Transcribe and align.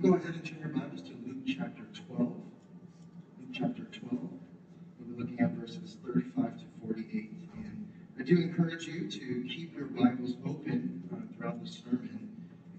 can 0.00 0.10
go 0.10 0.16
ahead 0.16 0.34
and 0.34 0.44
turn 0.44 0.58
your 0.58 0.68
Bibles 0.68 1.00
to 1.00 1.12
Luke 1.26 1.38
chapter 1.46 1.84
12. 2.08 2.28
Luke 2.28 3.48
chapter 3.52 3.84
12. 3.84 4.12
We'll 4.12 5.16
be 5.16 5.22
looking 5.22 5.40
at 5.40 5.52
verses 5.52 5.96
35 6.04 6.58
to 6.58 6.64
48. 6.84 7.30
And 7.56 7.88
I 8.18 8.22
do 8.22 8.36
encourage 8.36 8.86
you 8.86 9.10
to 9.10 9.44
keep 9.48 9.74
your 9.74 9.86
Bibles 9.86 10.34
open 10.44 11.02
uh, 11.10 11.16
throughout 11.34 11.62
the 11.62 11.70
sermon 11.70 12.28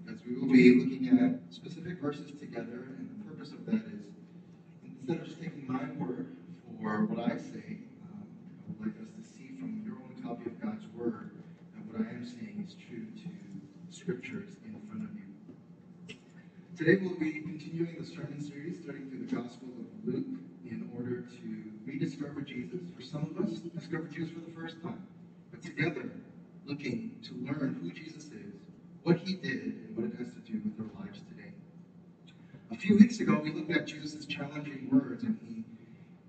because 0.04 0.20
we 0.24 0.36
will 0.36 0.52
be 0.52 0.74
looking 0.76 1.18
at 1.18 1.52
specific 1.52 2.00
verses 2.00 2.30
together. 2.38 2.86
And 2.98 3.10
the 3.18 3.30
purpose 3.30 3.52
of 3.52 3.66
that 3.66 3.74
is 3.74 4.14
instead 5.00 5.18
of 5.18 5.24
just 5.26 5.42
taking 5.42 5.66
my 5.66 5.90
word 5.98 6.36
for 6.80 7.04
what 7.06 7.32
I 7.32 7.36
say, 7.36 7.78
um, 8.12 8.22
I 8.22 8.78
would 8.78 8.94
like 8.94 9.00
us 9.02 9.10
to 9.18 9.28
see 9.28 9.48
from 9.58 9.82
your 9.84 9.96
own 9.96 10.22
copy 10.22 10.50
of 10.50 10.60
God's 10.60 10.86
word 10.96 11.30
that 11.74 11.84
what 11.86 12.06
I 12.06 12.10
am 12.10 12.24
saying 12.24 12.64
is 12.64 12.74
true 12.74 13.06
to 13.06 13.96
scriptures 13.96 14.54
in 14.64 14.80
front 14.86 15.02
of 15.02 15.10
you. 15.16 15.22
Today 16.78 16.94
we'll 17.02 17.18
be 17.18 17.40
continuing 17.40 17.96
the 17.98 18.06
sermon 18.06 18.40
series, 18.40 18.78
starting 18.80 19.10
through 19.10 19.26
the 19.26 19.34
Gospel 19.34 19.66
of 19.66 20.14
Luke, 20.14 20.38
in 20.64 20.88
order 20.96 21.22
to 21.22 21.72
rediscover 21.84 22.40
Jesus. 22.40 22.78
For 22.94 23.02
some 23.02 23.24
of 23.24 23.44
us, 23.44 23.58
discover 23.58 24.04
Jesus 24.04 24.30
for 24.30 24.48
the 24.48 24.52
first 24.52 24.80
time, 24.80 25.04
but 25.50 25.60
together 25.60 26.08
looking 26.66 27.16
to 27.24 27.34
learn 27.44 27.80
who 27.82 27.90
Jesus 27.90 28.26
is, 28.26 28.54
what 29.02 29.16
he 29.16 29.34
did, 29.34 29.60
and 29.60 29.96
what 29.96 30.06
it 30.06 30.18
has 30.18 30.28
to 30.34 30.52
do 30.52 30.60
with 30.62 30.78
our 30.78 31.04
lives 31.04 31.18
today. 31.28 31.50
A 32.70 32.76
few 32.76 32.96
weeks 32.96 33.18
ago, 33.18 33.40
we 33.42 33.50
looked 33.50 33.72
at 33.72 33.88
Jesus' 33.88 34.24
challenging 34.24 34.88
words, 34.88 35.24
and 35.24 35.36
he 35.48 35.64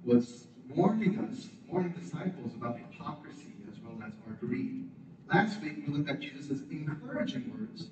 was 0.03 0.47
warning 0.67 1.19
us, 1.19 1.49
warning 1.67 1.91
disciples 1.91 2.55
about 2.55 2.79
hypocrisy 2.79 3.53
as 3.71 3.79
well 3.81 4.01
as 4.03 4.13
our 4.25 4.33
greed. 4.39 4.89
Last 5.31 5.61
week, 5.61 5.83
we 5.85 5.93
looked 5.93 6.09
at 6.09 6.19
Jesus' 6.19 6.63
encouraging 6.71 7.51
words 7.51 7.89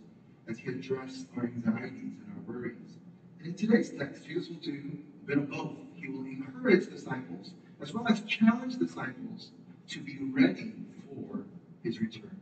as 0.50 0.58
he 0.58 0.70
addressed 0.70 1.28
our 1.36 1.44
anxieties 1.44 2.14
and 2.20 2.34
our 2.36 2.54
worries. 2.54 2.98
And 3.40 3.48
in 3.48 3.56
today's 3.56 3.90
text, 3.92 4.26
Jesus 4.26 4.50
will 4.50 4.58
do 4.58 4.98
a 5.24 5.28
bit 5.28 5.38
of 5.38 5.50
both. 5.50 5.78
He 5.96 6.08
will 6.08 6.26
encourage 6.26 6.90
disciples 6.90 7.52
as 7.82 7.94
well 7.94 8.08
as 8.08 8.22
challenge 8.22 8.78
disciples 8.78 9.52
to 9.90 10.00
be 10.00 10.18
ready 10.22 10.74
for 11.06 11.46
his 11.84 12.00
return. 12.00 12.36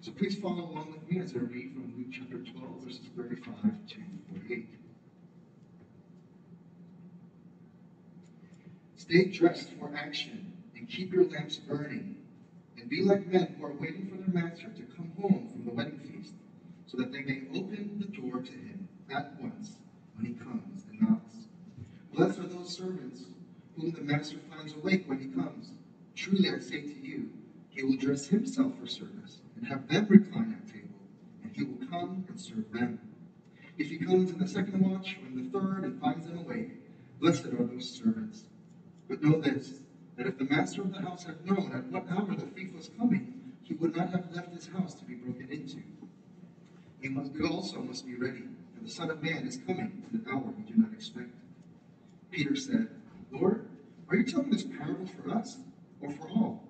So 0.00 0.12
please 0.12 0.36
follow 0.36 0.70
along 0.70 0.92
with 0.92 1.10
me 1.10 1.18
as 1.20 1.34
I 1.34 1.38
read 1.38 1.72
from 1.72 1.92
Luke 1.96 2.08
chapter 2.12 2.38
12, 2.38 2.84
verses 2.84 3.00
35 3.16 3.54
to 3.88 3.96
48. 4.30 4.68
Stay 8.96 9.24
dressed 9.24 9.70
for 9.78 9.92
action 9.96 10.52
and 10.76 10.88
keep 10.88 11.12
your 11.12 11.24
lamps 11.24 11.56
burning, 11.56 12.16
and 12.78 12.88
be 12.88 13.02
like 13.02 13.26
men 13.32 13.54
who 13.58 13.66
are 13.66 13.72
waiting 13.72 14.06
for 14.06 14.16
their 14.16 14.44
master 14.44 14.68
to 14.68 14.82
come 14.96 15.10
home 15.20 15.48
from 15.50 15.64
the 15.64 15.70
wedding 15.70 15.98
feast 15.98 16.32
that 16.96 17.12
they 17.12 17.22
may 17.22 17.42
open 17.54 17.98
the 17.98 18.06
door 18.06 18.40
to 18.40 18.52
him 18.52 18.88
at 19.10 19.40
once 19.40 19.76
when 20.14 20.26
he 20.26 20.32
comes 20.32 20.84
and 20.90 21.00
knocks. 21.00 21.46
Blessed 22.12 22.40
are 22.40 22.46
those 22.48 22.76
servants 22.76 23.24
whom 23.76 23.92
the 23.92 24.00
master 24.00 24.38
finds 24.50 24.74
awake 24.74 25.04
when 25.06 25.20
he 25.20 25.26
comes. 25.26 25.72
Truly 26.14 26.48
I 26.48 26.58
say 26.58 26.80
to 26.80 27.06
you, 27.06 27.28
he 27.68 27.82
will 27.82 27.96
dress 27.96 28.26
himself 28.28 28.78
for 28.80 28.86
service 28.86 29.40
and 29.56 29.66
have 29.66 29.86
them 29.88 30.06
recline 30.08 30.52
at 30.52 30.66
table, 30.66 30.88
and 31.42 31.52
he 31.54 31.64
will 31.64 31.86
come 31.86 32.24
and 32.28 32.40
serve 32.40 32.72
them. 32.72 32.98
If 33.76 33.90
he 33.90 33.98
comes 33.98 34.30
in 34.30 34.38
the 34.38 34.48
second 34.48 34.80
watch 34.80 35.18
or 35.22 35.26
in 35.28 35.36
the 35.36 35.50
third 35.50 35.84
and 35.84 36.00
finds 36.00 36.26
them 36.26 36.38
awake, 36.38 36.70
blessed 37.20 37.46
are 37.46 37.64
those 37.64 37.90
servants. 37.90 38.44
But 39.08 39.22
know 39.22 39.38
this, 39.38 39.80
that 40.16 40.26
if 40.26 40.38
the 40.38 40.44
master 40.44 40.80
of 40.80 40.92
the 40.92 41.02
house 41.02 41.24
had 41.24 41.44
known 41.44 41.72
at 41.72 41.92
what 41.92 42.10
hour 42.10 42.34
the 42.34 42.46
thief 42.46 42.74
was 42.74 42.90
coming, 42.98 43.34
he 43.62 43.74
would 43.74 43.94
not 43.94 44.10
have 44.12 44.32
left 44.32 44.54
his 44.54 44.68
house 44.68 44.94
to 44.94 45.04
be 45.04 45.14
broken 45.14 45.48
into. 45.50 45.82
We, 47.08 47.46
also 47.46 47.82
must 47.82 48.04
be 48.04 48.16
ready, 48.16 48.42
for 48.74 48.82
the 48.82 48.90
Son 48.90 49.10
of 49.10 49.22
Man 49.22 49.46
is 49.46 49.58
coming 49.58 50.02
in 50.10 50.20
an 50.20 50.26
hour 50.28 50.52
we 50.56 50.64
do 50.64 50.80
not 50.80 50.92
expect. 50.92 51.30
Peter 52.32 52.56
said, 52.56 52.88
Lord, 53.30 53.64
are 54.08 54.16
you 54.16 54.24
telling 54.24 54.50
this 54.50 54.64
parable 54.64 55.06
for 55.06 55.30
us 55.30 55.58
or 56.00 56.10
for 56.10 56.28
all? 56.28 56.66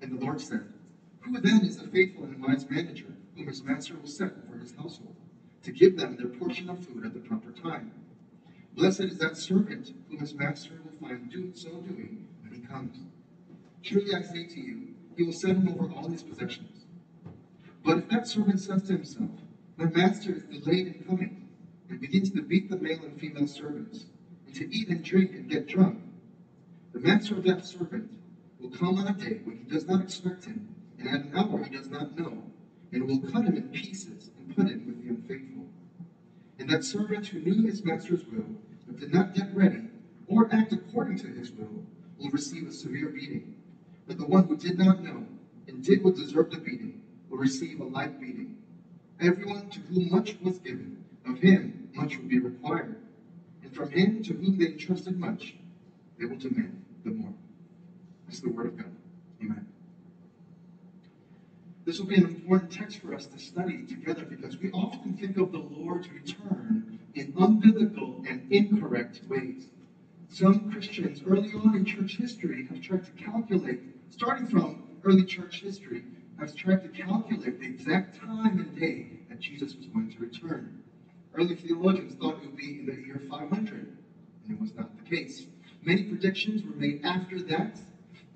And 0.00 0.12
the 0.12 0.24
Lord 0.24 0.40
said, 0.40 0.62
Who 1.22 1.40
then 1.40 1.64
is 1.64 1.76
the 1.76 1.88
faithful 1.88 2.24
and 2.24 2.40
wise 2.40 2.70
manager 2.70 3.16
whom 3.36 3.48
his 3.48 3.64
master 3.64 3.96
will 3.96 4.08
set 4.08 4.32
over 4.46 4.58
his 4.58 4.74
household, 4.76 5.16
to 5.64 5.72
give 5.72 5.96
them 5.96 6.16
their 6.16 6.28
portion 6.28 6.70
of 6.70 6.84
food 6.84 7.04
at 7.04 7.12
the 7.12 7.20
proper 7.20 7.50
time? 7.50 7.90
Blessed 8.76 9.00
is 9.00 9.18
that 9.18 9.36
servant 9.36 9.92
whom 10.08 10.20
his 10.20 10.34
master 10.34 10.74
will 10.84 11.08
find 11.08 11.28
do, 11.30 11.50
so 11.54 11.80
doing 11.80 12.24
when 12.42 12.60
he 12.60 12.64
comes. 12.64 12.98
Truly 13.82 14.14
I 14.14 14.22
say 14.22 14.44
to 14.46 14.60
you, 14.60 14.82
he 15.16 15.24
will 15.24 15.32
set 15.32 15.56
him 15.56 15.68
over 15.68 15.92
all 15.92 16.08
his 16.08 16.22
possessions. 16.22 16.84
But 17.82 17.98
if 17.98 18.08
that 18.08 18.28
servant 18.28 18.60
says 18.60 18.82
to 18.82 18.92
himself, 18.92 19.30
My 19.78 19.84
master 19.84 20.34
is 20.34 20.42
delayed 20.42 20.88
in 20.88 21.04
coming, 21.04 21.36
and 21.88 22.00
begins 22.00 22.30
to 22.32 22.42
beat 22.42 22.68
the 22.68 22.76
male 22.76 23.04
and 23.04 23.18
female 23.18 23.46
servants, 23.46 24.06
and 24.44 24.54
to 24.56 24.74
eat 24.74 24.88
and 24.88 25.04
drink 25.04 25.30
and 25.36 25.48
get 25.48 25.68
drunk, 25.68 26.00
the 26.92 26.98
master 26.98 27.36
of 27.36 27.44
that 27.44 27.64
servant 27.64 28.10
will 28.58 28.70
come 28.70 28.96
on 28.96 29.06
a 29.06 29.12
day 29.16 29.40
when 29.44 29.56
he 29.56 29.62
does 29.70 29.86
not 29.86 30.00
expect 30.00 30.46
him, 30.46 30.66
and 30.98 31.06
at 31.08 31.20
an 31.20 31.30
hour 31.32 31.62
he 31.62 31.70
does 31.70 31.90
not 31.90 32.18
know, 32.18 32.42
and 32.90 33.06
will 33.06 33.20
cut 33.20 33.44
him 33.44 33.56
in 33.56 33.68
pieces 33.68 34.32
and 34.36 34.56
put 34.56 34.68
him 34.68 34.84
with 34.84 35.00
the 35.04 35.10
unfaithful. 35.10 35.68
And 36.58 36.68
that 36.70 36.82
servant 36.82 37.28
who 37.28 37.38
knew 37.38 37.62
his 37.62 37.84
master's 37.84 38.26
will, 38.26 38.56
but 38.84 38.98
did 38.98 39.12
not 39.14 39.32
get 39.32 39.54
ready, 39.54 39.82
or 40.26 40.52
act 40.52 40.72
according 40.72 41.18
to 41.18 41.28
his 41.28 41.52
will, 41.52 41.84
will 42.18 42.30
receive 42.30 42.66
a 42.66 42.72
severe 42.72 43.10
beating. 43.10 43.54
But 44.08 44.18
the 44.18 44.26
one 44.26 44.48
who 44.48 44.56
did 44.56 44.76
not 44.76 45.04
know, 45.04 45.24
and 45.68 45.84
did 45.84 46.02
what 46.02 46.16
deserved 46.16 46.52
a 46.54 46.58
beating, 46.58 47.00
will 47.30 47.38
receive 47.38 47.78
a 47.78 47.84
light 47.84 48.20
beating. 48.20 48.57
Everyone 49.20 49.68
to 49.70 49.80
whom 49.80 50.10
much 50.10 50.38
was 50.40 50.58
given, 50.58 50.96
of 51.26 51.38
him 51.38 51.88
much 51.94 52.18
will 52.18 52.28
be 52.28 52.38
required. 52.38 52.96
And 53.62 53.72
from 53.74 53.90
him 53.90 54.22
to 54.22 54.32
whom 54.34 54.58
they 54.58 54.66
entrusted 54.66 55.18
much, 55.18 55.56
they 56.18 56.24
will 56.24 56.36
demand 56.36 56.84
the 57.04 57.10
more. 57.10 57.34
This 58.26 58.36
is 58.36 58.42
the 58.42 58.50
word 58.50 58.66
of 58.66 58.76
God. 58.76 58.90
Amen. 59.42 59.66
This 61.84 61.98
will 61.98 62.06
be 62.06 62.16
an 62.16 62.24
important 62.24 62.70
text 62.70 62.98
for 62.98 63.14
us 63.14 63.26
to 63.26 63.38
study 63.38 63.84
together 63.88 64.24
because 64.24 64.60
we 64.60 64.70
often 64.70 65.14
think 65.14 65.36
of 65.36 65.50
the 65.50 65.58
Lord's 65.58 66.08
return 66.12 66.98
in 67.14 67.32
unbiblical 67.32 68.24
and 68.28 68.42
incorrect 68.52 69.22
ways. 69.28 69.68
Some 70.28 70.70
Christians 70.70 71.22
early 71.26 71.52
on 71.54 71.74
in 71.74 71.84
church 71.84 72.18
history 72.18 72.66
have 72.66 72.80
tried 72.80 73.04
to 73.04 73.10
calculate, 73.12 73.80
starting 74.10 74.46
from 74.46 74.82
early 75.02 75.24
church 75.24 75.62
history, 75.62 76.02
has 76.38 76.54
tried 76.54 76.82
to 76.82 76.88
calculate 76.88 77.60
the 77.60 77.66
exact 77.66 78.20
time 78.20 78.58
and 78.58 78.78
day 78.78 79.20
that 79.28 79.40
Jesus 79.40 79.74
was 79.74 79.86
going 79.86 80.10
to 80.12 80.18
return. 80.20 80.82
Early 81.34 81.54
theologians 81.54 82.14
thought 82.14 82.36
it 82.42 82.46
would 82.46 82.56
be 82.56 82.80
in 82.80 82.86
the 82.86 82.94
year 82.94 83.20
500, 83.28 83.50
and 83.50 83.98
it 84.50 84.60
was 84.60 84.74
not 84.74 84.96
the 84.96 85.04
case. 85.04 85.46
Many 85.82 86.04
predictions 86.04 86.62
were 86.62 86.76
made 86.76 87.04
after 87.04 87.40
that, 87.42 87.78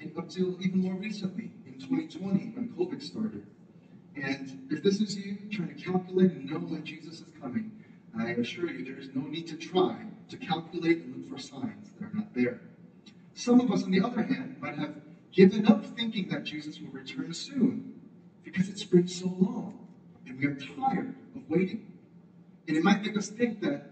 and 0.00 0.16
up 0.18 0.28
till 0.28 0.56
even 0.62 0.80
more 0.80 0.94
recently, 0.94 1.50
in 1.66 1.74
2020, 1.74 2.52
when 2.54 2.68
COVID 2.76 3.02
started. 3.02 3.46
And 4.16 4.68
if 4.70 4.82
this 4.82 5.00
is 5.00 5.16
you 5.16 5.38
trying 5.50 5.74
to 5.76 5.82
calculate 5.82 6.32
and 6.32 6.50
know 6.50 6.58
when 6.58 6.84
Jesus 6.84 7.20
is 7.20 7.32
coming, 7.40 7.70
I 8.18 8.30
assure 8.32 8.70
you 8.70 8.84
there 8.84 9.00
is 9.00 9.08
no 9.14 9.22
need 9.22 9.46
to 9.48 9.56
try 9.56 9.96
to 10.28 10.36
calculate 10.36 10.98
and 10.98 11.16
look 11.16 11.30
for 11.30 11.38
signs 11.38 11.90
that 11.98 12.06
are 12.06 12.14
not 12.14 12.34
there. 12.34 12.60
Some 13.34 13.60
of 13.60 13.70
us, 13.72 13.84
on 13.84 13.90
the 13.90 14.02
other 14.02 14.22
hand, 14.22 14.56
might 14.60 14.76
have 14.76 14.94
given 15.32 15.66
up 15.66 15.84
thinking 15.96 16.28
that 16.28 16.44
Jesus 16.44 16.78
will 16.80 16.90
return 16.90 17.32
soon 17.32 17.94
because 18.44 18.68
it's 18.68 18.84
been 18.84 19.08
so 19.08 19.34
long 19.40 19.78
and 20.26 20.38
we 20.38 20.46
are 20.46 20.54
tired 20.54 21.14
of 21.34 21.48
waiting. 21.48 21.84
And 22.68 22.76
it 22.76 22.84
might 22.84 23.02
make 23.02 23.16
us 23.16 23.28
think 23.28 23.60
that 23.60 23.90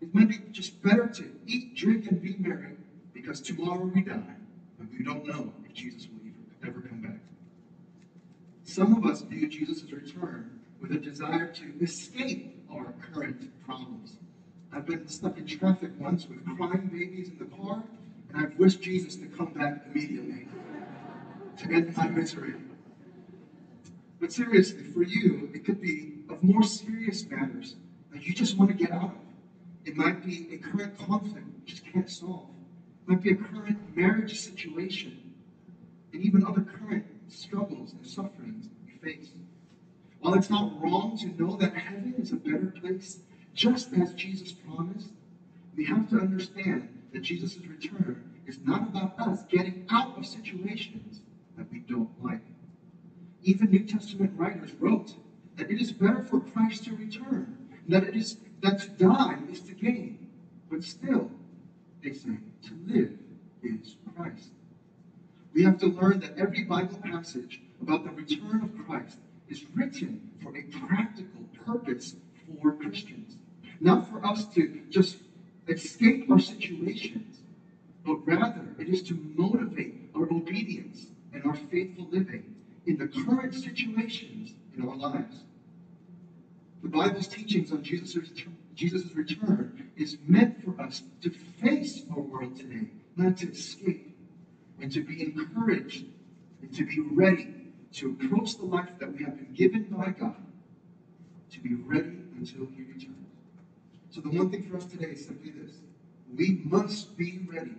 it 0.00 0.12
might 0.12 0.28
be 0.28 0.38
just 0.50 0.82
better 0.82 1.06
to 1.06 1.30
eat, 1.46 1.74
drink, 1.74 2.08
and 2.08 2.20
be 2.20 2.34
merry 2.38 2.72
because 3.14 3.40
tomorrow 3.40 3.90
we 3.94 4.02
die 4.02 4.34
and 4.80 4.88
we 4.96 5.04
don't 5.04 5.26
know 5.26 5.52
if 5.64 5.72
Jesus 5.72 6.08
will 6.08 6.68
ever 6.68 6.80
come 6.80 7.00
back. 7.00 7.20
Some 8.64 8.92
of 8.92 9.04
us 9.04 9.22
view 9.22 9.46
Jesus' 9.48 9.90
return 9.90 10.50
with 10.80 10.92
a 10.92 10.98
desire 10.98 11.46
to 11.46 11.72
escape 11.80 12.56
our 12.70 12.92
current 13.12 13.50
problems. 13.64 14.16
I've 14.72 14.86
been 14.86 15.06
stuck 15.06 15.38
in 15.38 15.46
traffic 15.46 15.90
once 15.98 16.26
with 16.26 16.44
crying 16.56 16.88
babies 16.92 17.28
in 17.28 17.38
the 17.38 17.56
car, 17.56 17.84
and 18.32 18.42
I've 18.42 18.58
wished 18.58 18.80
Jesus 18.80 19.14
to 19.16 19.26
come 19.26 19.52
back 19.52 19.84
immediately 19.92 20.46
to 21.58 21.70
end 21.70 21.96
my 21.96 22.08
misery. 22.08 22.54
But 24.20 24.32
seriously, 24.32 24.84
for 24.84 25.02
you, 25.02 25.50
it 25.52 25.64
could 25.64 25.80
be 25.80 26.12
of 26.28 26.42
more 26.42 26.62
serious 26.62 27.28
matters 27.28 27.76
that 28.12 28.26
you 28.26 28.32
just 28.32 28.56
want 28.56 28.70
to 28.70 28.76
get 28.76 28.92
out 28.92 29.10
of. 29.10 29.16
It 29.84 29.96
might 29.96 30.24
be 30.24 30.48
a 30.52 30.58
current 30.58 30.96
conflict 30.96 31.46
you 31.58 31.62
just 31.66 31.84
can't 31.84 32.08
solve. 32.08 32.48
It 33.02 33.10
might 33.10 33.22
be 33.22 33.30
a 33.30 33.34
current 33.34 33.96
marriage 33.96 34.38
situation, 34.38 35.16
and 36.12 36.22
even 36.22 36.44
other 36.44 36.60
current 36.60 37.04
struggles 37.28 37.92
and 37.92 38.06
sufferings 38.06 38.68
you 38.86 38.94
face. 39.02 39.30
While 40.20 40.34
it's 40.34 40.50
not 40.50 40.80
wrong 40.80 41.16
to 41.18 41.42
know 41.42 41.56
that 41.56 41.74
heaven 41.74 42.14
is 42.16 42.30
a 42.30 42.36
better 42.36 42.72
place, 42.80 43.20
just 43.54 43.92
as 43.94 44.14
Jesus 44.14 44.52
promised, 44.52 45.10
we 45.76 45.84
have 45.86 46.08
to 46.10 46.20
understand 46.20 46.88
that 47.12 47.22
Jesus' 47.22 47.58
return 47.66 48.22
is 48.46 48.58
not 48.64 48.88
about 48.88 49.18
us 49.18 49.42
getting 49.48 49.84
out 49.90 50.16
of 50.16 50.24
situations 50.24 51.22
that 51.56 51.70
we 51.70 51.78
don't 51.80 52.10
like. 52.22 52.40
Even 53.42 53.70
New 53.70 53.80
Testament 53.84 54.32
writers 54.36 54.72
wrote 54.78 55.14
that 55.56 55.70
it 55.70 55.80
is 55.80 55.92
better 55.92 56.22
for 56.22 56.40
Christ 56.40 56.84
to 56.84 56.94
return, 56.94 57.56
that 57.88 58.04
it 58.04 58.14
is 58.14 58.36
that 58.60 58.78
to 58.78 58.88
die 58.90 59.38
is 59.50 59.60
to 59.60 59.74
gain. 59.74 60.16
But 60.70 60.84
still, 60.84 61.30
they 62.02 62.12
say, 62.12 62.38
to 62.62 62.74
live 62.86 63.10
is 63.62 63.96
Christ. 64.14 64.50
We 65.52 65.62
have 65.62 65.78
to 65.78 65.86
learn 65.88 66.20
that 66.20 66.38
every 66.38 66.62
Bible 66.62 66.96
passage 67.02 67.60
about 67.80 68.04
the 68.04 68.10
return 68.10 68.62
of 68.62 68.86
Christ 68.86 69.18
is 69.48 69.64
written 69.74 70.30
for 70.40 70.56
a 70.56 70.62
practical 70.62 71.42
purpose 71.64 72.14
for 72.46 72.72
Christians. 72.72 73.36
Not 73.80 74.08
for 74.08 74.24
us 74.24 74.44
to 74.54 74.80
just 74.88 75.18
escape 75.68 76.30
our 76.30 76.38
situations, 76.38 77.42
but 78.04 78.26
rather 78.26 78.74
it 78.78 78.88
is 78.88 79.02
to 79.02 79.14
motivate 79.36 79.94
our 80.14 80.32
obedience 80.32 81.06
and 81.42 81.50
our 81.50 81.56
faithful 81.56 82.06
living 82.10 82.54
in 82.86 82.96
the 82.96 83.06
current 83.06 83.54
situations 83.54 84.54
in 84.76 84.82
our 84.82 84.96
lives. 84.96 85.44
The 86.82 86.88
Bible's 86.88 87.28
teachings 87.28 87.72
on 87.72 87.82
Jesus' 87.82 88.16
return, 88.16 88.56
Jesus' 88.74 89.14
return 89.14 89.90
is 89.96 90.18
meant 90.26 90.62
for 90.64 90.80
us 90.80 91.02
to 91.20 91.30
face 91.30 92.04
our 92.10 92.20
world 92.20 92.56
today, 92.56 92.88
not 93.16 93.36
to 93.38 93.50
escape, 93.50 94.16
and 94.80 94.90
to 94.90 95.00
be 95.00 95.22
encouraged 95.22 96.06
and 96.60 96.72
to 96.74 96.84
be 96.84 97.00
ready 97.00 97.54
to 97.92 98.10
approach 98.10 98.56
the 98.56 98.64
life 98.64 98.98
that 98.98 99.12
we 99.12 99.22
have 99.22 99.36
been 99.36 99.52
given 99.52 99.82
by 99.84 100.10
God, 100.10 100.34
to 101.50 101.60
be 101.60 101.74
ready 101.74 102.18
until 102.36 102.66
He 102.74 102.82
returns. 102.82 103.16
So, 104.10 104.20
the 104.20 104.30
one 104.30 104.50
thing 104.50 104.62
for 104.64 104.76
us 104.76 104.86
today 104.86 105.10
is 105.10 105.24
simply 105.24 105.50
this 105.50 105.76
we 106.36 106.62
must 106.64 107.16
be 107.16 107.40
ready 107.46 107.76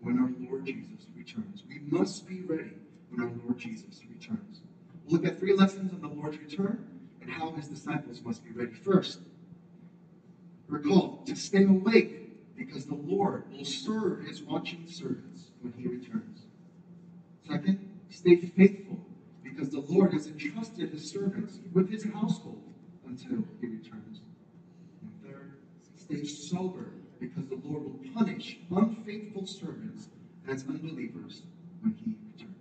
when 0.00 0.18
our 0.18 0.30
Lord 0.48 0.64
Jesus 0.64 1.06
returns. 1.16 1.64
We 1.68 1.80
must 1.90 2.28
be 2.28 2.40
ready 2.40 2.70
when 3.16 3.28
our 3.28 3.34
Lord 3.44 3.58
Jesus 3.58 4.00
returns. 4.08 4.60
We'll 5.04 5.20
look 5.20 5.26
at 5.26 5.38
three 5.38 5.54
lessons 5.54 5.92
on 5.92 6.00
the 6.00 6.08
Lord's 6.08 6.38
return 6.38 6.84
and 7.20 7.30
how 7.30 7.50
his 7.52 7.68
disciples 7.68 8.22
must 8.24 8.44
be 8.44 8.50
ready. 8.50 8.72
First, 8.72 9.20
recall 10.68 11.22
to 11.26 11.34
stay 11.34 11.64
awake 11.64 12.56
because 12.56 12.86
the 12.86 12.94
Lord 12.94 13.44
will 13.52 13.64
serve 13.64 14.24
his 14.26 14.42
watching 14.42 14.86
servants 14.86 15.50
when 15.60 15.72
he 15.76 15.88
returns. 15.88 16.46
Second, 17.46 17.78
stay 18.10 18.36
faithful 18.36 18.98
because 19.42 19.70
the 19.70 19.80
Lord 19.80 20.12
has 20.12 20.26
entrusted 20.26 20.90
his 20.90 21.08
servants 21.08 21.60
with 21.72 21.90
his 21.90 22.04
household 22.04 22.62
until 23.06 23.44
he 23.60 23.68
returns. 23.68 24.20
And 25.02 25.10
third, 25.22 25.58
stay 25.94 26.24
sober 26.24 26.92
because 27.20 27.46
the 27.46 27.60
Lord 27.64 27.84
will 27.84 28.00
punish 28.14 28.58
unfaithful 28.70 29.46
servants 29.46 30.08
as 30.48 30.64
unbelievers 30.68 31.42
when 31.80 31.94
he 32.04 32.14
returns. 32.32 32.55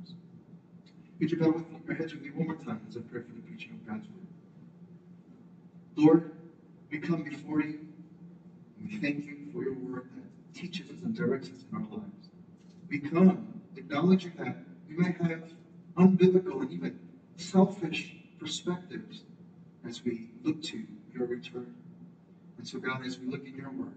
Would 1.19 1.31
you 1.31 1.37
bow 1.37 1.51
with 1.51 1.65
your 1.87 1.95
heads 1.95 2.13
with 2.13 2.23
me 2.23 2.29
one 2.31 2.47
more 2.47 2.55
time 2.57 2.81
as 2.89 2.97
I 2.97 2.99
pray 2.99 3.21
for 3.21 3.33
the 3.33 3.41
preaching 3.41 3.71
of 3.71 3.87
God's 3.87 4.07
word? 4.07 4.25
Lord, 5.95 6.31
we 6.91 6.97
come 6.97 7.23
before 7.23 7.61
you. 7.61 7.79
And 8.79 8.89
we 8.89 8.97
thank 8.97 9.25
you 9.25 9.37
for 9.53 9.63
your 9.63 9.73
word 9.73 10.05
that 10.15 10.53
teaches 10.53 10.89
us 10.89 11.01
and 11.03 11.15
directs 11.15 11.49
us 11.49 11.63
in 11.71 11.77
our 11.77 11.87
lives. 11.89 12.29
We 12.89 12.99
come 12.99 13.47
acknowledging 13.77 14.33
that 14.37 14.57
we 14.89 14.95
may 14.95 15.11
have 15.21 15.53
unbiblical 15.97 16.61
and 16.61 16.71
even 16.71 16.99
selfish 17.37 18.17
perspectives 18.37 19.23
as 19.85 20.03
we 20.03 20.27
look 20.43 20.61
to 20.63 20.83
your 21.13 21.25
return. 21.27 21.73
And 22.57 22.67
so, 22.67 22.77
God, 22.77 23.05
as 23.05 23.19
we 23.19 23.27
look 23.27 23.47
in 23.47 23.55
your 23.55 23.71
word, 23.71 23.93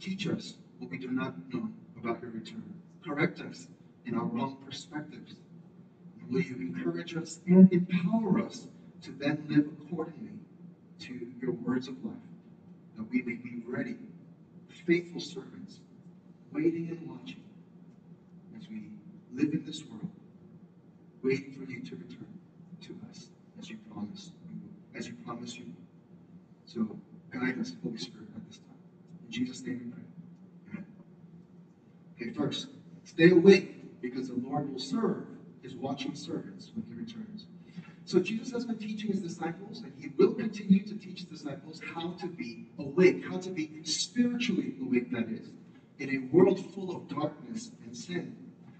teach 0.00 0.26
us 0.26 0.56
what 0.78 0.90
we 0.90 0.98
do 0.98 1.10
not 1.10 1.34
know 1.52 1.70
about 1.96 2.20
your 2.20 2.32
return. 2.32 2.62
Correct 3.04 3.40
us 3.40 3.68
in 4.06 4.14
our 4.14 4.24
wrong 4.24 4.56
perspectives. 4.64 5.36
Will 6.30 6.42
you 6.42 6.56
encourage 6.56 7.16
us 7.16 7.40
and 7.46 7.72
empower 7.72 8.40
us 8.44 8.66
to 9.02 9.12
then 9.12 9.44
live 9.48 9.66
accordingly 9.66 10.38
to 11.00 11.26
your 11.40 11.52
words 11.52 11.88
of 11.88 12.04
life, 12.04 12.14
that 12.96 13.04
we 13.10 13.22
may 13.22 13.34
be 13.34 13.62
ready, 13.66 13.96
faithful 14.86 15.20
servants, 15.20 15.80
waiting 16.52 16.88
and 16.90 17.08
watching 17.08 17.40
as 18.58 18.68
we 18.68 18.90
live 19.32 19.54
in 19.54 19.64
this 19.64 19.84
world, 19.86 20.08
waiting 21.22 21.52
for 21.52 21.70
you 21.70 21.80
to 21.80 21.96
return 21.96 22.38
to 22.82 22.96
us 23.08 23.28
as 23.58 23.70
you 23.70 23.78
promise, 23.90 24.32
as 24.94 25.06
you 25.06 25.14
promise 25.24 25.56
you. 25.56 25.66
So 26.66 26.98
guide 27.30 27.58
us, 27.58 27.74
Holy 27.82 27.96
Spirit, 27.96 28.28
at 28.34 28.46
this 28.46 28.58
time. 28.58 28.76
In 29.26 29.32
Jesus' 29.32 29.62
name 29.64 29.80
we 29.84 29.90
pray. 29.90 30.02
Amen. 30.72 30.86
Okay, 32.20 32.30
first, 32.30 32.68
stay 33.04 33.30
awake 33.30 34.00
because 34.02 34.28
the 34.28 34.34
Lord 34.34 34.70
will 34.70 34.78
serve 34.78 35.24
his 35.68 35.76
watching 35.76 36.14
servants 36.14 36.70
when 36.74 36.84
he 36.86 36.94
returns. 36.94 37.46
So 38.04 38.18
Jesus 38.18 38.52
has 38.52 38.64
been 38.64 38.78
teaching 38.78 39.12
his 39.12 39.20
disciples, 39.20 39.82
and 39.82 39.92
he 39.98 40.08
will 40.16 40.32
continue 40.32 40.82
to 40.86 40.94
teach 40.94 41.20
his 41.20 41.40
disciples 41.40 41.80
how 41.94 42.12
to 42.12 42.26
be 42.26 42.64
awake, 42.78 43.22
how 43.28 43.36
to 43.36 43.50
be 43.50 43.70
spiritually 43.82 44.72
awake, 44.80 45.10
that 45.10 45.28
is, 45.28 45.50
in 45.98 46.16
a 46.16 46.34
world 46.34 46.58
full 46.72 46.96
of 46.96 47.06
darkness 47.08 47.70
and 47.84 47.94
sin. 47.94 48.34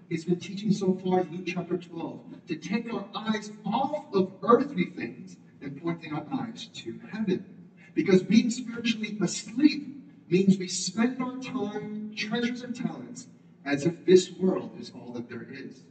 He's 0.09 0.25
been 0.25 0.39
teaching 0.39 0.71
so 0.71 0.93
far 1.03 1.19
in 1.19 1.31
Luke 1.31 1.43
chapter 1.45 1.77
12 1.77 2.47
to 2.47 2.55
take 2.55 2.91
our 2.91 3.05
eyes 3.13 3.51
off 3.63 4.05
of 4.11 4.31
earthly 4.41 4.85
things 4.85 5.37
and 5.61 5.79
pointing 5.79 6.11
our 6.11 6.25
eyes 6.31 6.67
to 6.73 6.99
heaven. 7.11 7.45
Because 7.93 8.23
being 8.23 8.49
spiritually 8.49 9.15
asleep 9.21 9.85
means 10.27 10.57
we 10.57 10.67
spend 10.67 11.21
our 11.21 11.37
time, 11.37 12.11
treasures, 12.15 12.63
and 12.63 12.75
talents 12.75 13.27
as 13.63 13.85
if 13.85 14.03
this 14.05 14.31
world 14.31 14.71
is 14.79 14.91
all 14.95 15.13
that 15.13 15.29
there 15.29 15.45
is. 15.51 15.83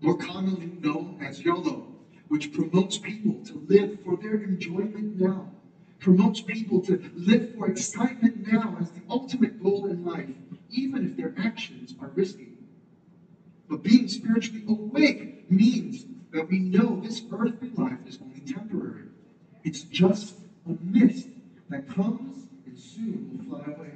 More 0.00 0.16
commonly 0.16 0.66
known 0.82 1.18
as 1.20 1.44
YOLO, 1.44 1.86
which 2.28 2.52
promotes 2.52 2.98
people 2.98 3.40
to 3.44 3.58
live 3.68 4.00
for 4.04 4.16
their 4.16 4.36
enjoyment 4.42 5.18
now, 5.20 5.50
promotes 5.98 6.40
people 6.40 6.80
to 6.82 7.00
live 7.14 7.54
for 7.54 7.68
excitement 7.68 8.46
now 8.46 8.76
as 8.80 8.90
the 8.90 9.02
ultimate 9.08 9.62
goal 9.62 9.86
in 9.86 10.04
life, 10.04 10.30
even 10.70 11.04
if 11.04 11.16
their 11.16 11.34
actions 11.36 11.94
are 12.00 12.08
risky. 12.14 12.48
But 13.68 13.82
being 13.82 14.08
spiritually 14.08 14.64
awake 14.66 15.50
means 15.50 16.06
that 16.32 16.48
we 16.48 16.58
know 16.58 17.00
this 17.00 17.22
earthly 17.32 17.70
life 17.70 17.98
is 18.06 18.18
only 18.22 18.40
temporary. 18.40 19.08
It's 19.64 19.82
just 19.82 20.36
a 20.66 20.74
mist 20.82 21.28
that 21.68 21.86
comes 21.88 22.46
and 22.66 22.78
soon 22.78 23.28
will 23.30 23.44
fly 23.44 23.72
away. 23.72 23.94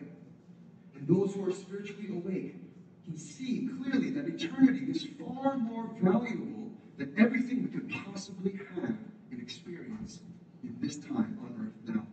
And 0.94 1.06
those 1.06 1.34
who 1.34 1.44
are 1.46 1.52
spiritually 1.52 2.08
awake 2.08 2.56
can 3.04 3.16
see 3.16 3.68
clearly 3.80 4.10
that 4.10 4.26
eternity 4.26 4.86
is 4.90 5.06
far 5.18 5.56
more 5.56 5.90
valuable 6.00 6.70
than 6.96 7.12
everything 7.16 7.62
we 7.62 7.68
could 7.68 7.88
possibly 7.88 8.58
have 8.74 8.96
and 9.30 9.40
experience 9.40 10.20
in 10.62 10.74
this 10.80 10.96
time 10.96 11.38
on 11.42 11.54
earth 11.60 11.94
now. 11.94 12.06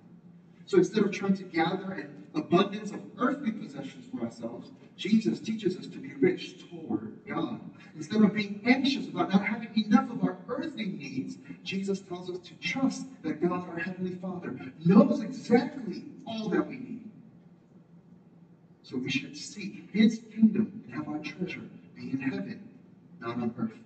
So 0.65 0.77
instead 0.77 1.03
of 1.03 1.12
trying 1.12 1.36
to 1.36 1.44
gather 1.44 1.91
an 1.93 2.10
abundance 2.36 2.91
of 2.91 3.01
earthly 3.17 3.51
possessions 3.51 4.05
for 4.12 4.22
ourselves, 4.22 4.72
Jesus 4.96 5.39
teaches 5.39 5.77
us 5.77 5.88
to 5.88 5.98
be 5.98 6.13
rich 6.13 6.55
toward 6.69 7.17
God. 7.27 7.60
Instead 7.96 8.22
of 8.22 8.34
being 8.34 8.62
anxious 8.65 9.08
about 9.08 9.31
not 9.31 9.43
having 9.43 9.69
enough 9.86 10.10
of 10.12 10.24
our 10.24 10.38
earthly 10.48 10.86
needs, 10.86 11.38
Jesus 11.63 12.01
tells 12.01 12.29
us 12.29 12.39
to 12.39 12.53
trust 12.55 13.08
that 13.24 13.41
God, 13.41 13.67
our 13.67 13.79
Heavenly 13.79 14.15
Father, 14.15 14.55
knows 14.86 15.22
exactly 15.22 16.05
all 16.25 16.50
that 16.50 16.67
we 16.67 16.77
need. 16.77 17.09
So 18.89 18.98
we 18.98 19.12
should 19.12 19.38
seek 19.38 19.88
His 19.93 20.24
kingdom 20.34 20.81
and 20.84 20.96
have 20.96 21.08
our 21.08 21.19
treasure 21.19 21.69
be 21.96 22.10
in 22.10 22.17
heaven, 22.17 22.60
not 23.22 23.38
on 23.38 23.53
earth. 23.60 23.77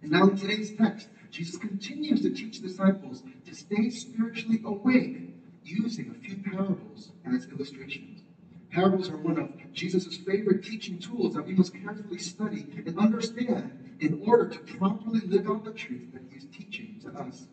And 0.00 0.10
now 0.10 0.26
in 0.30 0.38
today's 0.38 0.74
text, 0.74 1.08
Jesus 1.30 1.58
continues 1.58 2.22
to 2.22 2.30
teach 2.30 2.62
disciples 2.62 3.24
to 3.44 3.54
stay 3.54 3.90
spiritually 3.90 4.62
awake 4.64 5.34
using 5.62 6.08
a 6.08 6.14
few 6.14 6.36
parables 6.36 7.12
as 7.26 7.46
illustrations. 7.48 8.22
Parables 8.70 9.10
are 9.10 9.18
one 9.18 9.38
of 9.38 9.50
Jesus' 9.74 10.16
favorite 10.16 10.64
teaching 10.64 10.98
tools 10.98 11.34
that 11.34 11.46
we 11.46 11.52
must 11.52 11.74
carefully 11.74 12.18
study 12.18 12.64
and 12.86 12.98
understand 12.98 13.70
in 14.00 14.18
order 14.24 14.48
to 14.48 14.58
properly 14.60 15.20
live 15.26 15.46
out 15.46 15.62
the 15.62 15.72
truth 15.72 16.10
that 16.14 16.22
he's 16.30 16.46
teaching 16.46 16.98
to 17.02 17.10
us. 17.18 17.48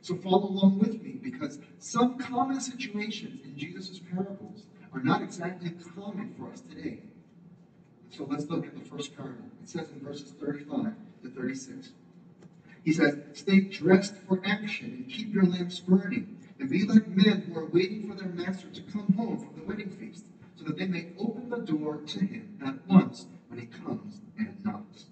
So 0.00 0.16
follow 0.16 0.48
along 0.48 0.80
with 0.80 1.00
me 1.00 1.20
because 1.22 1.60
some 1.78 2.18
common 2.18 2.60
situations 2.60 3.44
in 3.44 3.56
Jesus' 3.56 4.00
parables 4.00 4.66
are 4.96 5.02
not 5.02 5.20
exactly 5.20 5.70
common 5.94 6.32
for 6.38 6.50
us 6.50 6.62
today. 6.62 7.00
So 8.08 8.24
let's 8.24 8.48
look 8.48 8.66
at 8.66 8.74
the 8.74 8.84
first 8.84 9.14
parable. 9.14 9.44
It 9.62 9.68
says 9.68 9.90
in 9.90 10.00
verses 10.00 10.32
35 10.40 10.94
to 11.22 11.28
36. 11.28 11.92
He 12.82 12.92
says, 12.92 13.18
Stay 13.34 13.60
dressed 13.60 14.14
for 14.26 14.40
action 14.42 14.92
and 14.92 15.08
keep 15.08 15.34
your 15.34 15.44
lamps 15.44 15.80
burning, 15.80 16.38
and 16.58 16.70
be 16.70 16.86
like 16.86 17.14
men 17.14 17.42
who 17.42 17.58
are 17.58 17.66
waiting 17.66 18.08
for 18.08 18.14
their 18.14 18.32
master 18.32 18.68
to 18.68 18.80
come 18.80 19.12
home 19.12 19.36
from 19.38 19.60
the 19.60 19.66
wedding 19.66 19.90
feast, 19.90 20.24
so 20.54 20.64
that 20.64 20.78
they 20.78 20.86
may 20.86 21.08
open 21.18 21.50
the 21.50 21.58
door 21.58 21.98
to 21.98 22.24
him 22.24 22.56
at 22.64 22.74
once 22.88 23.26
when 23.48 23.60
he 23.60 23.66
comes 23.66 24.22
and 24.38 24.54
knocks. 24.64 25.06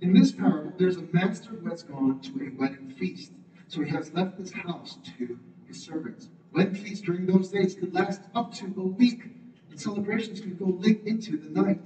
In 0.00 0.14
this 0.14 0.32
parable, 0.32 0.72
there's 0.78 0.96
a 0.96 1.06
master 1.12 1.50
who 1.50 1.68
has 1.68 1.82
gone 1.82 2.20
to 2.20 2.30
a 2.40 2.58
wedding 2.58 2.94
feast, 2.96 3.32
so 3.68 3.82
he 3.82 3.90
has 3.90 4.14
left 4.14 4.38
his 4.38 4.52
house 4.52 4.96
to 5.18 5.38
his 5.66 5.82
servants. 5.82 6.28
Wedding 6.52 6.74
feasts 6.74 7.04
during 7.04 7.26
those 7.26 7.50
days 7.50 7.74
could 7.74 7.92
last 7.92 8.20
up 8.34 8.52
to 8.54 8.66
a 8.76 8.84
week, 8.84 9.24
and 9.70 9.78
celebrations 9.78 10.40
could 10.40 10.58
go 10.58 10.78
late 10.80 11.02
into 11.04 11.36
the 11.36 11.48
night. 11.50 11.80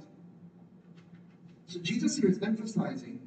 So 1.67 1.79
Jesus 1.79 2.17
here 2.17 2.29
is 2.29 2.41
emphasizing 2.41 3.19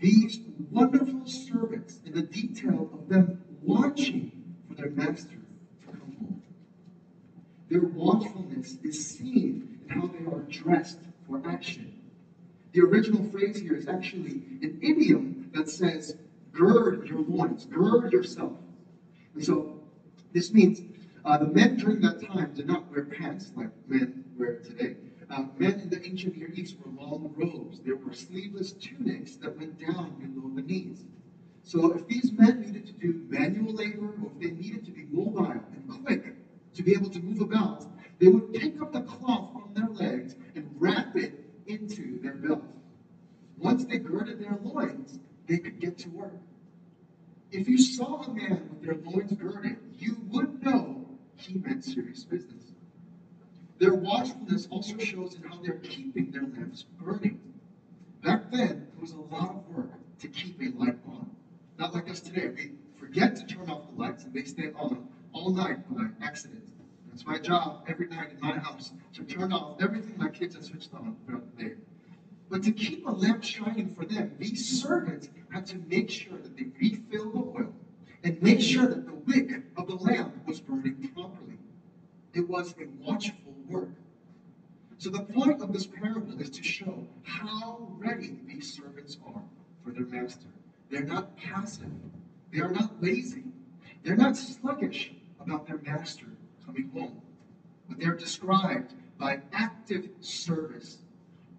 these 0.00 0.40
wonderful 0.70 1.26
servants 1.26 2.00
and 2.04 2.14
the 2.14 2.22
detail 2.22 2.90
of 2.92 3.08
them 3.08 3.40
watching 3.62 4.30
for 4.68 4.74
their 4.74 4.90
master 4.90 5.36
to 5.86 5.92
come 5.92 6.12
home. 6.20 6.42
Their 7.68 7.82
watchfulness 7.82 8.78
is 8.82 9.06
seen 9.06 9.78
in 9.82 9.88
how 9.88 10.08
they 10.08 10.24
are 10.26 10.44
dressed 10.48 10.98
for 11.26 11.40
action. 11.46 11.92
The 12.72 12.80
original 12.80 13.22
phrase 13.30 13.60
here 13.60 13.76
is 13.76 13.86
actually 13.86 14.42
an 14.60 14.78
idiom 14.82 15.50
that 15.54 15.68
says, 15.68 16.16
gird 16.52 17.08
your 17.08 17.22
loins, 17.22 17.66
gird 17.66 18.12
yourself. 18.12 18.58
And 19.34 19.44
so 19.44 19.73
this 20.34 20.52
means 20.52 20.82
uh, 21.24 21.38
the 21.38 21.46
men 21.46 21.76
during 21.76 22.00
that 22.00 22.20
time 22.20 22.50
did 22.54 22.66
not 22.66 22.90
wear 22.90 23.04
pants 23.04 23.52
like 23.56 23.70
men 23.88 24.24
wear 24.36 24.56
today. 24.56 24.96
Uh, 25.30 25.44
men 25.58 25.78
in 25.78 25.88
the 25.88 26.04
ancient 26.04 26.36
Near 26.36 26.50
East 26.52 26.76
wore 26.84 26.92
long 27.00 27.32
robes. 27.36 27.78
There 27.78 27.94
were 27.96 28.12
sleeveless 28.12 28.72
tunics 28.72 29.36
that 29.36 29.56
went 29.56 29.78
down 29.78 30.12
below 30.18 30.50
the 30.54 30.62
knees. 30.62 31.04
So 31.62 31.92
if 31.92 32.06
these 32.08 32.32
men 32.32 32.60
needed 32.60 32.84
to 32.86 32.92
do 32.94 33.20
manual 33.30 33.72
labor 33.72 34.12
or 34.20 34.32
if 34.34 34.40
they 34.40 34.54
needed 34.60 34.84
to 34.84 34.90
be 34.90 35.06
mobile 35.12 35.62
and 35.72 35.88
quick 35.88 36.34
to 36.74 36.82
be 36.82 36.92
able 36.92 37.08
to 37.10 37.20
move 37.20 37.40
about, 37.40 37.86
they 38.18 38.26
would 38.28 38.52
pick 38.52 38.82
up 38.82 38.92
the 38.92 39.00
cloth 39.02 39.52
from 39.52 39.72
their 39.72 39.88
legs 39.88 40.34
and 40.56 40.64
wrap 40.78 41.16
it 41.16 41.32
into 41.68 42.18
their 42.20 42.34
belt. 42.34 42.64
Once 43.56 43.84
they 43.84 43.98
girded 43.98 44.40
their 44.40 44.58
loins, 44.62 45.20
they 45.46 45.58
could 45.58 45.78
get 45.78 45.96
to 45.98 46.10
work. 46.10 46.40
If 47.52 47.68
you 47.68 47.78
saw 47.78 48.22
a 48.22 48.34
man 48.34 48.60
with 48.68 48.82
their 48.82 48.96
loins 49.06 49.32
girded, 49.32 49.76
serious 51.82 52.24
business. 52.24 52.72
Their 53.78 53.94
watchfulness 53.94 54.66
also 54.70 54.96
shows 54.98 55.34
in 55.34 55.42
how 55.42 55.60
they're 55.60 55.80
keeping 55.82 56.30
their 56.30 56.42
lamps 56.42 56.84
burning. 57.00 57.38
Back 58.22 58.50
then, 58.50 58.86
it 58.96 59.00
was 59.00 59.12
a 59.12 59.20
lot 59.20 59.50
of 59.50 59.68
work 59.74 59.90
to 60.20 60.28
keep 60.28 60.60
a 60.60 60.70
light 60.78 60.96
on. 61.06 61.28
Not 61.78 61.92
like 61.92 62.08
us 62.08 62.20
today. 62.20 62.48
We 62.54 62.70
forget 62.96 63.36
to 63.36 63.44
turn 63.44 63.68
off 63.68 63.90
the 63.90 64.00
lights 64.00 64.24
and 64.24 64.32
they 64.32 64.44
stay 64.44 64.70
on 64.76 65.06
all 65.32 65.50
night 65.50 65.78
by 65.94 66.06
accident. 66.20 66.62
It's 67.12 67.26
my 67.26 67.38
job 67.38 67.84
every 67.86 68.06
night 68.08 68.30
in 68.32 68.40
my 68.40 68.58
house 68.58 68.92
to 69.14 69.22
turn 69.24 69.52
off 69.52 69.80
everything 69.80 70.16
my 70.16 70.28
kids 70.28 70.54
have 70.54 70.64
switched 70.64 70.92
on 70.94 71.14
throughout 71.26 71.56
the 71.56 71.64
day. 71.64 71.72
But 72.48 72.62
to 72.62 72.72
keep 72.72 73.06
a 73.06 73.10
lamp 73.10 73.42
shining 73.42 73.94
for 73.94 74.04
them, 74.04 74.32
these 74.38 74.80
servants 74.80 75.28
had 75.50 75.66
to 75.66 75.76
make 75.90 76.10
sure 76.10 76.38
that 76.38 76.56
they 76.56 76.66
refill 76.80 77.30
the 77.30 77.38
oil 77.38 77.72
and 78.22 78.40
make 78.42 78.60
sure 78.60 78.86
that 78.86 79.06
the 79.06 79.14
wick 79.14 79.60
of 79.76 79.86
the 79.86 79.94
lamp 79.96 80.34
was 80.46 80.60
burning 80.60 80.94
properly. 81.14 81.43
It 82.34 82.48
was 82.48 82.74
a 82.80 82.86
watchful 83.00 83.54
work. 83.68 83.90
So 84.98 85.08
the 85.08 85.22
point 85.22 85.62
of 85.62 85.72
this 85.72 85.86
parable 85.86 86.40
is 86.40 86.50
to 86.50 86.64
show 86.64 87.06
how 87.22 87.88
ready 87.96 88.40
these 88.46 88.72
servants 88.72 89.18
are 89.24 89.42
for 89.84 89.92
their 89.92 90.06
master. 90.06 90.48
They're 90.90 91.04
not 91.04 91.36
passive. 91.36 91.92
They 92.52 92.60
are 92.60 92.72
not 92.72 93.00
lazy. 93.00 93.44
They're 94.02 94.16
not 94.16 94.36
sluggish 94.36 95.12
about 95.40 95.66
their 95.66 95.78
master 95.78 96.26
coming 96.66 96.90
home. 96.92 97.20
But 97.88 98.00
they're 98.00 98.16
described 98.16 98.94
by 99.16 99.40
active 99.52 100.08
service, 100.20 100.98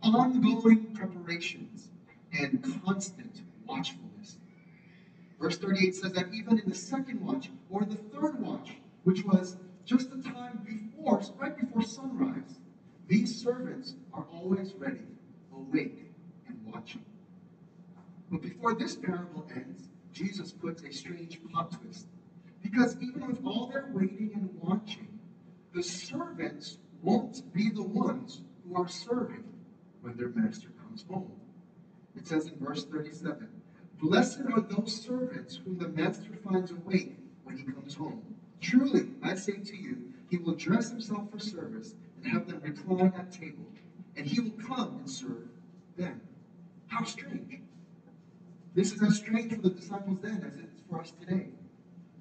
ongoing 0.03 0.87
preparations, 0.93 1.89
and 2.37 2.61
constant 2.83 3.43
watchfulness. 3.65 4.37
Verse 5.39 5.57
38 5.57 5.95
says 5.95 6.11
that 6.13 6.33
even 6.33 6.59
in 6.59 6.67
the 6.67 6.75
second 6.75 7.21
watch 7.21 7.49
or 7.69 7.85
the 7.85 7.95
third 7.95 8.41
watch, 8.41 8.71
which 9.03 9.23
was 9.23 9.57
just 9.85 10.09
the 10.09 10.29
time 10.29 10.59
before, 10.65 11.21
right 11.37 11.57
before 11.57 11.83
sunrise, 11.83 12.59
these 13.07 13.41
servants 13.41 13.95
are 14.13 14.25
always 14.33 14.73
ready, 14.73 15.05
awake, 15.53 16.11
and 16.47 16.57
watching. 16.65 17.05
But 18.31 18.41
before 18.41 18.73
this 18.73 18.95
parable 18.95 19.47
ends, 19.55 19.89
Jesus 20.11 20.51
puts 20.51 20.81
a 20.83 20.91
strange 20.91 21.39
plot 21.43 21.71
twist. 21.79 22.07
Because 22.63 22.97
even 22.99 23.27
with 23.27 23.45
all 23.45 23.67
their 23.67 23.89
waiting 23.93 24.31
and 24.33 24.49
watching, 24.59 25.07
the 25.73 25.83
servants 25.83 26.79
won't 27.03 27.53
be 27.53 27.69
the 27.69 27.83
ones 27.83 28.41
who 28.67 28.75
are 28.75 28.87
serving 28.87 29.43
when 30.01 30.17
their 30.17 30.29
master 30.29 30.69
comes 30.81 31.05
home. 31.07 31.31
It 32.15 32.27
says 32.27 32.47
in 32.47 32.57
verse 32.57 32.85
37 32.85 33.47
Blessed 34.01 34.41
are 34.51 34.61
those 34.61 34.95
servants 34.95 35.57
whom 35.57 35.77
the 35.77 35.89
master 35.89 36.31
finds 36.43 36.71
awake 36.71 37.17
when 37.43 37.57
he 37.57 37.63
comes 37.63 37.93
home. 37.93 38.34
Truly, 38.61 39.07
I 39.21 39.35
say 39.35 39.57
to 39.57 39.77
you, 39.77 40.13
he 40.29 40.37
will 40.37 40.55
dress 40.55 40.89
himself 40.89 41.31
for 41.31 41.39
service 41.39 41.95
and 42.17 42.31
have 42.31 42.47
them 42.47 42.59
recline 42.63 43.13
at 43.15 43.31
table, 43.31 43.65
and 44.15 44.25
he 44.25 44.39
will 44.39 44.51
come 44.51 44.97
and 44.99 45.09
serve 45.09 45.47
them. 45.97 46.19
How 46.87 47.03
strange. 47.03 47.59
This 48.73 48.93
is 48.93 49.01
as 49.01 49.17
strange 49.17 49.53
for 49.53 49.61
the 49.61 49.69
disciples 49.69 50.19
then 50.21 50.43
as 50.43 50.55
it 50.57 50.69
is 50.75 50.81
for 50.89 50.99
us 50.99 51.11
today. 51.19 51.47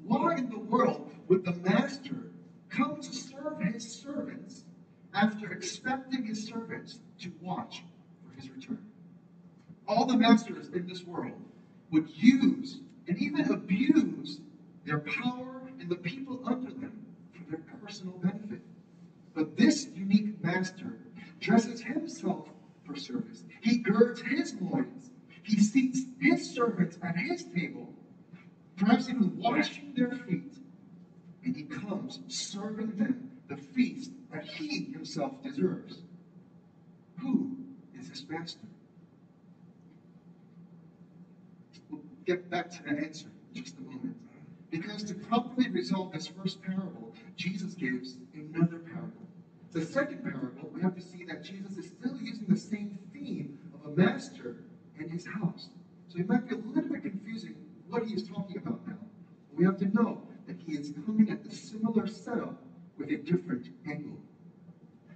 Why 0.04 0.36
in 0.36 0.50
the 0.50 0.58
world 0.58 1.10
would 1.28 1.44
the 1.44 1.54
master 1.64 2.30
come 2.68 3.00
to 3.00 3.12
serve 3.12 3.60
his 3.60 3.84
servants 3.84 4.64
after 5.12 5.50
expecting 5.52 6.24
his 6.24 6.44
servants 6.44 7.00
to 7.20 7.30
watch 7.40 7.84
for 8.22 8.40
his 8.40 8.50
return? 8.50 8.78
All 9.86 10.06
the 10.06 10.16
masters 10.16 10.68
in 10.68 10.86
this 10.86 11.04
world 11.04 11.40
would 11.90 12.08
use 12.16 12.80
and 13.08 13.18
even 13.18 13.50
abuse 13.50 14.40
their 14.84 14.98
power 14.98 15.53
and 15.80 15.88
the 15.88 15.96
people 15.96 16.40
under 16.44 16.70
them 16.70 16.92
for 17.32 17.50
their 17.50 17.60
personal 17.82 18.18
benefit. 18.22 18.62
But 19.34 19.56
this 19.56 19.88
unique 19.94 20.42
master 20.42 20.98
dresses 21.40 21.82
himself 21.82 22.48
for 22.84 22.96
service. 22.96 23.44
He 23.60 23.78
girds 23.78 24.20
his 24.22 24.54
loins 24.60 25.10
he 25.44 25.60
seats 25.60 26.06
his 26.18 26.50
servants 26.50 26.98
at 27.02 27.16
his 27.16 27.44
table, 27.44 27.92
perhaps 28.76 29.10
even 29.10 29.36
washing 29.36 29.92
their 29.94 30.10
feet, 30.10 30.56
and 31.44 31.54
he 31.54 31.64
comes 31.64 32.20
serving 32.28 32.96
them 32.96 33.30
the 33.48 33.56
feast 33.56 34.10
that 34.32 34.46
he 34.46 34.84
himself 34.84 35.42
deserves. 35.42 36.00
Who 37.18 37.58
is 37.98 38.08
this 38.08 38.26
master? 38.26 38.66
We'll 41.90 42.00
get 42.24 42.48
back 42.48 42.70
to 42.70 42.82
that 42.84 42.96
answer 42.96 43.26
in 43.54 43.62
just 43.62 43.76
a 43.76 43.82
moment. 43.82 44.16
Because 44.74 45.04
to 45.04 45.14
properly 45.14 45.68
resolve 45.68 46.10
this 46.10 46.26
first 46.26 46.60
parable, 46.60 47.14
Jesus 47.36 47.74
gives 47.74 48.16
another 48.34 48.78
parable. 48.78 49.28
The 49.70 49.80
second 49.80 50.24
parable, 50.24 50.68
we 50.74 50.82
have 50.82 50.96
to 50.96 51.00
see 51.00 51.24
that 51.26 51.44
Jesus 51.44 51.78
is 51.78 51.86
still 51.86 52.16
using 52.20 52.46
the 52.48 52.56
same 52.56 52.98
theme 53.12 53.56
of 53.72 53.92
a 53.92 53.96
master 53.96 54.56
and 54.98 55.08
his 55.08 55.24
house. 55.24 55.68
So 56.08 56.18
it 56.18 56.28
might 56.28 56.48
be 56.48 56.56
a 56.56 56.58
little 56.58 56.90
bit 56.90 57.02
confusing 57.02 57.54
what 57.88 58.02
he 58.02 58.14
is 58.14 58.26
talking 58.26 58.56
about 58.56 58.84
now. 58.84 58.98
But 59.48 59.58
we 59.58 59.64
have 59.64 59.78
to 59.78 59.86
know 59.94 60.20
that 60.48 60.56
he 60.66 60.72
is 60.72 60.92
coming 61.06 61.30
at 61.30 61.44
the 61.44 61.54
similar 61.54 62.08
setup 62.08 62.60
with 62.98 63.10
a 63.10 63.16
different 63.18 63.68
angle. 63.86 64.18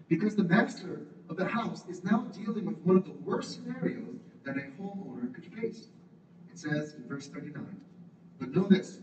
Because 0.06 0.36
the 0.36 0.44
master 0.44 1.00
of 1.28 1.36
the 1.36 1.46
house 1.46 1.82
is 1.88 2.04
now 2.04 2.28
dealing 2.32 2.64
with 2.64 2.78
one 2.84 2.96
of 2.96 3.04
the 3.04 3.10
worst 3.24 3.54
scenarios 3.54 4.20
that 4.44 4.56
a 4.56 4.80
homeowner 4.80 5.34
could 5.34 5.46
face. 5.46 5.88
It 6.48 6.60
says 6.60 6.94
in 6.94 7.08
verse 7.08 7.26
39, 7.26 7.64
But 8.38 8.54
know 8.54 8.62
this, 8.62 9.00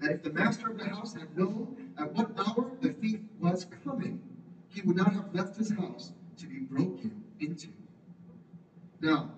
that 0.00 0.10
if 0.10 0.22
the 0.22 0.30
master 0.30 0.70
of 0.70 0.78
the 0.78 0.88
house 0.88 1.14
had 1.14 1.36
known 1.36 1.76
at 1.98 2.12
what 2.14 2.30
hour 2.38 2.70
the 2.80 2.88
thief 2.88 3.20
was 3.38 3.66
coming, 3.84 4.20
he 4.68 4.80
would 4.82 4.96
not 4.96 5.12
have 5.12 5.34
left 5.34 5.56
his 5.56 5.70
house 5.70 6.12
to 6.38 6.46
be 6.46 6.60
broken 6.60 7.12
into. 7.38 7.68
Now, 9.00 9.30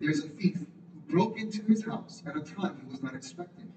there's 0.00 0.20
a 0.24 0.28
thief 0.28 0.56
who 0.56 1.00
broke 1.08 1.38
into 1.38 1.62
his 1.62 1.82
house 1.84 2.22
at 2.26 2.36
a 2.36 2.40
time 2.40 2.76
he 2.84 2.90
was 2.90 3.02
not 3.02 3.14
expecting. 3.14 3.70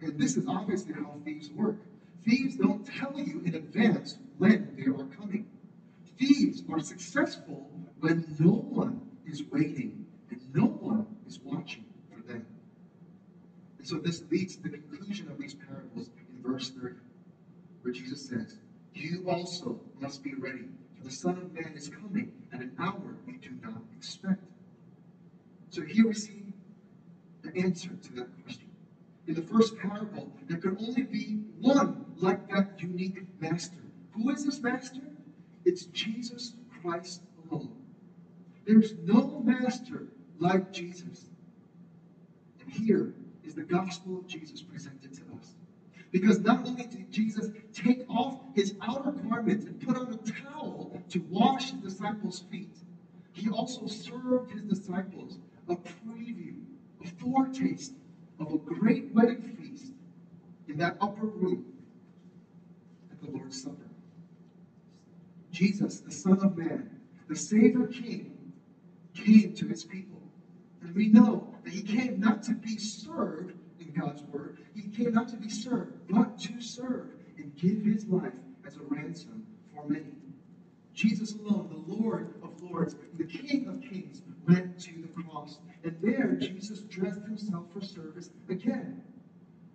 And 0.00 0.18
this 0.18 0.36
is 0.36 0.46
obviously 0.46 0.94
how 0.94 1.14
thieves 1.24 1.50
work. 1.50 1.76
Thieves 2.24 2.56
don't 2.56 2.84
tell 2.84 3.18
you 3.18 3.40
in 3.44 3.54
advance 3.54 4.18
when 4.38 4.68
they 4.76 4.86
are 4.86 5.04
coming. 5.16 5.46
Thieves 6.18 6.62
are 6.70 6.80
successful 6.80 7.70
when 8.00 8.24
no 8.38 8.50
one 8.50 9.00
is 9.26 9.42
waiting 9.50 10.04
and 10.30 10.40
no 10.54 10.66
one 10.66 11.06
is 11.26 11.40
watching. 11.40 11.84
And 13.82 13.88
so 13.88 13.96
this 13.96 14.22
leads 14.30 14.54
to 14.54 14.62
the 14.62 14.78
conclusion 14.78 15.28
of 15.28 15.38
these 15.38 15.54
parables 15.54 16.10
in 16.16 16.40
verse 16.40 16.70
30, 16.70 16.94
where 17.82 17.92
Jesus 17.92 18.24
says, 18.28 18.60
You 18.94 19.24
also 19.28 19.80
must 20.00 20.22
be 20.22 20.34
ready, 20.34 20.68
for 20.96 21.02
the 21.02 21.10
Son 21.10 21.36
of 21.36 21.52
Man 21.52 21.72
is 21.74 21.88
coming 21.88 22.30
at 22.52 22.60
an 22.60 22.70
hour 22.78 23.16
you 23.26 23.38
do 23.38 23.50
not 23.60 23.82
expect. 23.96 24.40
So 25.70 25.82
here 25.82 26.06
we 26.06 26.14
see 26.14 26.44
the 27.42 27.56
answer 27.56 27.88
to 27.88 28.12
that 28.12 28.28
question. 28.44 28.68
In 29.26 29.34
the 29.34 29.42
first 29.42 29.76
parable, 29.76 30.32
there 30.46 30.58
could 30.58 30.76
only 30.78 31.02
be 31.02 31.40
one 31.58 32.04
like 32.18 32.48
that 32.50 32.80
unique 32.80 33.24
master. 33.40 33.82
Who 34.12 34.30
is 34.30 34.44
this 34.44 34.62
master? 34.62 35.02
It's 35.64 35.86
Jesus 35.86 36.54
Christ 36.80 37.22
alone. 37.50 37.72
There's 38.64 38.94
no 39.04 39.42
master 39.44 40.06
like 40.38 40.72
Jesus. 40.72 41.30
And 42.60 42.70
here 42.70 43.12
is 43.44 43.54
the 43.54 43.62
gospel 43.62 44.18
of 44.18 44.26
Jesus 44.26 44.62
presented 44.62 45.12
to 45.14 45.22
us. 45.38 45.54
Because 46.10 46.40
not 46.40 46.66
only 46.66 46.84
did 46.84 47.10
Jesus 47.10 47.50
take 47.72 48.04
off 48.08 48.38
his 48.54 48.74
outer 48.82 49.10
garments 49.10 49.64
and 49.64 49.80
put 49.80 49.96
on 49.96 50.12
a 50.12 50.16
towel 50.30 51.02
to 51.08 51.20
wash 51.30 51.70
his 51.70 51.80
disciples' 51.80 52.44
feet, 52.50 52.76
he 53.32 53.48
also 53.48 53.86
served 53.86 54.52
his 54.52 54.62
disciples 54.62 55.38
a 55.68 55.76
preview, 55.76 56.54
a 57.02 57.08
foretaste 57.08 57.94
of 58.38 58.52
a 58.52 58.58
great 58.58 59.12
wedding 59.14 59.42
feast 59.42 59.92
in 60.68 60.76
that 60.78 60.96
upper 61.00 61.26
room 61.26 61.64
at 63.10 63.20
the 63.20 63.30
Lord's 63.30 63.62
Supper. 63.62 63.76
Jesus, 65.50 66.00
the 66.00 66.10
Son 66.10 66.38
of 66.40 66.56
Man, 66.56 66.88
the 67.28 67.36
Savior 67.36 67.86
King, 67.86 68.30
came 69.14 69.54
to 69.54 69.66
his 69.66 69.84
people. 69.84 70.20
And 70.82 70.94
we 70.94 71.06
know 71.08 71.51
he 71.68 71.82
came 71.82 72.20
not 72.20 72.42
to 72.44 72.54
be 72.54 72.76
served 72.78 73.54
in 73.78 73.92
God's 73.92 74.22
word, 74.24 74.58
he 74.74 74.88
came 74.88 75.12
not 75.12 75.28
to 75.28 75.36
be 75.36 75.50
served, 75.50 75.92
but 76.08 76.38
to 76.40 76.60
serve 76.60 77.10
and 77.36 77.54
give 77.56 77.82
his 77.82 78.06
life 78.06 78.32
as 78.66 78.76
a 78.76 78.82
ransom 78.88 79.46
for 79.74 79.88
many. 79.88 80.12
Jesus 80.94 81.34
alone, 81.34 81.68
the 81.70 81.94
Lord 81.94 82.34
of 82.42 82.62
Lords, 82.62 82.96
the 83.16 83.24
King 83.24 83.66
of 83.68 83.80
Kings, 83.80 84.22
went 84.46 84.78
to 84.80 84.92
the 85.02 85.22
cross. 85.22 85.58
And 85.84 85.96
there, 86.02 86.34
Jesus 86.34 86.80
dressed 86.80 87.22
himself 87.22 87.64
for 87.72 87.80
service 87.80 88.30
again. 88.48 89.02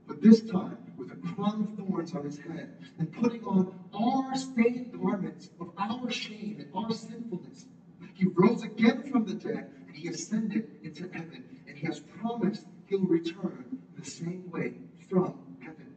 But 0.07 0.21
this 0.21 0.41
time, 0.41 0.77
with 0.97 1.11
a 1.11 1.15
crown 1.15 1.63
of 1.63 1.87
thorns 1.87 2.13
on 2.13 2.23
his 2.23 2.39
head, 2.39 2.69
and 2.97 3.11
putting 3.11 3.43
on 3.43 3.73
our 3.93 4.35
stained 4.35 4.97
garments 4.99 5.49
of 5.59 5.71
our 5.77 6.09
shame 6.09 6.57
and 6.59 6.69
our 6.73 6.91
sinfulness. 6.91 7.65
He 8.13 8.25
rose 8.25 8.63
again 8.63 9.11
from 9.11 9.25
the 9.25 9.33
dead, 9.33 9.69
and 9.87 9.95
he 9.95 10.07
ascended 10.07 10.67
into 10.83 11.03
heaven, 11.11 11.43
he 11.77 11.85
has 11.85 11.99
promised 11.99 12.65
he'll 12.87 13.01
return 13.01 13.77
the 13.97 14.09
same 14.09 14.49
way 14.49 14.73
from 15.09 15.35
heaven. 15.59 15.93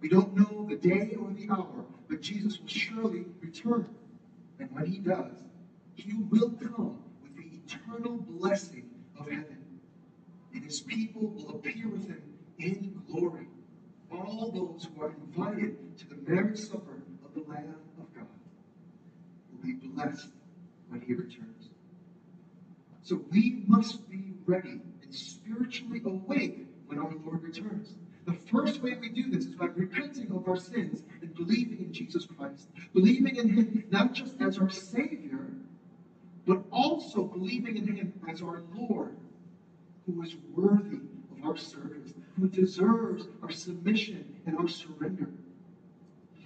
We 0.00 0.08
don't 0.08 0.34
know 0.34 0.66
the 0.68 0.76
day 0.76 1.16
or 1.20 1.32
the 1.32 1.48
hour, 1.50 1.84
but 2.08 2.20
Jesus 2.20 2.58
will 2.58 2.66
surely 2.66 3.24
return. 3.40 3.86
And 4.58 4.70
when 4.72 4.86
he 4.86 4.98
does, 4.98 5.44
he 5.94 6.14
will 6.14 6.50
come 6.50 6.98
with 7.22 7.36
the 7.36 7.48
eternal 7.64 8.16
blessing 8.16 8.90
of 9.18 9.30
heaven. 9.30 9.58
And 10.52 10.64
his 10.64 10.80
people 10.80 11.28
will 11.28 11.50
appear 11.50 11.86
with 11.88 12.08
him 12.08 12.22
in 12.58 13.02
glory. 13.08 13.46
All 14.10 14.50
those 14.50 14.88
who 14.92 15.02
are 15.02 15.14
invited 15.26 15.96
to 15.98 16.08
the 16.08 16.16
marriage 16.28 16.58
supper 16.58 17.02
of 17.24 17.34
the 17.34 17.48
Lamb 17.48 17.76
of 18.00 18.12
God 18.14 18.26
will 19.52 19.62
be 19.62 19.74
blessed 19.74 20.28
when 20.88 21.00
he 21.00 21.14
returns. 21.14 21.71
So 23.02 23.24
we 23.30 23.64
must 23.66 24.08
be 24.08 24.32
ready 24.46 24.80
and 25.02 25.14
spiritually 25.14 26.02
awake 26.04 26.66
when 26.86 26.98
our 26.98 27.12
Lord 27.24 27.42
returns. 27.42 27.94
The 28.26 28.32
first 28.32 28.80
way 28.82 28.96
we 29.00 29.08
do 29.08 29.30
this 29.30 29.46
is 29.46 29.54
by 29.54 29.66
repenting 29.66 30.30
of 30.30 30.46
our 30.46 30.56
sins 30.56 31.02
and 31.20 31.34
believing 31.34 31.78
in 31.80 31.92
Jesus 31.92 32.26
Christ. 32.26 32.68
Believing 32.94 33.36
in 33.36 33.48
Him 33.48 33.84
not 33.90 34.12
just 34.12 34.40
as 34.40 34.58
our 34.58 34.70
Savior, 34.70 35.52
but 36.46 36.62
also 36.70 37.24
believing 37.24 37.76
in 37.76 37.96
Him 37.96 38.12
as 38.28 38.40
our 38.40 38.62
Lord, 38.76 39.16
who 40.06 40.22
is 40.22 40.36
worthy 40.54 41.00
of 41.36 41.44
our 41.44 41.56
service, 41.56 42.12
who 42.38 42.46
deserves 42.46 43.26
our 43.42 43.50
submission 43.50 44.24
and 44.46 44.56
our 44.56 44.68
surrender. 44.68 45.30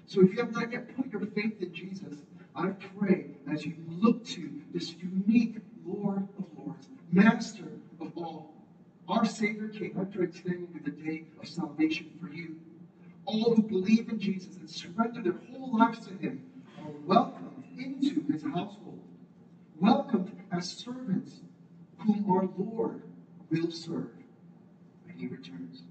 So 0.06 0.22
if 0.22 0.32
you 0.32 0.38
have 0.38 0.52
not 0.52 0.72
yet 0.72 0.96
put 0.96 1.12
your 1.12 1.26
faith 1.26 1.60
in 1.60 1.75
Jesus, 1.75 2.14
I 2.54 2.68
pray 2.68 3.26
as 3.50 3.66
you 3.66 3.75
look 3.88 4.25
to 4.26 4.50
this 4.72 4.94
unique 4.94 5.58
Lord 5.87 6.26
of 6.38 6.45
Lords, 6.59 6.88
Master 7.12 7.71
of 8.00 8.12
all, 8.16 8.55
our 9.09 9.25
Savior 9.25 9.69
came 9.69 9.97
pray 9.97 10.26
today 10.26 10.64
will 10.73 10.83
the 10.85 10.90
day 10.90 11.25
of 11.40 11.49
salvation 11.49 12.07
for 12.21 12.28
you. 12.33 12.57
All 13.25 13.55
who 13.55 13.62
believe 13.62 14.09
in 14.09 14.19
Jesus 14.19 14.57
and 14.57 14.69
surrender 14.69 15.23
their 15.23 15.40
whole 15.50 15.78
lives 15.78 16.07
to 16.07 16.14
Him 16.14 16.40
are 16.83 16.90
welcomed 17.07 17.64
into 17.78 18.21
His 18.31 18.43
household, 18.43 19.02
welcomed 19.78 20.33
as 20.50 20.69
servants 20.69 21.40
whom 21.99 22.28
our 22.31 22.49
Lord 22.57 23.02
will 23.50 23.71
serve 23.71 24.11
when 25.05 25.16
He 25.16 25.26
returns. 25.26 25.85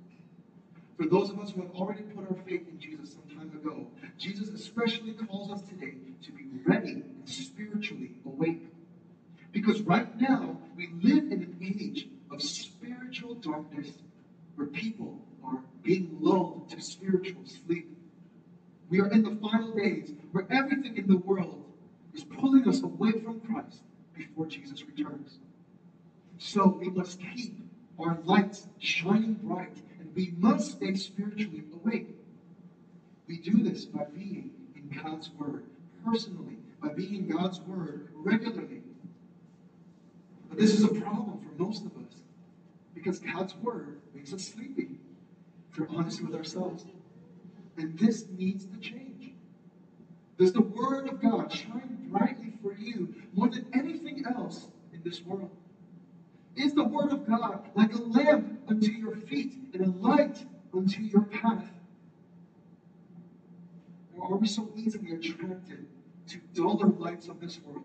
For 0.97 1.05
those 1.05 1.29
of 1.29 1.39
us 1.39 1.51
who 1.51 1.61
have 1.61 1.71
already 1.71 2.03
put 2.03 2.29
our 2.29 2.37
faith 2.47 2.67
in 2.69 2.79
Jesus 2.79 3.13
some 3.13 3.37
time 3.37 3.51
ago, 3.53 3.87
Jesus 4.17 4.49
especially 4.49 5.11
calls 5.13 5.51
us 5.51 5.61
today 5.61 5.95
to 6.21 6.31
be 6.31 6.45
ready 6.65 7.03
and 7.17 7.27
spiritually 7.29 8.11
awake. 8.25 8.64
Because 9.55 9.81
right 9.83 10.19
now, 10.19 10.57
we 10.75 10.89
live 11.01 11.31
in 11.31 11.41
an 11.41 11.57
age 11.61 12.09
of 12.29 12.41
spiritual 12.41 13.35
darkness 13.35 13.89
where 14.55 14.67
people 14.67 15.25
are 15.45 15.61
being 15.81 16.17
lulled 16.19 16.69
to 16.71 16.81
spiritual 16.81 17.45
sleep. 17.45 17.87
We 18.89 18.99
are 18.99 19.07
in 19.07 19.23
the 19.23 19.37
final 19.37 19.73
days 19.73 20.11
where 20.33 20.45
everything 20.49 20.97
in 20.97 21.07
the 21.07 21.15
world 21.15 21.63
is 22.13 22.25
pulling 22.25 22.67
us 22.67 22.83
away 22.83 23.13
from 23.13 23.39
Christ 23.39 23.83
before 24.13 24.45
Jesus 24.45 24.83
returns. 24.85 25.39
So 26.37 26.77
we 26.77 26.89
must 26.89 27.21
keep 27.21 27.55
our 27.97 28.19
lights 28.25 28.67
shining 28.77 29.35
bright 29.35 29.81
and 30.01 30.13
we 30.13 30.33
must 30.37 30.71
stay 30.71 30.95
spiritually 30.95 31.63
awake. 31.73 32.09
We 33.25 33.37
do 33.37 33.63
this 33.63 33.85
by 33.85 34.03
being 34.03 34.51
in 34.75 35.01
God's 35.01 35.29
Word 35.29 35.63
personally, 36.03 36.57
by 36.83 36.89
being 36.89 37.15
in 37.15 37.27
God's 37.29 37.61
Word 37.61 38.09
regularly. 38.15 38.81
But 40.55 40.61
this 40.61 40.79
is 40.79 40.85
a 40.85 41.01
problem 41.01 41.37
for 41.39 41.61
most 41.61 41.85
of 41.85 41.91
us 41.97 42.21
because 42.93 43.19
God's 43.19 43.57
Word 43.57 43.99
makes 44.15 44.33
us 44.33 44.41
sleepy, 44.41 44.87
if 45.69 45.77
we're 45.77 45.89
honest 45.89 46.23
with 46.23 46.33
ourselves. 46.33 46.85
And 47.77 47.99
this 47.99 48.29
needs 48.37 48.63
to 48.63 48.79
change. 48.79 49.33
Does 50.37 50.53
the 50.53 50.61
Word 50.61 51.09
of 51.09 51.21
God 51.21 51.51
shine 51.51 52.07
brightly 52.09 52.53
for 52.61 52.73
you 52.73 53.13
more 53.33 53.49
than 53.49 53.65
anything 53.73 54.23
else 54.25 54.69
in 54.93 55.01
this 55.03 55.25
world? 55.25 55.49
Is 56.55 56.73
the 56.73 56.85
Word 56.85 57.11
of 57.11 57.27
God 57.27 57.69
like 57.75 57.93
a 57.93 58.01
lamp 58.01 58.61
unto 58.65 58.93
your 58.93 59.13
feet 59.13 59.57
and 59.73 59.83
a 59.83 59.91
light 59.91 60.45
unto 60.73 61.03
your 61.03 61.23
path? 61.23 61.73
Or 64.15 64.31
are 64.31 64.37
we 64.37 64.47
so 64.47 64.71
easily 64.77 65.11
attracted 65.11 65.85
to 66.27 66.37
duller 66.53 66.93
lights 66.97 67.27
of 67.27 67.41
this 67.41 67.59
world? 67.61 67.83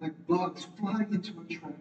Like 0.00 0.26
bugs 0.26 0.66
flying 0.78 1.12
into 1.12 1.32
a 1.38 1.44
trap. 1.44 1.76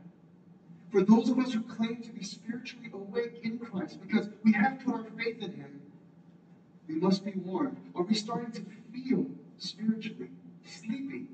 For 0.90 1.04
those 1.04 1.30
of 1.30 1.40
us 1.40 1.54
who 1.54 1.62
claim 1.62 2.02
to 2.02 2.12
be 2.12 2.24
spiritually 2.24 2.90
awake 2.92 3.40
in 3.44 3.60
Christ, 3.60 4.02
because 4.02 4.28
we 4.44 4.52
have 4.54 4.80
put 4.80 4.96
our 4.96 5.04
faith 5.18 5.42
in 5.42 5.52
Him, 5.52 5.70
we 6.88 6.96
must 6.96 7.24
be 7.24 7.34
warned. 7.46 7.78
Are 7.96 8.04
we 8.04 8.16
starting 8.16 8.52
to 8.52 8.62
feel 8.92 9.26
spiritually 9.58 10.30
sleepy? 10.64 11.28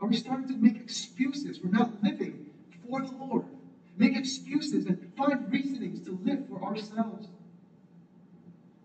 Are 0.00 0.08
we 0.08 0.14
starting 0.14 0.48
to 0.48 0.56
make 0.56 0.76
excuses 0.76 1.58
for 1.58 1.68
not 1.68 2.02
living 2.02 2.46
for 2.88 3.02
the 3.02 3.12
Lord? 3.12 3.44
Make 3.98 4.16
excuses 4.16 4.86
and 4.86 4.96
find 5.16 5.50
reasonings 5.52 6.00
to 6.00 6.18
live 6.24 6.46
for 6.48 6.62
ourselves. 6.64 7.28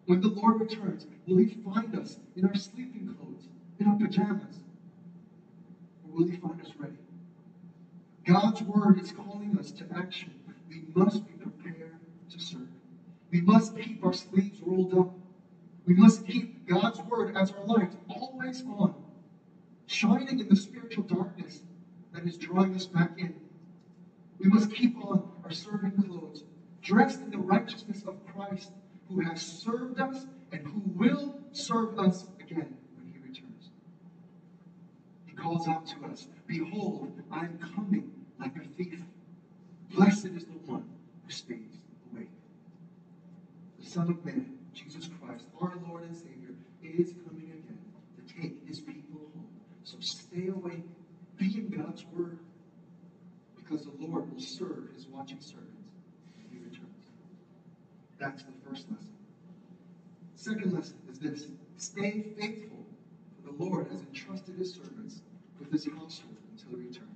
When 0.08 0.20
the 0.20 0.30
Lord 0.30 0.60
returns, 0.60 1.08
will 1.26 1.38
He 1.38 1.56
find 1.64 1.96
us 1.96 2.20
in 2.36 2.46
our 2.46 2.56
sleeping 2.56 3.08
clothes, 3.08 3.48
in 3.80 3.88
our 3.88 3.96
pajamas? 3.96 4.65
Will 6.16 6.28
He 6.28 6.38
find 6.38 6.60
us 6.62 6.72
ready? 6.80 6.96
God's 8.26 8.62
word 8.64 9.00
is 9.00 9.12
calling 9.12 9.58
us 9.58 9.70
to 9.72 9.86
action. 9.94 10.32
We 10.70 10.84
must 10.96 11.28
be 11.28 11.34
prepared 11.34 12.00
to 12.30 12.40
serve. 12.40 12.70
We 13.32 13.42
must 13.42 13.78
keep 13.78 14.04
our 14.04 14.14
sleeves 14.14 14.62
rolled 14.62 14.94
up. 14.94 15.14
We 15.86 15.94
must 15.94 16.26
keep 16.26 16.66
God's 16.66 17.02
word 17.02 17.36
as 17.36 17.52
our 17.52 17.66
light 17.66 17.92
always 18.08 18.64
on, 18.66 18.94
shining 19.88 20.40
in 20.40 20.48
the 20.48 20.56
spiritual 20.56 21.04
darkness 21.04 21.62
that 22.14 22.26
is 22.26 22.38
drawing 22.38 22.74
us 22.74 22.86
back 22.86 23.12
in. 23.18 23.34
We 24.40 24.48
must 24.48 24.72
keep 24.74 24.98
on 24.98 25.28
our 25.44 25.52
serving 25.52 26.02
clothes, 26.02 26.44
dressed 26.82 27.22
in 27.22 27.32
the 27.32 27.38
righteousness 27.38 28.04
of 28.08 28.26
Christ, 28.26 28.72
who 29.10 29.20
has 29.20 29.42
served 29.42 30.00
us 30.00 30.26
and 30.52 30.62
who 30.66 30.82
will 30.96 31.40
serve 31.52 32.00
us 32.00 32.26
again 32.40 32.74
when 32.96 33.14
he 33.14 33.20
returns. 33.20 33.70
He 35.26 35.35
calls 35.46 35.68
out 35.68 35.86
to 35.86 36.06
us, 36.12 36.28
Behold, 36.48 37.12
I 37.32 37.42
am 37.42 37.60
coming 37.76 38.12
like 38.40 38.56
a 38.58 38.68
thief. 38.76 39.00
Blessed 39.94 40.26
is 40.26 40.46
the 40.46 40.58
one 40.66 40.84
who 41.24 41.32
stays 41.32 41.78
awake. 42.12 42.30
The 43.80 43.86
Son 43.86 44.10
of 44.10 44.26
Man, 44.26 44.58
Jesus 44.74 45.08
Christ, 45.22 45.46
our 45.62 45.78
Lord 45.88 46.04
and 46.04 46.16
Savior, 46.16 46.56
is 46.82 47.14
coming 47.28 47.52
again 47.52 47.78
to 48.18 48.34
take 48.34 48.68
his 48.68 48.80
people 48.80 49.20
home. 49.36 49.46
So 49.84 49.98
stay 50.00 50.48
awake, 50.48 50.84
be 51.38 51.46
in 51.46 51.70
God's 51.70 52.04
word, 52.12 52.40
because 53.56 53.86
the 53.86 53.92
Lord 54.00 54.34
will 54.34 54.42
serve 54.42 54.90
his 54.96 55.06
watching 55.08 55.42
servants 55.42 55.70
when 56.38 56.60
he 56.60 56.66
returns. 56.66 57.12
That's 58.18 58.42
the 58.42 58.52
first 58.68 58.90
lesson. 58.90 59.14
Second 60.36 60.74
lesson 60.74 60.98
is 61.12 61.20
this 61.20 61.48
stay 61.78 62.26
faithful, 62.36 62.84
for 63.36 63.52
the 63.52 63.64
Lord 63.64 63.88
has 63.92 64.02
entrusted 64.02 64.56
his 64.56 64.74
servants 64.74 65.22
with 65.60 65.72
his 65.72 65.86
household 65.86 66.38
until 66.52 66.80
he 66.80 66.88
returns. 66.88 67.10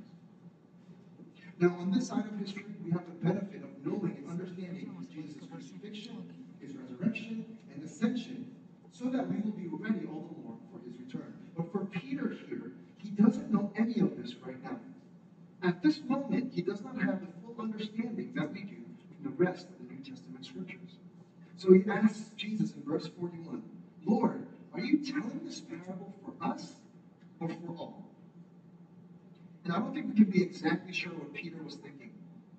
Now, 1.59 1.75
on 1.79 1.91
this 1.91 2.07
side 2.07 2.25
of 2.25 2.39
history, 2.39 2.65
we 2.83 2.91
have 2.91 3.05
the 3.05 3.25
benefit 3.25 3.63
of 3.63 3.69
knowing 3.85 4.15
and 4.17 4.29
understanding 4.29 4.89
Jesus' 5.19 5.35
crucifixion, 5.51 6.23
his 6.59 6.75
resurrection, 6.75 7.45
and 7.73 7.83
ascension, 7.83 8.51
so 8.91 9.05
that 9.05 9.29
we 9.29 9.41
will 9.41 9.51
be 9.51 9.67
ready 9.67 10.05
all 10.07 10.29
the 10.33 10.41
more 10.43 10.57
for 10.71 10.79
his 10.85 10.93
return. 10.99 11.33
But 11.55 11.71
for 11.71 11.85
Peter 11.85 12.35
here, 12.47 12.71
he 12.97 13.09
doesn't 13.09 13.51
know 13.51 13.71
any 13.75 13.99
of 13.99 14.15
this 14.21 14.35
right 14.45 14.61
now. 14.63 14.79
At 15.61 15.83
this 15.83 15.99
moment, 16.07 16.53
he 16.53 16.61
does 16.61 16.81
not 16.81 17.01
have 17.01 17.21
the 17.21 17.27
full 17.41 17.55
understanding 17.59 18.31
that 18.35 18.51
we 18.51 18.61
do 18.61 18.77
from 19.07 19.23
the 19.23 19.43
rest 19.43 19.67
of 19.67 19.87
the 19.87 19.93
New 19.93 20.03
Testament 20.03 20.45
scriptures. 20.45 20.97
So 21.57 21.73
he 21.73 21.83
asks 21.89 22.31
Jesus 22.37 22.73
in 22.73 22.83
verse 22.83 23.09
41, 23.19 23.61
Lord, 24.05 24.47
Are 24.73 24.79
you 24.79 24.97
telling 24.97 25.41
this 25.43 25.59
parable 25.59 26.13
for 26.23 26.33
us 26.45 26.75
or 27.39 27.49
for 27.49 27.75
all? 27.77 27.98
And 29.69 29.77
I 29.77 29.81
don't 29.81 29.93
think 29.93 30.07
we 30.07 30.15
can 30.15 30.31
be 30.31 30.41
exactly 30.41 30.91
sure 30.91 31.11
what 31.11 31.31
Peter 31.31 31.61
was 31.61 31.75
thinking, 31.75 32.09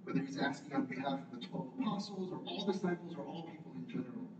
whether 0.04 0.20
he's 0.20 0.38
asking 0.38 0.74
on 0.74 0.84
behalf 0.84 1.18
of 1.18 1.40
the 1.40 1.44
12 1.44 1.66
apostles 1.80 2.30
or 2.30 2.38
all 2.46 2.64
disciples 2.70 3.16
or 3.18 3.24
all 3.24 3.50
people 3.50 3.72
in 3.74 3.90
general. 3.90 4.30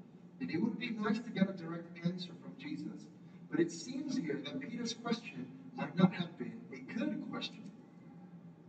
And 0.41 0.49
it 0.49 0.63
would 0.63 0.79
be 0.79 0.91
nice 0.91 1.19
to 1.19 1.31
get 1.31 1.51
a 1.51 1.53
direct 1.53 1.99
answer 2.07 2.31
from 2.41 2.53
Jesus. 2.61 3.09
But 3.51 3.59
it 3.59 3.73
seems 3.73 4.17
here 4.17 4.41
that 4.45 4.61
Peter's 4.61 4.95
question 4.95 5.47
might 5.77 5.97
not 5.97 6.13
have 6.13 6.39
been 6.39 6.61
a 6.73 6.93
good 6.97 7.21
question. 7.29 7.69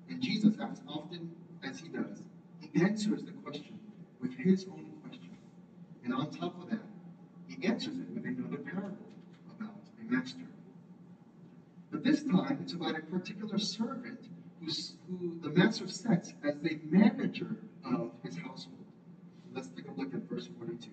And 0.09 0.19
Jesus, 0.19 0.55
as 0.59 0.81
often 0.87 1.29
as 1.61 1.77
he 1.77 1.89
does, 1.89 2.23
he 2.59 2.81
answers 2.81 3.21
the 3.21 3.33
question 3.33 3.77
with 4.19 4.33
his 4.33 4.65
own 4.65 4.87
question. 5.03 5.37
And 6.03 6.11
on 6.11 6.31
top 6.31 6.59
of 6.59 6.71
that, 6.71 6.87
he 7.45 7.67
answers 7.67 7.99
it 7.99 8.09
with 8.15 8.25
another 8.25 8.57
parable 8.57 9.11
about 9.59 9.75
a 10.01 10.11
master. 10.11 10.50
Time, 12.31 12.59
it's 12.61 12.71
about 12.71 12.97
a 12.97 13.01
particular 13.01 13.57
servant 13.57 14.29
who's, 14.61 14.95
who 15.09 15.37
the 15.41 15.49
master 15.49 15.85
sets 15.89 16.33
as 16.43 16.55
the 16.61 16.79
manager 16.89 17.57
of 17.83 18.11
his 18.23 18.37
household. 18.37 18.85
Let's 19.53 19.67
take 19.67 19.89
a 19.89 19.91
look 19.99 20.13
at 20.13 20.29
verse 20.29 20.47
42. 20.57 20.89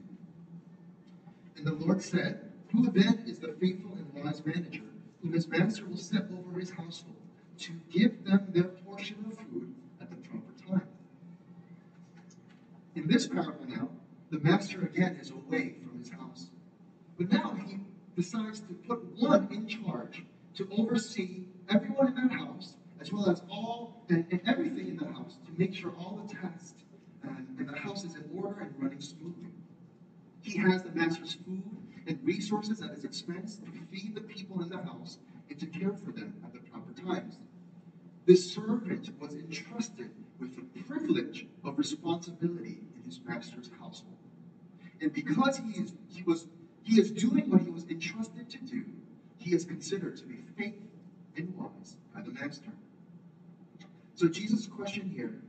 And 1.57 1.65
the 1.65 1.75
Lord 1.75 2.03
said, 2.03 2.41
Who 2.73 2.91
then 2.91 3.23
is 3.25 3.39
the 3.39 3.55
faithful 3.61 3.97
and 3.97 4.25
wise 4.25 4.45
manager, 4.45 4.83
whom 5.23 5.33
his 5.33 5.47
master 5.47 5.87
will 5.87 5.97
set 5.97 6.25
over 6.33 6.59
his 6.59 6.71
household, 6.71 7.15
to 7.59 7.73
give 7.89 8.25
them 8.25 8.49
their 8.53 8.65
portion 8.65 9.19
of 9.31 9.39
food 9.39 9.73
at 10.01 10.11
the 10.11 10.17
proper 10.17 10.53
time? 10.67 10.89
In 12.97 13.07
this 13.07 13.29
parable 13.29 13.65
now, 13.69 13.91
the 14.31 14.41
master 14.41 14.83
again 14.87 15.17
is 15.21 15.31
away 15.31 15.75
from 15.81 16.01
his 16.01 16.11
house. 16.11 16.51
But 17.17 17.31
now 17.31 17.57
he 17.65 17.79
decides 18.17 18.59
to 18.61 18.75
put 18.75 19.05
one 19.17 19.47
in 19.53 19.69
charge 19.69 20.25
to 20.59 20.67
oversee 20.73 21.45
everyone 21.69 22.09
in 22.09 22.15
that 22.17 22.33
house, 22.33 22.75
as 23.01 23.13
well 23.13 23.31
as 23.31 23.43
all 23.49 24.05
and, 24.09 24.27
and 24.33 24.41
everything 24.45 24.89
in 24.89 24.97
the 24.97 25.05
house, 25.05 25.37
to 25.47 25.53
make 25.57 25.73
sure 25.73 25.93
all 25.97 26.27
the 26.27 26.35
tasks 26.35 26.83
uh, 27.25 27.29
and, 27.29 27.47
and 27.61 27.69
the 27.69 27.77
house 27.77 28.03
is 28.03 28.17
in 28.17 28.25
order 28.35 28.59
and 28.59 28.73
running 28.77 29.01
smoothly. 29.01 29.53
He 30.41 30.59
has 30.59 30.83
the 30.83 30.91
master's 30.91 31.35
food 31.35 31.63
and 32.09 32.19
resources 32.25 32.83
at 32.83 32.91
his 32.91 33.05
expense 33.05 33.59
to 33.59 33.71
feed 33.97 34.17
the 34.17 34.21
people 34.23 34.61
in 34.61 34.69
the 34.69 34.79
house 34.79 35.19
and 35.49 35.57
to 35.61 35.67
care 35.67 35.93
for 35.93 36.11
them 36.11 36.35
at 36.43 36.53
the 36.53 36.59
proper 36.59 36.91
times. 36.93 37.39
This 38.27 38.51
servant 38.51 39.11
was 39.21 39.35
entrusted 39.35 40.11
with 40.41 40.57
the 40.57 40.81
privilege 40.81 41.47
of 41.63 41.79
responsibility 41.79 42.81
in 42.97 43.03
his 43.05 43.21
master's 43.25 43.71
household. 43.79 44.17
And 45.01 45.13
because 45.13 45.59
he 45.59 45.81
is 45.81 45.93
he 46.09 46.25
was 46.25 46.49
he 46.83 46.99
is 46.99 47.13
doing 47.13 47.49
what 47.49 47.63
he 47.63 47.71
was 47.71 47.87
entrusted 47.89 48.51
to 48.51 48.59
do, 48.59 48.83
he 49.49 49.55
is 49.55 49.65
considered 49.65 50.17
to 50.19 50.27
be 50.27 50.37
faithful 50.57 50.87
and 51.37 51.55
wise 51.57 51.97
by 52.15 52.21
the 52.21 52.31
master. 52.33 52.71
So 54.15 54.29
Jesus' 54.29 54.67
question 54.67 55.11
here 55.15 55.41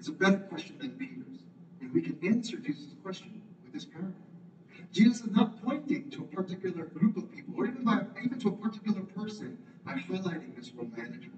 is 0.00 0.08
a 0.08 0.12
better 0.12 0.38
question 0.38 0.76
than 0.78 0.90
Peter's. 0.90 1.44
And 1.80 1.92
we 1.92 2.00
can 2.00 2.18
answer 2.22 2.56
Jesus' 2.56 2.96
question 3.00 3.40
with 3.62 3.72
this 3.72 3.84
parable. 3.84 4.14
Jesus 4.90 5.20
is 5.22 5.30
not 5.30 5.62
pointing 5.62 6.10
to 6.10 6.22
a 6.22 6.24
particular 6.24 6.86
group 6.86 7.16
of 7.16 7.30
people 7.30 7.54
or 7.56 7.66
even, 7.68 7.84
by, 7.84 8.02
even 8.24 8.40
to 8.40 8.48
a 8.48 8.52
particular 8.52 9.02
person 9.02 9.56
by 9.84 9.92
highlighting 9.92 10.56
this 10.56 10.72
one 10.74 10.90
manager. 10.96 11.30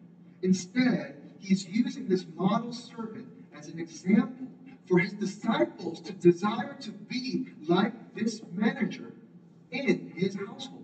Instead, 0.43 1.17
he's 1.39 1.69
using 1.69 2.09
this 2.09 2.25
model 2.35 2.73
servant 2.73 3.27
as 3.55 3.69
an 3.69 3.79
example 3.79 4.47
for 4.87 4.99
his 4.99 5.13
disciples 5.13 6.01
to 6.01 6.13
desire 6.15 6.77
to 6.81 6.93
be 6.93 7.47
like 7.69 7.93
this 8.15 8.41
manager 8.57 9.13
in 9.71 10.13
his 10.15 10.35
household. 10.35 10.80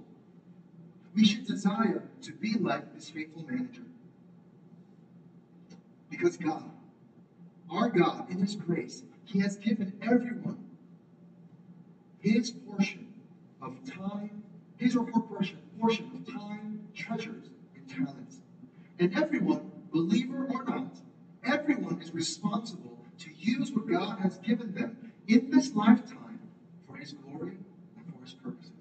We 1.17 1.25
should 1.25 1.47
desire 1.47 2.03
to 2.21 2.33
be 2.35 2.53
like 2.59 2.95
this 2.95 3.09
faithful 3.09 3.47
manager. 3.49 3.83
Because 6.11 6.37
God, 6.37 6.71
our 7.71 7.89
God, 7.89 8.31
in 8.31 8.39
His 8.39 8.55
grace, 8.55 9.03
He 9.25 9.39
has 9.39 9.57
given 9.57 9.95
everyone 10.03 10.59
His 12.21 12.51
portion 12.51 13.07
of 13.63 13.83
time, 13.85 14.43
His 14.77 14.95
or 14.95 15.07
her 15.07 15.21
portion, 15.21 15.57
portion 15.81 16.07
of 16.15 16.27
time, 16.31 16.81
treasures, 16.95 17.49
and 17.75 17.89
talents. 17.89 18.43
And 18.99 19.15
everyone, 19.15 19.63
believer 19.91 20.45
or 20.45 20.65
not, 20.65 20.99
everyone 21.45 21.99
is 22.03 22.13
responsible 22.13 22.99
to 23.21 23.31
use 23.39 23.73
what 23.73 23.89
God 23.89 24.19
has 24.21 24.37
given 24.39 24.75
them 24.75 24.97
in 25.27 25.49
this 25.49 25.75
lifetime 25.75 26.41
for 26.87 26.97
His 26.97 27.13
glory 27.13 27.57
and 27.97 28.05
for 28.15 28.23
His 28.23 28.35
purposes. 28.35 28.76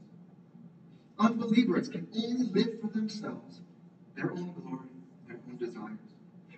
Unbelievers 1.20 1.88
can 1.88 2.06
only 2.16 2.48
live 2.50 2.80
for 2.82 2.88
themselves, 2.88 3.62
their 4.16 4.32
own 4.32 4.52
glory, 4.62 4.88
their 5.28 5.40
own 5.50 5.58
desires, 5.58 6.00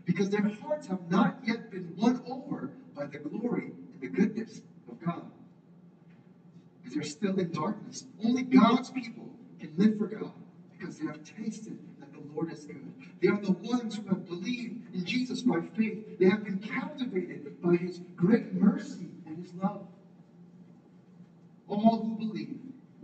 because 0.05 0.29
their 0.29 0.47
hearts 0.47 0.87
have 0.87 0.99
not 1.11 1.43
yet 1.45 1.71
been 1.71 1.87
won 1.95 2.19
over 2.27 2.71
by 2.95 3.05
the 3.05 3.19
glory 3.19 3.65
and 3.65 4.01
the 4.01 4.07
goodness 4.07 4.61
of 4.89 4.99
God. 4.99 5.25
As 6.85 6.93
they're 6.93 7.03
still 7.03 7.35
in 7.35 7.51
darkness, 7.51 8.05
only 8.23 8.43
God's 8.43 8.89
people 8.89 9.29
can 9.59 9.69
live 9.77 9.97
for 9.97 10.07
God 10.07 10.33
because 10.77 10.97
they 10.97 11.05
have 11.05 11.23
tasted 11.23 11.77
that 11.99 12.11
the 12.13 12.21
Lord 12.33 12.51
is 12.51 12.65
good. 12.65 12.81
They 13.21 13.27
are 13.27 13.39
the 13.41 13.51
ones 13.51 13.97
who 13.97 14.07
have 14.09 14.25
believed 14.27 14.75
in 14.93 15.03
Jesus 15.03 15.41
by 15.41 15.59
faith. 15.59 16.17
They 16.17 16.27
have 16.27 16.43
been 16.43 16.57
captivated 16.59 17.61
by 17.61 17.75
his 17.75 18.01
great 18.15 18.53
mercy 18.55 19.07
and 19.27 19.37
his 19.37 19.53
love. 19.55 19.85
All 21.67 21.99
who 21.99 22.27
believe, 22.27 22.57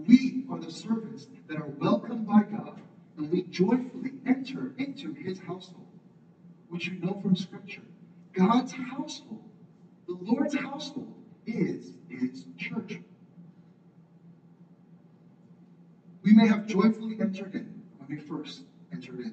we 0.07 0.45
are 0.49 0.59
the 0.59 0.71
servants 0.71 1.27
that 1.47 1.57
are 1.57 1.69
welcomed 1.79 2.25
by 2.25 2.43
God, 2.43 2.81
and 3.17 3.29
we 3.31 3.43
joyfully 3.43 4.11
enter 4.25 4.73
into 4.77 5.13
his 5.13 5.39
household, 5.39 5.85
which 6.69 6.87
you 6.89 6.95
know 7.01 7.13
from 7.13 7.35
Scripture. 7.35 7.83
God's 8.33 8.71
household, 8.71 9.41
the 10.07 10.15
Lord's 10.25 10.55
household, 10.55 11.13
is 11.45 11.97
his 12.09 12.45
church. 12.57 12.99
We 16.23 16.33
may 16.33 16.47
have 16.47 16.65
joyfully 16.67 17.15
entered 17.19 17.55
in 17.55 17.65
when 17.97 18.09
we 18.09 18.17
first 18.17 18.63
entered 18.91 19.19
in. 19.21 19.31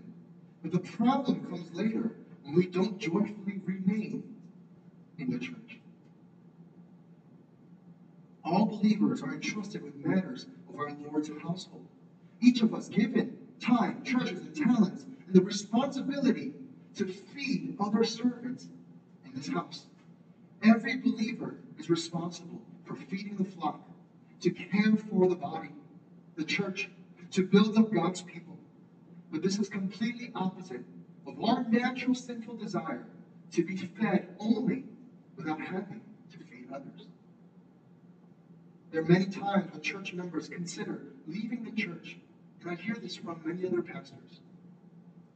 But 0.62 0.72
the 0.72 0.80
problem 0.80 1.40
comes 1.40 1.72
later 1.74 2.12
when 2.44 2.54
we 2.54 2.66
don't 2.66 2.98
joyfully 2.98 3.60
remain 3.64 4.22
in 5.18 5.30
the 5.30 5.38
church. 5.38 5.80
All 8.44 8.64
believers 8.64 9.22
are 9.22 9.32
entrusted 9.34 9.82
with 9.82 9.96
matters 10.04 10.46
of 10.68 10.76
our 10.78 10.90
Lord's 11.04 11.28
household. 11.28 11.82
Each 12.40 12.62
of 12.62 12.72
us 12.74 12.88
given 12.88 13.36
time, 13.60 14.02
treasures, 14.02 14.40
and 14.40 14.54
talents, 14.54 15.04
and 15.26 15.34
the 15.34 15.42
responsibility 15.42 16.52
to 16.94 17.04
feed 17.06 17.76
other 17.78 18.04
servants 18.04 18.68
in 19.24 19.32
this 19.34 19.48
house. 19.48 19.86
Every 20.62 20.96
believer 20.96 21.58
is 21.78 21.90
responsible 21.90 22.62
for 22.84 22.94
feeding 22.94 23.36
the 23.36 23.44
flock, 23.44 23.80
to 24.40 24.50
care 24.50 24.96
for 24.96 25.26
the 25.26 25.34
body, 25.34 25.68
the 26.36 26.44
church, 26.44 26.88
to 27.30 27.42
build 27.42 27.76
up 27.76 27.92
God's 27.92 28.22
people. 28.22 28.56
But 29.30 29.42
this 29.42 29.58
is 29.58 29.68
completely 29.68 30.30
opposite 30.34 30.82
of 31.26 31.42
our 31.42 31.62
natural 31.70 32.14
sinful 32.14 32.56
desire 32.56 33.06
to 33.52 33.62
be 33.62 33.76
fed 33.76 34.28
only 34.38 34.84
without 35.36 35.60
having 35.60 36.00
to 36.32 36.38
feed 36.38 36.66
others. 36.72 37.06
There 38.90 39.02
are 39.02 39.06
many 39.06 39.26
times 39.26 39.70
when 39.70 39.80
church 39.82 40.12
members 40.14 40.48
consider 40.48 41.00
leaving 41.26 41.62
the 41.62 41.70
church, 41.70 42.16
and 42.60 42.70
I 42.70 42.74
hear 42.74 42.94
this 42.94 43.16
from 43.16 43.40
many 43.44 43.66
other 43.66 43.82
pastors, 43.82 44.40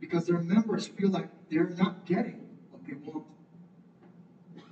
because 0.01 0.27
their 0.27 0.43
members 0.43 0.87
feel 0.87 1.11
like 1.11 1.29
they're 1.49 1.75
not 1.79 2.05
getting 2.05 2.41
what 2.71 2.85
they 2.87 2.95
want. 3.11 3.25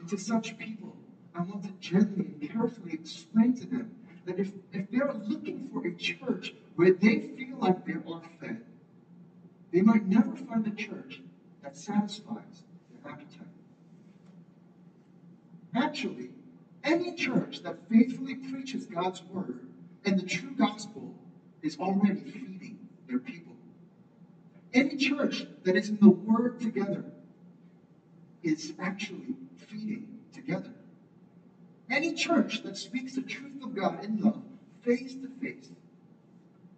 And 0.00 0.08
to 0.08 0.18
such 0.18 0.58
people, 0.58 0.96
I 1.34 1.42
want 1.42 1.62
to 1.64 1.72
gently 1.80 2.26
and 2.26 2.50
carefully 2.50 2.92
explain 2.92 3.54
to 3.54 3.66
them 3.66 3.90
that 4.26 4.38
if, 4.38 4.52
if 4.72 4.90
they're 4.90 5.12
looking 5.26 5.68
for 5.72 5.86
a 5.86 5.94
church 5.94 6.54
where 6.76 6.90
they 6.90 7.20
feel 7.36 7.56
like 7.58 7.86
they 7.86 7.94
are 7.94 8.22
fed, 8.40 8.62
they 9.70 9.80
might 9.80 10.06
never 10.06 10.34
find 10.36 10.66
a 10.66 10.70
church 10.70 11.22
that 11.62 11.76
satisfies 11.76 12.64
their 12.90 13.12
appetite. 13.12 13.46
Actually, 15.74 16.28
any 16.84 17.14
church 17.14 17.62
that 17.62 17.88
faithfully 17.88 18.34
preaches 18.34 18.84
God's 18.84 19.22
word 19.32 19.60
and 20.04 20.18
the 20.18 20.26
true 20.26 20.50
gospel 20.58 21.14
is 21.62 21.76
already 21.76 22.20
feeding 22.20 22.76
their 23.06 23.18
people. 23.18 23.54
Any 24.74 24.96
church 24.96 25.44
that 25.64 25.76
is 25.76 25.88
in 25.90 25.96
the 26.00 26.10
word 26.10 26.60
together 26.60 27.04
is 28.42 28.72
actually 28.78 29.34
feeding 29.56 30.04
together. 30.32 30.70
Any 31.90 32.12
church 32.12 32.62
that 32.62 32.76
speaks 32.76 33.14
the 33.14 33.22
truth 33.22 33.62
of 33.62 33.74
God 33.74 34.04
in 34.04 34.18
love, 34.20 34.42
face 34.82 35.14
to 35.14 35.28
face, 35.28 35.70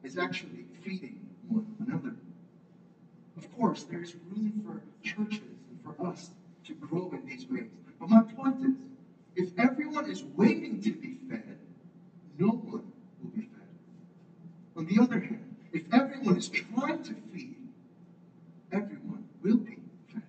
is 0.02 0.16
actually 0.16 0.64
feeding 0.72 1.16
one 1.48 1.64
another. 1.80 2.14
Of 3.36 3.50
course, 3.52 3.84
there's 3.84 4.16
room 4.30 4.52
for 4.64 4.80
churches 5.02 5.40
and 5.70 5.80
for 5.82 6.06
us 6.06 6.30
to 6.64 6.74
grow 6.74 7.10
in 7.12 7.20
these 7.26 7.48
ways. 7.50 7.64
But 7.98 8.10
my 8.10 8.20
point 8.22 8.56
is, 8.64 8.74
if 9.36 9.58
everyone 9.58 10.08
is 10.10 10.24
waiting 10.36 10.80
to 10.80 10.92
be 10.92 11.16
fed, 11.28 11.56
no 12.38 12.48
one 12.52 12.82
will 14.84 14.94
the 14.94 15.02
other 15.02 15.20
hand, 15.20 15.40
if 15.72 15.82
everyone 15.92 16.36
is 16.36 16.48
trying 16.48 17.02
to 17.04 17.14
feed, 17.32 17.56
everyone 18.70 19.24
will 19.42 19.56
be 19.56 19.76
fed. 20.12 20.22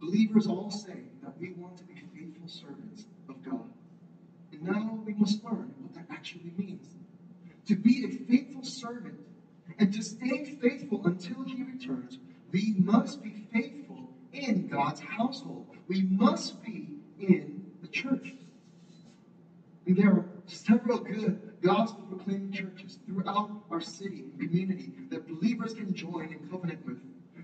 Believers 0.00 0.46
all 0.46 0.70
say 0.70 0.98
that 1.22 1.38
we 1.40 1.50
want 1.52 1.76
to 1.78 1.84
be 1.84 1.94
faithful 2.14 2.48
servants 2.48 3.06
of 3.28 3.42
God. 3.42 3.66
And 4.52 4.62
now 4.62 5.02
we 5.04 5.14
must 5.14 5.44
learn 5.44 5.72
what 5.80 5.94
that 5.94 6.06
actually 6.10 6.52
means. 6.56 6.86
To 7.66 7.74
be 7.76 8.04
a 8.04 8.08
faithful 8.08 8.62
servant 8.62 9.18
and 9.78 9.92
to 9.92 10.02
stay 10.02 10.44
faithful 10.60 11.06
until 11.06 11.42
he 11.42 11.62
returns, 11.62 12.18
we 12.52 12.74
must 12.78 13.22
be 13.22 13.46
faithful 13.52 14.10
in 14.32 14.68
God's 14.68 15.00
household. 15.00 15.66
We 15.88 16.02
must 16.02 16.62
be 16.64 16.88
in 17.18 17.62
the 17.80 17.88
church. 17.88 18.34
And 19.86 19.96
there 19.96 20.12
are 20.12 20.39
several 20.50 20.98
good 20.98 21.38
gospel 21.62 22.02
proclaiming 22.08 22.50
churches 22.50 22.98
throughout 23.06 23.50
our 23.70 23.80
city 23.80 24.24
and 24.24 24.38
community 24.38 24.92
that 25.08 25.26
believers 25.26 25.72
can 25.72 25.92
join 25.94 26.28
in 26.30 26.38
covenant 26.50 26.84
with. 26.84 26.96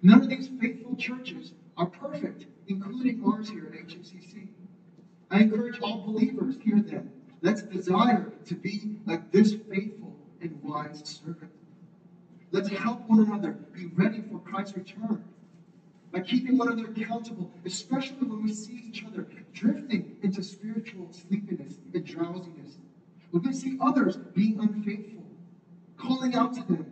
None 0.03 0.23
of 0.23 0.29
these 0.29 0.49
faithful 0.61 0.95
churches 0.97 1.53
are 1.77 1.87
perfect, 1.87 2.47
including 2.69 3.23
ours 3.25 3.49
here 3.49 3.67
at 3.67 3.87
HMCC. 3.89 4.49
I 5.31 5.41
encourage 5.41 5.81
all 5.81 6.03
believers 6.05 6.57
here 6.63 6.81
then, 6.81 7.09
let's 7.43 7.63
desire 7.63 8.33
to 8.45 8.55
be 8.55 8.97
like 9.07 9.31
this 9.33 9.55
faithful 9.55 10.17
and 10.41 10.51
wise 10.63 11.01
servant. 11.05 11.51
Let's 12.53 12.69
help 12.69 13.09
one 13.09 13.21
another 13.21 13.57
be 13.73 13.87
ready 13.95 14.21
for 14.31 14.39
Christ's 14.39 14.77
return 14.77 15.23
by 16.13 16.21
keeping 16.21 16.57
one 16.57 16.69
another 16.69 16.89
accountable, 16.89 17.51
especially 17.65 18.27
when 18.27 18.43
we 18.43 18.51
see 18.53 18.85
each 18.89 19.05
other 19.05 19.27
drifting 19.53 20.17
into 20.23 20.43
spiritual 20.43 21.09
sleepiness 21.11 21.79
and 21.93 22.05
drowsiness. 22.05 22.79
When 23.31 23.43
we 23.43 23.53
see 23.53 23.77
others 23.81 24.17
being 24.35 24.59
unfaithful, 24.59 25.25
calling 25.97 26.35
out 26.35 26.55
to 26.55 26.67
them, 26.67 26.87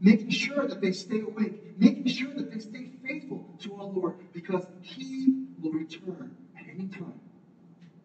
making 0.00 0.30
sure 0.30 0.66
that 0.66 0.80
they 0.80 0.92
stay 0.92 1.20
awake, 1.20 1.78
making 1.78 2.06
sure 2.06 2.32
that 2.34 2.50
they 2.50 2.58
stay 2.58 2.90
faithful 3.02 3.44
to 3.60 3.74
our 3.74 3.86
Lord, 3.86 4.14
because 4.32 4.66
He 4.80 5.34
will 5.60 5.72
return 5.72 6.30
at 6.56 6.66
any 6.72 6.86
time 6.86 7.20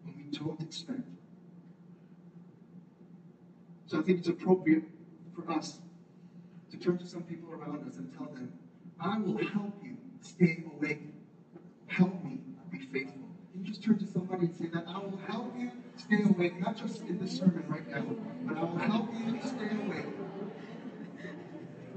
when 0.04 0.16
we 0.18 0.38
don't 0.38 0.60
expect. 0.62 1.02
So 3.86 4.00
I 4.00 4.02
think 4.02 4.18
it's 4.18 4.28
appropriate 4.28 4.84
for 5.34 5.50
us 5.50 5.80
to 6.72 6.78
turn 6.78 6.98
to 6.98 7.06
some 7.06 7.22
people 7.24 7.50
around 7.52 7.84
us 7.88 7.98
and 7.98 8.12
tell 8.12 8.28
them, 8.34 8.50
I 9.00 9.18
will 9.20 9.38
help 9.38 9.80
you 9.84 9.96
stay 10.22 10.64
awake. 10.76 11.00
Help 11.86 12.24
me 12.26 12.40
be 12.72 12.80
faithful. 12.80 13.28
Can 13.52 13.62
you 13.62 13.68
just 13.68 13.84
turn 13.84 13.98
to 14.00 14.06
somebody 14.06 14.46
and 14.48 14.56
say 14.56 14.66
that? 14.74 14.86
I 14.88 14.98
will 14.98 15.18
help 15.28 15.54
you 15.58 15.70
stay 16.06 16.24
awake, 16.24 16.60
not 16.60 16.78
just 16.78 17.02
in 17.02 17.20
this 17.20 17.38
sermon 17.38 17.64
right 17.68 17.88
now, 17.90 18.06
but 18.44 18.58
I 18.58 18.62
will 18.62 18.78
help 18.78 19.10
you 19.14 19.40
stay 19.44 19.70
awake. 19.86 20.06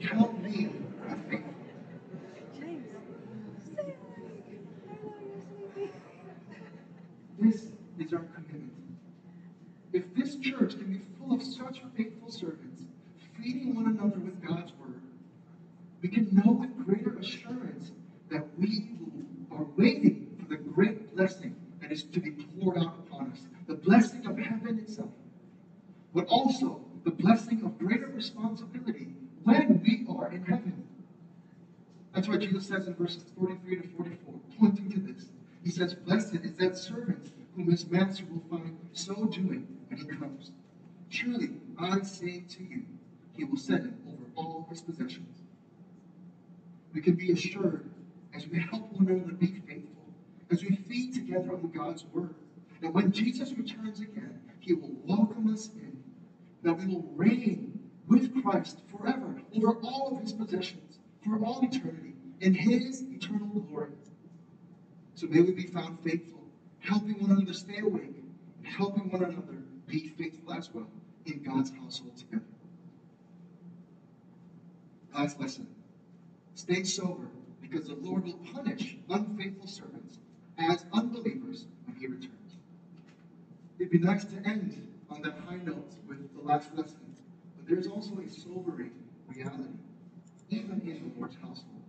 Help 0.00 0.40
me. 0.40 0.70
James, 2.58 2.86
stay 3.64 3.82
awake. 3.82 4.44
I 4.88 4.94
know 4.94 5.14
you're 5.20 5.42
sleepy. 5.74 5.90
This 7.38 7.66
is 7.98 8.12
our 8.12 8.24
commitment. 8.34 8.72
If 9.92 10.14
this 10.14 10.36
church 10.36 10.78
can 10.78 10.92
be 10.92 11.00
full 11.18 11.34
of 11.34 11.42
such 11.42 11.82
faithful 11.96 12.30
servants, 12.30 12.82
feeding 13.36 13.74
one 13.74 13.86
another 13.86 14.20
with 14.20 14.40
God's 14.42 14.72
word, 14.80 15.02
we 16.00 16.08
can 16.08 16.28
know 16.32 16.52
with 16.52 16.86
greater 16.86 17.18
assurance 17.18 17.90
that 18.30 18.46
we 18.58 18.90
are 19.50 19.66
waiting 19.76 20.34
for 20.40 20.48
the 20.48 20.56
great 20.56 21.14
blessing 21.14 21.56
that 21.82 21.92
is 21.92 22.04
to 22.04 22.20
be 22.20 22.30
poured 22.30 22.78
out 22.78 22.94
upon 23.06 23.32
us 23.32 23.40
the 23.68 23.74
blessing 23.74 24.26
of 24.26 24.38
heaven 24.38 24.78
itself, 24.78 25.10
but 26.14 26.26
also 26.26 26.80
the 27.04 27.10
blessing 27.10 27.62
of 27.64 27.78
greater 27.78 28.08
responsibility 28.08 29.08
when 29.44 29.80
we 29.84 30.04
are 30.08 30.32
in 30.32 30.42
heaven. 30.42 30.84
That's 32.12 32.28
what 32.28 32.40
Jesus 32.40 32.66
says 32.66 32.86
in 32.86 32.94
verses 32.94 33.24
43 33.38 33.76
to 33.76 33.88
44, 33.88 34.34
pointing 34.58 34.90
to 34.90 35.00
this. 35.00 35.26
He 35.62 35.70
says, 35.70 35.94
Blessed 35.94 36.36
is 36.36 36.52
that 36.54 36.76
servant 36.76 37.30
whom 37.54 37.70
his 37.70 37.88
master 37.90 38.24
will 38.30 38.42
find 38.58 38.76
so 38.92 39.26
doing 39.26 39.66
when 39.88 39.98
he 39.98 40.04
comes. 40.04 40.52
Truly, 41.10 41.50
I 41.78 42.02
say 42.02 42.44
to 42.48 42.62
you, 42.62 42.82
he 43.36 43.44
will 43.44 43.56
set 43.56 43.80
him 43.80 43.94
over 44.06 44.24
all 44.34 44.66
his 44.70 44.80
possessions. 44.80 45.42
We 46.92 47.00
can 47.00 47.14
be 47.14 47.32
assured 47.32 47.88
as 48.34 48.48
we 48.48 48.58
help 48.58 48.92
one 48.92 49.08
another 49.08 49.32
be 49.32 49.46
faithful, 49.46 50.06
as 50.50 50.64
we 50.64 50.76
feed 50.88 51.14
together 51.14 51.52
on 51.52 51.70
God's 51.74 52.04
word, 52.12 52.34
that 52.80 52.92
when 52.92 53.12
Jesus 53.12 53.52
returns 53.52 54.00
again, 54.00 54.38
he 54.60 54.72
will 54.72 54.94
welcome 55.04 55.52
us 55.52 55.70
in, 55.76 55.97
that 56.62 56.78
we 56.78 56.86
will 56.86 57.12
reign 57.16 57.78
with 58.06 58.34
Christ 58.42 58.80
forever 58.90 59.42
over 59.54 59.76
all 59.82 60.16
of 60.16 60.22
his 60.22 60.32
possessions 60.32 60.98
for 61.22 61.44
all 61.44 61.62
eternity 61.62 62.14
in 62.40 62.54
his 62.54 63.02
eternal 63.12 63.48
glory. 63.60 63.90
So 65.14 65.26
may 65.26 65.40
we 65.40 65.52
be 65.52 65.66
found 65.66 65.98
faithful, 66.00 66.40
helping 66.78 67.20
one 67.20 67.32
another 67.32 67.52
stay 67.52 67.78
awake, 67.78 68.22
and 68.58 68.66
helping 68.66 69.10
one 69.10 69.22
another 69.22 69.64
be 69.86 70.12
faithful 70.16 70.52
as 70.52 70.72
well 70.72 70.88
in 71.26 71.42
God's 71.42 71.70
household 71.70 72.16
together. 72.16 72.44
Last 75.14 75.40
lesson. 75.40 75.66
Stay 76.54 76.82
sober 76.84 77.28
because 77.60 77.86
the 77.86 77.94
Lord 77.94 78.24
will 78.24 78.38
punish 78.52 78.96
unfaithful 79.08 79.66
servants 79.66 80.18
as 80.56 80.84
unbelievers 80.92 81.66
when 81.86 81.96
he 81.96 82.06
returns. 82.06 82.56
It'd 83.78 83.90
be 83.90 83.98
nice 83.98 84.24
to 84.24 84.36
end 84.46 84.74
on 85.10 85.22
that 85.22 85.38
high 85.46 85.58
note 85.64 85.94
last 86.48 86.74
lesson, 86.74 86.98
but 87.56 87.68
there's 87.68 87.86
also 87.86 88.18
a 88.18 88.28
sobering 88.28 88.90
reality, 89.28 89.78
even 90.48 90.80
in 90.80 91.12
the 91.12 91.18
Lord's 91.18 91.36
household. 91.36 91.82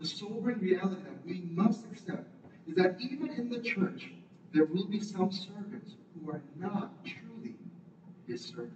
The 0.00 0.06
sobering 0.06 0.58
reality 0.60 1.02
that 1.02 1.26
we 1.26 1.42
must 1.50 1.84
accept 1.84 2.30
is 2.66 2.74
that 2.76 2.96
even 3.00 3.30
in 3.30 3.50
the 3.50 3.60
church, 3.60 4.12
there 4.52 4.64
will 4.64 4.86
be 4.86 5.00
some 5.00 5.30
servants 5.30 5.96
who 6.14 6.30
are 6.30 6.42
not 6.58 7.04
truly 7.04 7.54
his 8.26 8.42
servants. 8.42 8.72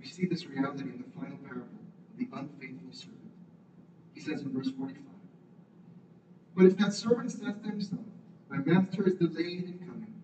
We 0.00 0.06
see 0.06 0.26
this 0.26 0.46
reality 0.46 0.84
in 0.84 0.98
the 0.98 1.20
final 1.20 1.36
parable 1.38 1.68
of 2.10 2.18
the 2.18 2.28
unfaithful 2.32 2.92
servant. 2.92 3.20
He 4.14 4.20
says 4.20 4.42
in 4.42 4.52
verse 4.52 4.70
45 4.70 5.02
But 6.56 6.66
if 6.66 6.76
that 6.78 6.94
servant 6.94 7.30
says 7.30 7.54
to 7.62 7.68
himself, 7.68 8.04
My 8.50 8.58
master 8.58 9.06
is 9.06 9.14
delayed 9.14 9.64
in 9.64 9.78
coming, 9.86 10.14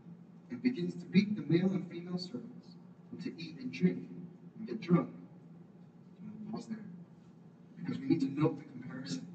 and 0.50 0.62
begins 0.62 0.94
to 0.94 1.04
beat 1.06 1.36
the 1.36 1.52
male 1.52 1.70
and 1.72 1.86
female 1.90 2.18
servants, 2.18 2.59
to 3.18 3.32
eat 3.40 3.56
and 3.60 3.72
drink 3.72 3.98
and 4.58 4.66
get 4.66 4.80
drunk, 4.80 5.08
pause 6.50 6.66
there. 6.66 6.78
Because 7.76 7.98
we 7.98 8.06
need 8.06 8.20
to 8.20 8.40
note 8.40 8.58
the 8.58 8.64
comparison. 8.64 9.26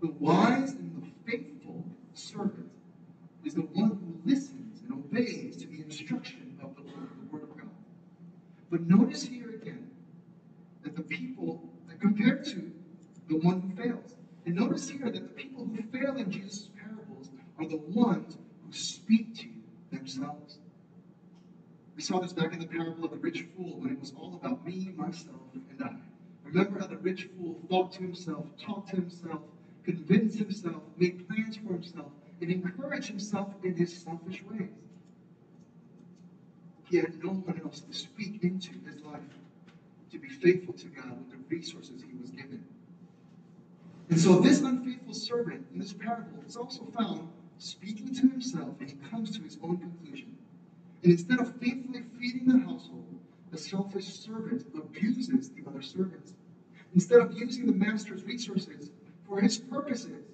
The 0.00 0.08
wise 0.08 0.72
and 0.72 1.02
the 1.02 1.30
faithful 1.30 1.84
servant 2.14 2.68
is 3.44 3.54
the 3.54 3.62
one 3.62 3.90
who 3.90 4.30
listens 4.30 4.82
and 4.82 4.92
obeys 4.92 5.56
to 5.58 5.68
the 5.68 5.80
instruction 5.80 6.56
of 6.62 6.74
the 6.74 6.82
Lord, 6.82 7.08
the 7.20 7.32
Word 7.32 7.42
of 7.42 7.56
God. 7.56 7.70
But 8.70 8.88
notice 8.88 9.24
here 9.24 9.50
again 9.50 9.86
that 10.82 10.96
the 10.96 11.02
people, 11.02 11.68
that 11.88 12.00
compared 12.00 12.44
to 12.46 12.70
the 13.28 13.36
one 13.36 13.60
who 13.60 13.82
fails. 13.82 14.14
And 14.44 14.54
notice 14.54 14.88
here 14.88 15.10
that 15.10 15.14
the 15.14 15.42
people 15.42 15.64
who 15.64 15.82
fail 15.98 16.16
in 16.16 16.30
Jesus' 16.30 16.70
parables 16.80 17.30
are 17.58 17.66
the 17.66 17.76
ones 17.76 18.38
who 18.64 18.72
speak 18.72 19.34
to 19.36 19.46
themselves. 19.90 20.45
We 21.96 22.02
saw 22.02 22.18
this 22.18 22.34
back 22.34 22.52
in 22.52 22.60
the 22.60 22.66
parable 22.66 23.06
of 23.06 23.10
the 23.12 23.16
rich 23.16 23.46
fool 23.56 23.80
when 23.80 23.90
it 23.90 23.98
was 23.98 24.12
all 24.14 24.34
about 24.34 24.66
me, 24.66 24.92
myself, 24.98 25.40
and 25.70 25.82
I. 25.82 25.96
Remember 26.44 26.78
how 26.78 26.86
the 26.86 26.98
rich 26.98 27.24
fool 27.36 27.58
thought 27.70 27.92
to 27.92 28.02
himself, 28.02 28.44
talked 28.58 28.90
to 28.90 28.96
himself, 28.96 29.40
convinced 29.82 30.38
himself, 30.38 30.82
made 30.98 31.26
plans 31.26 31.56
for 31.56 31.72
himself, 31.72 32.12
and 32.42 32.50
encouraged 32.50 33.08
himself 33.08 33.54
in 33.64 33.74
his 33.74 33.90
selfish 33.90 34.42
ways. 34.44 34.68
He 36.84 36.98
had 36.98 37.24
no 37.24 37.30
one 37.30 37.58
else 37.64 37.80
to 37.80 37.92
speak 37.94 38.40
into 38.42 38.72
his 38.84 39.02
life, 39.02 39.20
to 40.12 40.18
be 40.18 40.28
faithful 40.28 40.74
to 40.74 40.88
God 40.88 41.18
with 41.18 41.30
the 41.30 41.38
resources 41.48 42.04
he 42.06 42.14
was 42.20 42.30
given. 42.30 42.62
And 44.10 44.20
so 44.20 44.38
this 44.40 44.60
unfaithful 44.60 45.14
servant 45.14 45.64
in 45.72 45.78
this 45.78 45.94
parable 45.94 46.44
is 46.46 46.56
also 46.56 46.84
found 46.84 47.26
speaking 47.58 48.12
to 48.14 48.28
himself, 48.28 48.76
and 48.80 48.90
he 48.90 48.96
comes 49.10 49.30
to 49.38 49.42
his 49.42 49.58
own 49.62 49.78
conclusion. 49.78 50.35
And 51.06 51.12
instead 51.12 51.38
of 51.38 51.54
faithfully 51.60 52.02
feeding 52.18 52.46
the 52.46 52.58
household, 52.58 53.20
the 53.52 53.56
selfish 53.56 54.06
servant 54.06 54.64
abuses 54.74 55.50
the 55.50 55.64
other 55.64 55.80
servants. 55.80 56.34
Instead 56.94 57.20
of 57.20 57.38
using 57.38 57.66
the 57.66 57.72
master's 57.72 58.24
resources 58.24 58.90
for 59.24 59.40
his 59.40 59.56
purposes 59.56 60.24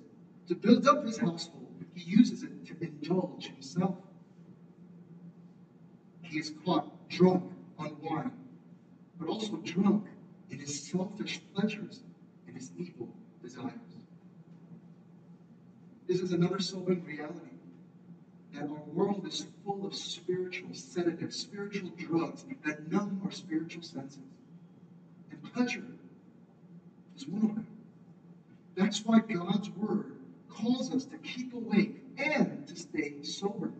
to 0.48 0.54
build 0.54 0.86
up 0.86 1.04
his 1.04 1.18
household, 1.18 1.84
he 1.94 2.10
uses 2.10 2.42
it 2.42 2.64
to 2.64 2.74
indulge 2.80 3.48
himself. 3.48 3.96
He 6.22 6.38
is 6.38 6.54
caught 6.64 7.06
drunk 7.10 7.42
on 7.78 7.92
wine, 8.00 8.32
but 9.18 9.28
also 9.28 9.58
drunk 9.58 10.06
in 10.48 10.58
his 10.58 10.74
selfish 10.74 11.38
pleasures 11.54 12.02
and 12.46 12.56
his 12.56 12.70
evil 12.78 13.14
desires. 13.42 13.74
This 16.06 16.22
is 16.22 16.32
another 16.32 16.60
sobering 16.60 17.04
reality 17.04 17.51
that 18.62 18.70
our 18.70 18.84
world 18.94 19.26
is 19.26 19.46
full 19.64 19.84
of 19.84 19.94
spiritual 19.94 20.72
sedatives, 20.72 21.36
spiritual 21.36 21.90
drugs 21.98 22.44
that 22.64 22.90
numb 22.90 23.20
our 23.24 23.30
spiritual 23.32 23.82
senses. 23.82 24.20
And 25.30 25.42
pleasure 25.52 25.84
is 27.16 27.26
one 27.26 27.42
of 27.42 27.54
them. 27.54 27.66
That's 28.76 29.04
why 29.04 29.20
God's 29.20 29.70
word 29.70 30.16
calls 30.48 30.94
us 30.94 31.04
to 31.06 31.16
keep 31.18 31.52
awake 31.54 31.96
and 32.16 32.66
to 32.68 32.76
stay 32.76 33.14
sober. 33.22 33.72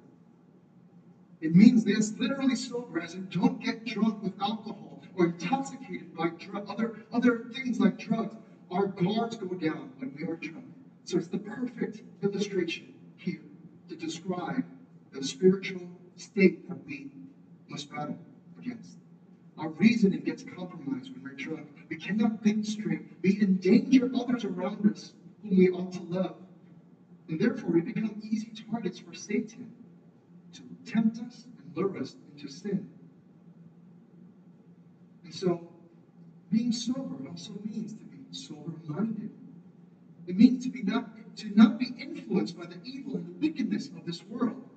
It 1.41 1.55
means 1.55 1.85
this 1.85 2.13
literally 2.19 2.57
sober, 2.57 3.01
as 3.01 3.15
in 3.15 3.29
don't 3.31 3.63
get 3.63 3.85
drunk 3.85 4.23
with 4.23 4.33
alcohol 4.41 5.03
or 5.17 5.27
intoxicated 5.27 6.17
by 6.17 6.31
dr- 6.31 6.69
other, 6.69 7.05
other 7.13 7.47
things 7.53 7.79
like 7.79 7.99
drugs. 7.99 8.35
Our 8.71 8.87
guards 8.87 9.37
go 9.37 9.49
down 9.49 9.91
when 9.99 10.13
we 10.17 10.25
are 10.25 10.37
drunk. 10.37 10.65
So 11.05 11.19
it's 11.19 11.29
the 11.29 11.39
perfect 11.39 12.03
illustration 12.23 12.95
here 13.17 13.41
to 13.89 13.97
describe 13.97 14.65
the 15.13 15.25
spiritual 15.25 15.83
state 16.17 16.69
that 16.69 16.79
we 16.87 17.07
must 17.71 17.91
battle 17.91 18.17
against. 18.59 18.99
Our 19.59 19.71
reasoning 19.71 20.23
gets 20.25 20.43
compromised 20.43 21.13
when 21.15 21.23
we're 21.25 21.33
drunk. 21.33 21.67
We 21.89 21.97
cannot 21.97 22.43
think 22.43 22.65
straight. 22.65 23.01
We 23.23 23.39
endanger 23.41 24.11
others 24.15 24.45
around 24.45 24.87
us 24.87 25.15
whom 25.43 25.57
we 25.59 25.69
ought 25.71 25.93
to 25.93 26.03
love. 26.05 26.37
And 27.29 27.39
therefore, 27.39 27.73
we 27.73 27.83
become 27.83 28.13
easy 28.31 28.51
targets 28.55 28.99
for 28.99 29.15
Satan 29.15 29.67
to 30.53 30.63
tempt 30.85 31.21
us 31.21 31.47
and 31.59 31.77
lure 31.77 31.99
us 31.99 32.17
into 32.33 32.49
sin. 32.49 32.81
And 35.25 35.35
so, 35.35 35.61
being 36.51 36.73
sober 36.73 37.17
also 37.29 37.53
means 37.65 37.93
to 37.95 38.05
be 38.07 38.19
sober 38.33 38.75
minded. 38.89 39.31
It 40.27 40.37
means 40.37 40.59
to 40.65 40.71
be 40.71 40.83
not 40.83 41.37
to 41.37 41.51
not 41.57 41.79
be 41.79 41.89
influenced 41.99 42.57
by 42.57 42.67
the 42.67 42.77
evil 42.85 43.17
and 43.17 43.27
the 43.27 43.33
wickedness 43.41 43.91
of 43.97 44.05
this 44.07 44.27
world, 44.29 44.72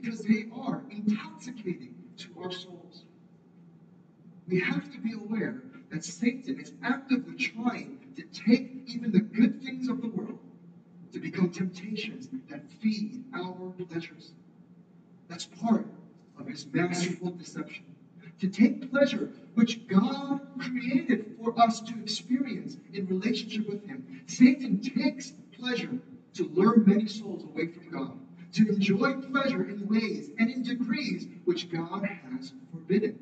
because 0.00 0.20
they 0.20 0.46
are 0.52 0.82
intoxicating 0.90 1.94
to 2.16 2.28
our 2.40 2.50
souls. 2.50 3.04
We 4.48 4.60
have 4.60 4.92
to 4.92 4.98
be 5.00 5.12
aware 5.12 5.62
that 5.90 6.04
Satan 6.04 6.58
is 6.60 6.72
actively 6.82 7.34
trying 7.36 7.98
to 8.16 8.22
take 8.32 8.70
even 8.86 9.10
the 9.10 9.20
good 9.20 9.62
things 9.62 9.88
of 9.88 10.00
the 10.00 10.08
world 10.08 10.38
to 11.12 11.18
become 11.18 11.50
temptations 11.50 12.28
that 12.48 12.70
feed 12.80 13.24
our 13.34 13.72
pleasures. 13.88 14.32
That's 15.28 15.46
part 15.46 15.86
of 16.38 16.46
his 16.46 16.66
masterful 16.72 17.30
deception. 17.30 17.84
To 18.40 18.48
take 18.48 18.90
pleasure, 18.90 19.30
which 19.54 19.86
God 19.86 20.40
created 20.58 21.24
for 21.38 21.58
us 21.58 21.80
to 21.80 21.98
experience 22.00 22.76
in 22.92 23.06
relationship 23.06 23.68
with 23.68 23.86
him, 23.86 24.04
Satan 24.26 24.78
takes 24.80 25.32
pleasure 25.52 25.98
to 26.34 26.44
lure 26.48 26.76
many 26.84 27.06
souls 27.06 27.44
away 27.44 27.68
from 27.68 27.88
God, 27.90 28.18
to 28.52 28.68
enjoy 28.68 29.14
pleasure 29.14 29.68
in 29.68 29.86
ways 29.86 30.30
and 30.38 30.50
in 30.50 30.62
degrees 30.62 31.26
which 31.44 31.70
God 31.70 32.04
has 32.04 32.52
forbidden. 32.70 33.18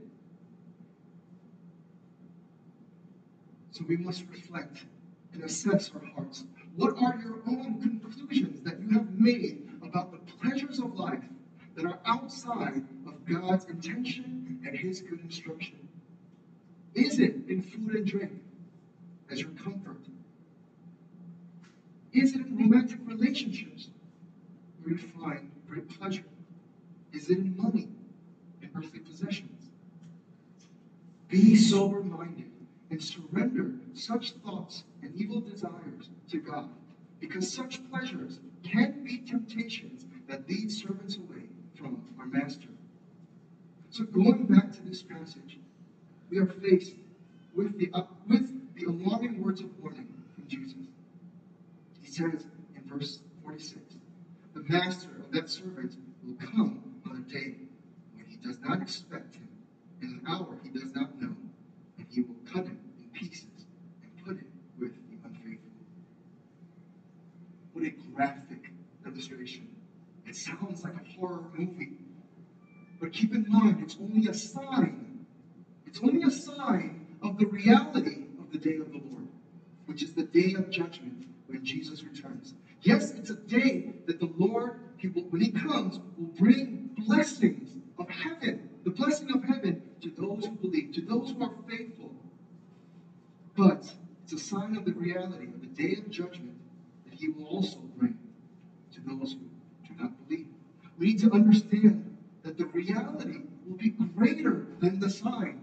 So 3.72 3.84
we 3.88 3.96
must 3.96 4.24
reflect 4.30 4.84
and 5.32 5.42
assess 5.42 5.90
our 5.94 6.04
hearts. 6.14 6.44
What 6.76 6.96
are 7.02 7.20
your 7.22 7.40
own 7.46 7.80
conclusions 7.80 8.60
that 8.62 8.80
you 8.80 8.90
have 8.90 9.18
made 9.18 9.68
about 9.82 10.12
the 10.12 10.18
pleasures 10.18 10.78
of 10.78 10.94
life 10.94 11.24
that 11.74 11.84
are 11.84 11.98
outside 12.04 12.84
of 13.06 13.24
God's 13.26 13.64
intention 13.66 14.60
and 14.64 14.76
His 14.76 15.00
good 15.00 15.20
instruction? 15.20 15.76
Is 16.94 17.18
it 17.18 17.34
in 17.48 17.62
food 17.62 17.96
and 17.96 18.06
drink 18.06 18.30
as 19.30 19.40
your 19.40 19.50
comfort? 19.50 19.98
Is 22.12 22.34
it 22.34 22.46
in 22.46 22.56
romantic 22.56 23.00
relationships 23.04 23.88
you 24.86 24.96
find 24.96 25.50
great 25.68 25.88
pleasure? 25.88 26.24
Is 27.12 27.30
in 27.30 27.56
money 27.56 27.88
and 28.60 28.70
earthly 28.76 29.00
possessions? 29.00 29.70
Be 31.28 31.56
sober 31.56 32.02
minded 32.02 32.50
and 32.90 33.02
surrender 33.02 33.72
such 33.94 34.32
thoughts 34.32 34.84
and 35.02 35.14
evil 35.14 35.40
desires 35.40 36.10
to 36.30 36.38
God, 36.38 36.68
because 37.20 37.50
such 37.52 37.88
pleasures 37.90 38.40
can 38.62 39.04
be 39.04 39.18
temptations 39.18 40.06
that 40.28 40.48
lead 40.48 40.70
servants 40.70 41.16
away 41.16 41.44
from 41.74 42.02
our 42.18 42.26
Master. 42.26 42.68
So, 43.90 44.04
going 44.04 44.46
back 44.46 44.72
to 44.72 44.82
this 44.82 45.02
passage, 45.02 45.58
we 46.30 46.38
are 46.38 46.46
faced 46.46 46.96
with 47.54 47.78
the, 47.78 47.90
uh, 47.94 48.02
with 48.28 48.50
the 48.74 48.86
alarming 48.86 49.40
words 49.40 49.60
of 49.60 49.70
warning 49.80 50.08
from 50.34 50.48
Jesus. 50.48 50.74
He 52.00 52.08
says 52.08 52.46
in 52.74 52.82
verse 52.86 53.20
46 53.44 53.83
The 54.64 54.72
master 54.72 55.10
of 55.22 55.30
that 55.32 55.50
servant 55.50 55.96
will 56.24 56.34
come 56.34 56.80
on 57.04 57.16
a 57.16 57.32
day 57.32 57.56
when 58.14 58.24
he 58.26 58.36
does 58.36 58.60
not 58.62 58.80
expect 58.80 59.36
him, 59.36 59.48
in 60.00 60.08
an 60.08 60.20
hour 60.26 60.58
he 60.62 60.70
does 60.70 60.94
not 60.94 61.20
know, 61.20 61.36
and 61.98 62.06
he 62.10 62.22
will 62.22 62.36
cut 62.46 62.64
him 62.66 62.78
in 62.98 63.04
pieces 63.12 63.66
and 64.02 64.24
put 64.24 64.36
him 64.36 64.46
with 64.78 64.92
the 65.10 65.28
unfaithful. 65.28 65.68
What 67.74 67.84
a 67.84 67.90
graphic 68.14 68.72
illustration. 69.04 69.66
It 70.26 70.34
sounds 70.34 70.82
like 70.82 70.94
a 70.94 71.04
horror 71.20 71.42
movie. 71.58 71.98
But 73.00 73.12
keep 73.12 73.34
in 73.34 73.46
mind, 73.50 73.82
it's 73.82 73.98
only 74.00 74.28
a 74.28 74.34
sign. 74.34 75.26
It's 75.86 76.00
only 76.00 76.22
a 76.22 76.30
sign 76.30 77.04
of 77.20 77.36
the 77.36 77.46
reality 77.46 78.22
of 78.38 78.50
the 78.50 78.58
day 78.58 78.76
of 78.76 78.90
the 78.92 78.98
Lord, 78.98 79.26
which 79.84 80.02
is 80.02 80.12
the 80.12 80.22
day 80.22 80.54
of 80.54 80.70
judgment 80.70 81.26
when 81.48 81.62
Jesus 81.62 82.02
returns. 82.02 82.54
Yes, 82.84 83.12
it's 83.12 83.30
a 83.30 83.36
day 83.36 83.94
that 84.06 84.20
the 84.20 84.28
Lord, 84.38 84.74
he 84.98 85.08
will, 85.08 85.22
when 85.30 85.42
he 85.42 85.48
comes, 85.48 85.98
will 86.18 86.28
bring 86.38 86.90
blessings 87.06 87.76
of 87.98 88.10
heaven, 88.10 88.60
the 88.84 88.90
blessing 88.90 89.30
of 89.32 89.42
heaven 89.42 89.80
to 90.02 90.10
those 90.10 90.46
who 90.46 90.54
believe, 90.56 90.92
to 90.92 91.02
those 91.02 91.32
who 91.32 91.42
are 91.42 91.52
faithful. 91.66 92.14
But 93.56 93.96
it's 94.22 94.34
a 94.34 94.38
sign 94.38 94.76
of 94.76 94.84
the 94.84 94.92
reality 94.92 95.46
of 95.46 95.60
the 95.62 95.68
day 95.68 95.96
of 95.96 96.10
judgment 96.10 96.54
that 97.06 97.14
he 97.14 97.28
will 97.28 97.46
also 97.46 97.80
bring 97.98 98.14
to 98.92 99.00
those 99.02 99.32
who 99.34 99.88
do 99.88 99.94
not 100.00 100.28
believe. 100.28 100.46
We 100.98 101.06
need 101.08 101.18
to 101.20 101.32
understand 101.32 102.04
that 102.42 102.58
the 102.58 102.66
reality 102.66 103.40
will 103.66 103.76
be 103.76 103.90
greater 104.14 104.66
than 104.80 105.00
the 105.00 105.08
sign. 105.10 105.56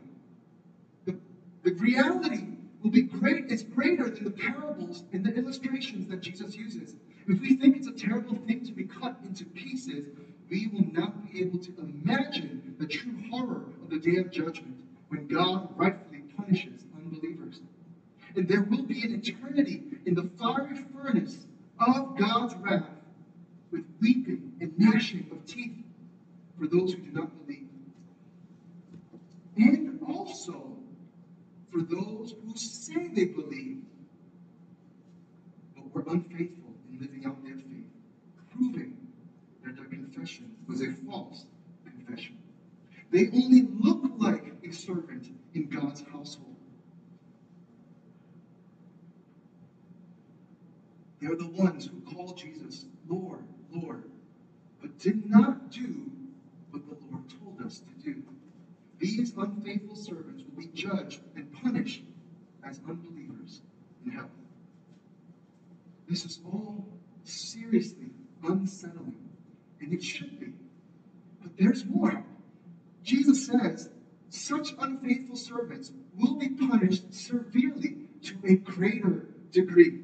The, 1.05 1.15
the 1.63 1.73
reality 1.73 2.45
will 2.81 2.89
be 2.91 3.01
great, 3.01 3.45
it's 3.49 3.63
greater 3.63 4.09
than 4.09 4.23
the 4.23 4.31
parables 4.31 5.03
and 5.13 5.23
the 5.23 5.33
illustrations 5.33 6.07
that 6.07 6.21
Jesus 6.21 6.55
uses. 6.55 6.95
If 7.27 7.39
we 7.41 7.55
think 7.55 7.77
it's 7.77 7.87
a 7.87 7.91
terrible 7.91 8.35
thing 8.47 8.65
to 8.65 8.71
be 8.71 8.83
cut 8.83 9.17
into 9.23 9.45
pieces, 9.45 10.05
we 10.49 10.67
will 10.67 10.91
not 10.91 11.31
be 11.31 11.41
able 11.41 11.59
to 11.59 11.71
imagine 11.79 12.75
the 12.79 12.85
true 12.85 13.15
horror 13.29 13.63
of 13.83 13.89
the 13.89 13.99
day 13.99 14.17
of 14.17 14.31
judgment 14.31 14.75
when 15.09 15.27
God 15.27 15.69
rightfully 15.77 16.23
punishes 16.35 16.85
unbelievers. 16.95 17.61
And 18.35 18.47
there 18.47 18.61
will 18.61 18.83
be 18.83 19.03
an 19.03 19.13
eternity 19.13 19.83
in 20.05 20.15
the 20.15 20.29
fiery 20.39 20.77
furnace 20.93 21.45
of 21.79 22.17
God's 22.17 22.55
wrath 22.55 22.89
with 23.71 23.83
weeping 24.01 24.53
and 24.59 24.77
gnashing 24.77 25.27
of 25.31 25.45
teeth 25.45 25.75
for 26.59 26.67
those 26.67 26.93
who 26.93 27.01
do 27.01 27.11
not 27.11 27.45
believe. 27.45 27.67
And 29.57 29.99
also 30.07 30.77
for 31.71 31.81
those 31.83 32.35
who 32.45 32.55
say 32.55 33.07
they 33.13 33.25
believe, 33.25 33.77
but 35.75 35.93
were 35.93 36.03
unfaithful 36.07 36.73
in 36.91 36.99
living 36.99 37.25
out 37.25 37.43
their 37.45 37.55
faith, 37.55 37.87
proving 38.51 38.93
that 39.63 39.75
their 39.75 39.85
confession 39.85 40.45
was 40.67 40.81
a 40.81 40.91
false 41.09 41.45
confession. 41.85 42.35
They 43.09 43.29
only 43.29 43.61
look 43.79 44.11
like 44.19 44.53
a 44.67 44.73
servant 44.73 45.29
in 45.53 45.67
God's 45.67 46.01
household. 46.01 46.47
They 51.19 51.27
are 51.27 51.35
the 51.35 51.47
ones 51.47 51.85
who 51.85 51.99
call 51.99 52.33
Jesus 52.33 52.85
Lord, 53.07 53.43
Lord, 53.71 54.03
but 54.81 54.97
did 54.99 55.29
not 55.29 55.71
do 55.71 56.09
what 56.71 56.85
the 56.85 56.95
Lord 57.11 57.23
told 57.29 57.61
us 57.61 57.81
to 57.81 58.11
do. 58.11 58.23
These 59.01 59.33
unfaithful 59.35 59.95
servants 59.95 60.43
will 60.43 60.61
be 60.61 60.69
judged 60.75 61.21
and 61.35 61.51
punished 61.51 62.03
as 62.63 62.79
unbelievers 62.87 63.63
in 64.05 64.11
hell. 64.11 64.29
This 66.07 66.23
is 66.23 66.39
all 66.45 66.99
seriously 67.23 68.11
unsettling, 68.43 69.17
and 69.81 69.91
it 69.91 70.03
should 70.03 70.39
be. 70.39 70.53
But 71.41 71.57
there's 71.57 71.83
more. 71.85 72.23
Jesus 73.03 73.43
says 73.47 73.89
such 74.29 74.75
unfaithful 74.77 75.35
servants 75.35 75.91
will 76.15 76.35
be 76.35 76.49
punished 76.49 77.11
severely 77.11 77.97
to 78.21 78.35
a 78.43 78.53
greater 78.53 79.29
degree. 79.51 80.01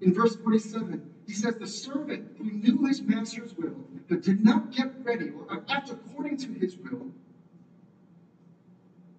In 0.00 0.10
verse 0.14 0.36
47, 0.36 1.02
he 1.26 1.34
says, 1.34 1.56
The 1.56 1.66
servant 1.66 2.28
who 2.38 2.50
knew 2.50 2.86
his 2.86 3.02
master's 3.02 3.54
will, 3.58 3.76
but 4.08 4.22
did 4.22 4.42
not 4.42 4.72
get 4.72 4.94
ready 5.04 5.28
or 5.28 5.62
act 5.68 5.90
according 5.90 6.38
to 6.38 6.52
his 6.54 6.78
will, 6.78 7.12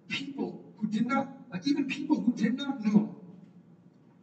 people 0.08 0.62
who 0.78 0.86
did 0.86 1.06
not, 1.06 1.28
like 1.50 1.66
even 1.66 1.86
people 1.86 2.20
who 2.20 2.32
did 2.32 2.54
not 2.54 2.84
know 2.84 3.14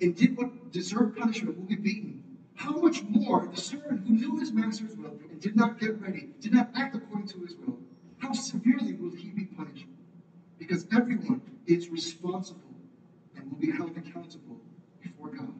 and 0.01 0.15
did 0.15 0.35
what 0.35 0.71
deserved 0.71 1.17
punishment 1.17 1.57
will 1.57 1.65
be 1.65 1.75
beaten. 1.75 2.23
How 2.55 2.79
much 2.79 3.03
more 3.03 3.47
the 3.53 3.59
servant 3.59 4.07
who 4.07 4.15
knew 4.15 4.37
his 4.37 4.51
master's 4.51 4.95
will 4.95 5.17
and 5.29 5.39
did 5.39 5.55
not 5.55 5.79
get 5.79 5.99
ready, 6.01 6.29
did 6.39 6.53
not 6.53 6.69
act 6.75 6.95
according 6.95 7.27
to 7.29 7.39
his 7.39 7.55
will, 7.55 7.79
how 8.17 8.31
severely 8.31 8.93
will 8.93 9.11
he 9.11 9.29
be 9.29 9.45
punished? 9.45 9.87
Because 10.59 10.85
everyone 10.91 11.41
is 11.65 11.89
responsible 11.89 12.61
and 13.35 13.49
will 13.49 13.57
be 13.57 13.71
held 13.71 13.97
accountable 13.97 14.61
before 15.01 15.29
God. 15.29 15.53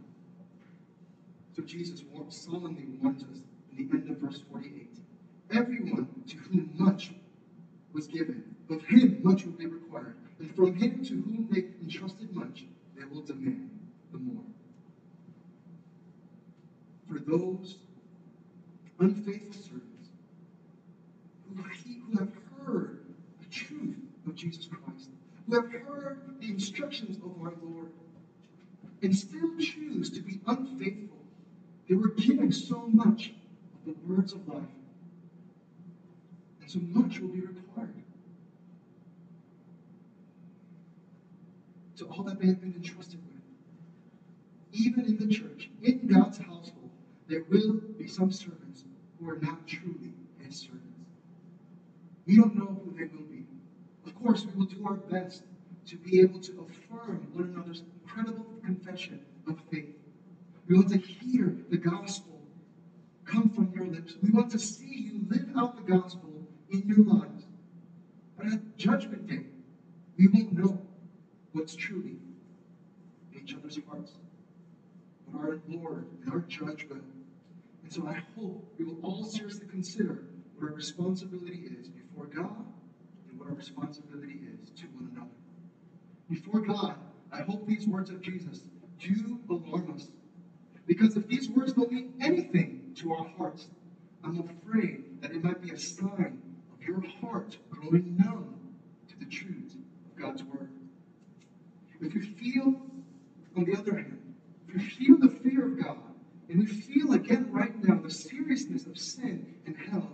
So 1.55 1.61
Jesus 1.63 2.03
solemnly 2.29 2.85
warns 3.01 3.23
us 3.23 3.41
in 3.77 3.87
the 3.87 3.95
end 3.95 4.09
of 4.09 4.17
verse 4.17 4.43
48 4.51 4.87
Everyone 5.51 6.07
to 6.27 6.37
whom 6.37 6.69
much 6.77 7.13
was 7.91 8.07
given, 8.07 8.43
of 8.69 8.83
him 8.85 9.19
much 9.23 9.45
will 9.45 9.53
be 9.53 9.65
required, 9.65 10.15
and 10.39 10.53
from 10.55 10.75
him 10.75 11.03
to 11.05 11.13
whom 11.13 11.47
they 11.51 11.65
entrusted 11.81 12.33
much, 12.35 12.65
they 12.97 13.05
will 13.05 13.21
demand 13.21 13.69
the 14.11 14.17
more. 14.17 14.43
For 17.07 17.19
those 17.19 17.77
unfaithful 18.99 19.53
servants 19.53 20.09
who, 21.47 21.61
who 21.61 22.17
have 22.19 22.31
heard 22.65 23.01
the 23.41 23.49
truth 23.49 23.95
of 24.25 24.35
Jesus 24.35 24.65
Christ, 24.65 25.09
who 25.47 25.55
have 25.55 25.71
heard 25.71 26.19
the 26.39 26.49
instructions 26.49 27.17
of 27.17 27.31
our 27.41 27.53
Lord, 27.61 27.89
and 29.01 29.15
still 29.15 29.51
choose 29.59 30.09
to 30.11 30.21
be 30.21 30.39
unfaithful, 30.47 31.17
they 31.89 31.95
were 31.95 32.09
given 32.09 32.51
so 32.51 32.87
much 32.87 33.33
of 33.75 33.93
the 33.93 34.13
words 34.13 34.33
of 34.33 34.47
life, 34.47 34.63
and 36.61 36.71
so 36.71 36.79
much 36.79 37.19
will 37.19 37.27
be 37.29 37.41
required. 37.41 38.02
To 41.97 42.07
all 42.07 42.23
that 42.23 42.39
they 42.39 42.47
have 42.47 42.61
been 42.61 42.73
entrusted 42.73 43.19
with. 43.27 44.85
Even 44.85 45.05
in 45.05 45.17
the 45.17 45.27
church, 45.27 45.69
in 45.83 46.07
God's 46.07 46.39
household, 46.39 46.89
there 47.27 47.43
will 47.49 47.81
be 47.97 48.07
some 48.07 48.31
servants 48.31 48.85
who 49.19 49.29
are 49.29 49.39
not 49.41 49.67
truly 49.67 50.13
his 50.39 50.55
servants. 50.55 50.81
We 52.25 52.35
don't 52.35 52.55
know 52.55 52.81
who 52.83 52.95
they 52.97 53.05
will 53.05 53.25
be. 53.31 53.45
Of 54.05 54.15
course, 54.15 54.45
we 54.45 54.57
will 54.57 54.65
do 54.65 54.83
our 54.85 54.95
best 54.95 55.43
to 55.85 55.97
be 55.97 56.19
able 56.19 56.39
to 56.39 56.51
affirm 56.61 57.19
one 57.33 57.49
another's 57.49 57.83
incredible 58.01 58.45
confession 58.63 59.19
of 59.45 59.59
faith. 59.69 59.93
We 60.67 60.75
want 60.75 60.89
to 60.89 60.97
hear 60.97 61.57
the 61.69 61.77
gospel 61.77 62.39
come 63.25 63.49
from 63.49 63.69
your 63.75 63.87
lips. 63.87 64.15
We 64.21 64.29
want 64.31 64.49
to 64.51 64.59
see 64.59 65.09
you 65.11 65.25
live 65.29 65.49
out 65.55 65.85
the 65.85 65.91
gospel 65.91 66.47
in 66.71 66.87
your 66.87 67.03
lives. 67.03 67.45
But 68.37 68.47
at 68.47 68.77
Judgment 68.77 69.27
Day, 69.27 69.45
we 70.17 70.27
won't 70.27 70.53
know 70.53 70.81
what's 71.53 71.75
truly 71.75 72.17
in 73.31 73.41
each 73.41 73.55
other's 73.55 73.79
hearts. 73.87 74.13
But 75.31 75.39
our 75.39 75.59
Lord 75.67 76.07
and 76.23 76.33
our 76.33 76.41
judgment. 76.41 77.03
And 77.83 77.91
so 77.91 78.05
I 78.05 78.21
hope 78.35 78.73
we 78.77 78.85
will 78.85 78.99
all 79.01 79.23
seriously 79.23 79.67
consider 79.69 80.25
what 80.57 80.69
our 80.69 80.75
responsibility 80.75 81.63
is 81.79 81.87
before 81.87 82.25
God 82.25 82.65
and 83.29 83.39
what 83.39 83.47
our 83.47 83.55
responsibility 83.55 84.39
is 84.61 84.69
to 84.81 84.87
one 84.87 85.09
another. 85.11 85.29
Before 86.29 86.61
God, 86.61 86.95
I 87.31 87.41
hope 87.41 87.67
these 87.67 87.87
words 87.87 88.09
of 88.09 88.21
Jesus 88.21 88.61
do 88.99 89.39
alarm 89.49 89.93
us. 89.95 90.09
Because 90.85 91.15
if 91.15 91.27
these 91.27 91.49
words 91.49 91.73
don't 91.73 91.91
mean 91.91 92.13
anything 92.19 92.91
to 92.95 93.13
our 93.13 93.25
hearts, 93.37 93.67
I'm 94.23 94.39
afraid 94.39 95.21
that 95.21 95.31
it 95.31 95.43
might 95.43 95.61
be 95.61 95.71
a 95.71 95.79
sign 95.79 96.41
of 96.73 96.87
your 96.87 97.01
heart 97.01 97.57
growing 97.69 98.15
numb 98.17 98.55
to 99.09 99.19
the 99.19 99.25
truth 99.25 99.75
of 100.05 100.21
God's 100.21 100.43
word. 100.43 100.69
If 102.03 102.15
you 102.15 102.21
feel, 102.21 102.81
on 103.55 103.63
the 103.65 103.77
other 103.77 103.95
hand, 103.95 104.17
if 104.67 104.99
you 104.99 105.07
feel 105.07 105.17
the 105.17 105.29
fear 105.29 105.63
of 105.65 105.79
God, 105.79 105.97
and 106.49 106.61
you 106.61 106.67
feel 106.67 107.13
again 107.13 107.49
right 107.51 107.83
now 107.83 107.99
the 107.99 108.11
seriousness 108.11 108.85
of 108.85 108.97
sin 108.97 109.45
and 109.65 109.75
hell, 109.75 110.11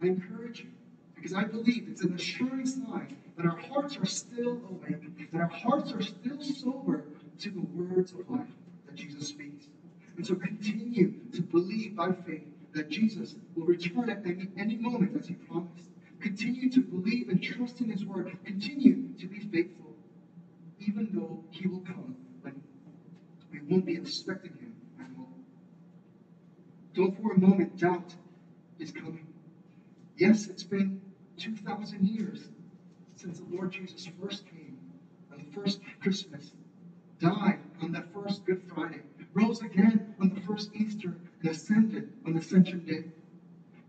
I 0.00 0.06
encourage 0.06 0.60
you, 0.60 0.70
because 1.14 1.34
I 1.34 1.44
believe 1.44 1.86
it's 1.90 2.02
an 2.02 2.14
assuring 2.14 2.66
sign 2.66 3.16
that 3.36 3.46
our 3.46 3.56
hearts 3.56 3.96
are 3.96 4.06
still 4.06 4.60
awake, 4.70 5.30
that 5.32 5.40
our 5.40 5.46
hearts 5.48 5.92
are 5.92 6.02
still 6.02 6.40
sober 6.40 7.04
to 7.38 7.50
the 7.50 7.60
words 7.60 8.12
of 8.12 8.28
life 8.30 8.46
that 8.86 8.94
Jesus 8.94 9.28
speaks. 9.28 9.68
And 10.16 10.26
so 10.26 10.34
continue 10.34 11.12
to 11.32 11.42
believe 11.42 11.94
by 11.94 12.12
faith 12.12 12.46
that 12.72 12.88
Jesus 12.88 13.36
will 13.54 13.66
return 13.66 14.08
at 14.08 14.24
any, 14.24 14.48
any 14.56 14.76
moment 14.76 15.16
as 15.18 15.26
he 15.26 15.34
promised. 15.34 15.90
Continue 16.20 16.70
to 16.70 16.80
believe 16.80 17.28
and 17.28 17.42
trust 17.42 17.80
in 17.80 17.90
his 17.90 18.04
word. 18.04 18.36
Continue 18.44 19.08
to 19.18 19.26
be 19.26 19.38
faithful, 19.38 19.85
even 20.86 21.08
though 21.12 21.42
he 21.50 21.66
will 21.66 21.80
come 21.80 22.14
when 22.42 22.54
we 23.52 23.58
won't 23.68 23.84
be 23.84 23.94
expecting 23.94 24.52
him 24.52 24.72
at 25.00 25.10
all. 25.18 25.32
Don't 26.94 27.14
for 27.20 27.32
a 27.32 27.38
moment 27.38 27.76
doubt 27.76 28.14
his 28.78 28.90
coming. 28.90 29.26
Yes, 30.16 30.46
it's 30.48 30.62
been 30.62 30.98
2,000 31.36 32.06
years 32.06 32.50
since 33.16 33.40
the 33.40 33.54
Lord 33.54 33.72
Jesus 33.72 34.08
first 34.20 34.44
came 34.46 34.76
on 35.32 35.38
the 35.38 35.50
first 35.50 35.80
Christmas, 36.00 36.52
died 37.18 37.58
on 37.80 37.90
that 37.92 38.12
first 38.12 38.44
Good 38.44 38.60
Friday, 38.62 39.00
rose 39.34 39.60
again 39.60 40.00
on 40.20 40.28
the 40.28 40.40
first 40.40 40.70
Easter, 40.74 41.16
and 41.40 41.50
ascended 41.50 42.08
on 42.24 42.32
the 42.32 42.38
Ascension 42.38 42.82
Day. 42.84 43.04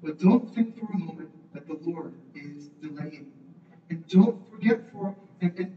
But 0.02 0.20
don't 0.20 0.50
think 0.50 0.76
for 0.76 0.88
a 0.94 0.98
moment 0.98 1.30
that 1.54 1.68
the 1.68 1.78
Lord 1.90 2.14
is 2.36 2.70
delaying. 2.82 3.26
And 3.90 4.06
don't 4.08 4.36
forget 4.52 4.92
for 4.92 5.16
and, 5.42 5.52
and 5.58 5.68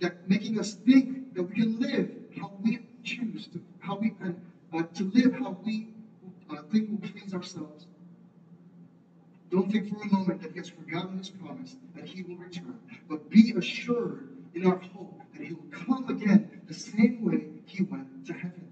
that 0.00 0.28
making 0.28 0.58
us 0.58 0.74
think 0.74 1.34
that 1.34 1.42
we 1.42 1.54
can 1.54 1.78
live 1.78 2.08
how 2.36 2.50
we 2.62 2.78
choose 3.02 3.46
to 3.48 3.60
how 3.78 3.96
we 3.96 4.12
and 4.20 4.34
uh, 4.72 4.82
to 4.94 5.04
live 5.04 5.32
how 5.32 5.56
we 5.64 5.86
uh, 6.48 6.56
think 6.70 6.88
will 6.90 6.98
please 6.98 7.32
ourselves. 7.34 7.86
Don't 9.58 9.72
think 9.72 9.88
for 9.88 10.00
a 10.00 10.12
moment 10.12 10.40
that 10.40 10.52
he 10.52 10.58
has 10.58 10.68
forgotten 10.68 11.18
his 11.18 11.30
promise 11.30 11.78
that 11.96 12.06
he 12.06 12.22
will 12.22 12.36
return, 12.36 12.78
but 13.08 13.28
be 13.28 13.52
assured 13.56 14.28
in 14.54 14.64
our 14.64 14.78
hope 14.78 15.20
that 15.32 15.44
he 15.44 15.52
will 15.52 15.66
come 15.72 16.08
again 16.08 16.48
the 16.68 16.74
same 16.74 17.20
way 17.20 17.48
he 17.64 17.82
went 17.82 18.24
to 18.26 18.34
heaven. 18.34 18.68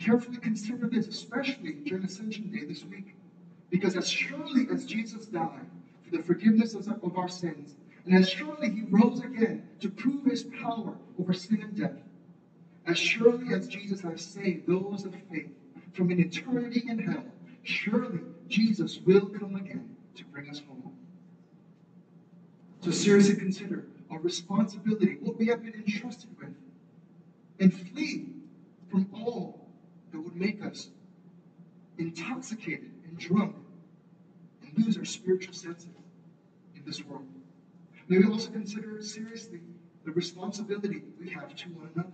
Carefully 0.00 0.38
consider 0.38 0.88
this, 0.88 1.06
especially 1.06 1.74
during 1.84 2.02
Ascension 2.02 2.50
Day 2.50 2.64
this 2.64 2.84
week, 2.84 3.14
because 3.70 3.94
as 3.94 4.10
surely 4.10 4.66
as 4.68 4.84
Jesus 4.84 5.26
died 5.26 5.68
for 6.02 6.10
the 6.10 6.24
forgiveness 6.24 6.74
of 6.74 7.16
our 7.16 7.28
sins, 7.28 7.76
and 8.06 8.14
as 8.16 8.28
surely 8.28 8.68
he 8.68 8.82
rose 8.90 9.20
again 9.20 9.62
to 9.78 9.88
prove 9.88 10.24
his 10.24 10.42
power 10.42 10.96
over 11.20 11.32
sin 11.32 11.62
and 11.62 11.76
death, 11.76 12.02
as 12.84 12.98
surely 12.98 13.54
as 13.54 13.68
Jesus 13.68 14.00
has 14.00 14.22
saved 14.22 14.66
those 14.66 15.04
of 15.04 15.14
faith 15.30 15.46
from 15.92 16.10
an 16.10 16.18
eternity 16.18 16.82
in 16.88 16.98
hell, 16.98 17.22
surely 17.62 18.22
Jesus 18.50 18.98
will 19.06 19.26
come 19.26 19.54
again 19.54 19.88
to 20.16 20.24
bring 20.24 20.50
us 20.50 20.60
home. 20.60 20.92
So 22.80 22.90
seriously 22.90 23.36
consider 23.36 23.86
our 24.10 24.18
responsibility, 24.18 25.18
what 25.20 25.38
we 25.38 25.46
have 25.46 25.62
been 25.62 25.74
entrusted 25.74 26.30
with, 26.38 26.50
and 27.60 27.72
flee 27.72 28.26
from 28.90 29.06
all 29.12 29.68
that 30.10 30.18
would 30.18 30.34
make 30.34 30.64
us 30.64 30.88
intoxicated 31.98 32.90
and 33.06 33.18
drunk 33.18 33.54
and 34.62 34.84
lose 34.84 34.96
our 34.98 35.04
spiritual 35.04 35.54
senses 35.54 35.90
in 36.74 36.82
this 36.84 37.04
world. 37.04 37.26
May 38.08 38.18
we 38.18 38.24
also 38.24 38.50
consider 38.50 39.00
seriously 39.00 39.60
the 40.04 40.10
responsibility 40.10 41.02
we 41.20 41.28
have 41.28 41.54
to 41.54 41.68
one 41.68 41.88
another. 41.94 42.10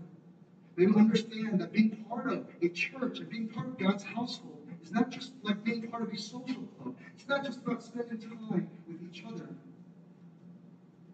May 0.77 0.87
we 0.87 0.97
understand 0.97 1.61
that 1.61 1.73
being 1.73 2.05
part 2.11 2.31
of 2.31 2.47
a 2.61 2.69
church 2.69 3.21
and 3.21 3.31
being 3.31 3.49
part 3.49 3.69
of 3.69 3.79
God's 3.79 4.03
household 4.03 4.56
it's 4.87 4.95
not 4.95 5.11
just 5.11 5.33
like 5.43 5.65
being 5.65 5.83
part 5.89 6.05
of 6.05 6.13
a 6.13 6.17
social 6.17 6.63
club. 6.79 6.95
It's 7.17 7.27
not 7.27 7.45
just 7.45 7.59
about 7.59 7.83
spending 7.83 8.19
time 8.19 8.69
with 8.87 9.03
each 9.03 9.25
other 9.25 9.49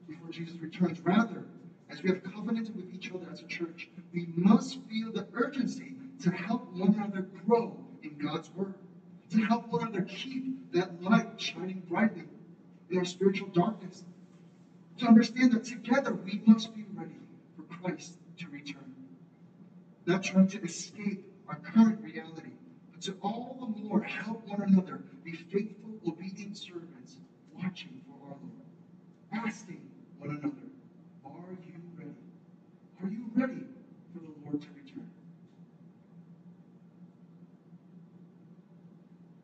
before 0.07 0.29
Jesus 0.29 0.61
returns. 0.61 1.01
Rather, 1.01 1.47
as 1.89 2.03
we 2.03 2.11
have 2.11 2.23
covenanted 2.23 2.77
with 2.77 2.93
each 2.93 3.11
other 3.13 3.31
as 3.31 3.41
a 3.41 3.47
church, 3.47 3.89
we 4.13 4.29
must 4.37 4.79
feel 4.91 5.11
the 5.11 5.25
urgency 5.33 5.95
to 6.21 6.31
help 6.31 6.71
one 6.75 6.93
another 6.93 7.27
grow 7.47 7.75
in 8.03 8.11
God's 8.19 8.51
Word, 8.55 8.75
to 9.31 9.39
help 9.39 9.73
one 9.73 9.89
another 9.89 10.03
keep 10.03 10.71
that 10.73 11.03
light 11.03 11.41
shining 11.41 11.83
brightly 11.89 12.25
in 12.91 12.99
our 12.99 13.07
spiritual 13.07 13.49
darkness, 13.55 14.05
to 14.99 15.07
understand 15.07 15.51
that 15.53 15.65
together 15.65 16.13
we 16.13 16.43
must 16.45 16.77
be 16.77 16.85
ready 16.93 17.21
for 17.57 17.63
Christ 17.63 18.19
to 18.37 18.49
return, 18.49 18.93
not 20.05 20.23
trying 20.23 20.49
to 20.49 20.61
escape 20.61 21.25
our 21.49 21.57
current 21.57 22.05
reality 22.05 22.52
to 23.03 23.17
all 23.21 23.57
the 23.59 23.83
more 23.83 24.01
help 24.01 24.47
one 24.47 24.63
another 24.63 25.03
be 25.25 25.33
faithful, 25.33 25.91
obedient 26.07 26.57
servants, 26.57 27.17
watching 27.53 28.01
for 28.07 28.29
our 28.29 28.37
Lord, 28.41 29.47
asking 29.47 29.81
one 30.19 30.31
another, 30.31 30.71
Are 31.25 31.59
you 31.67 31.83
ready? 31.99 32.15
Are 33.03 33.09
you 33.09 33.25
ready 33.35 33.67
for 34.13 34.21
the 34.21 34.33
Lord 34.45 34.63
to 34.63 34.69
return? 34.77 35.11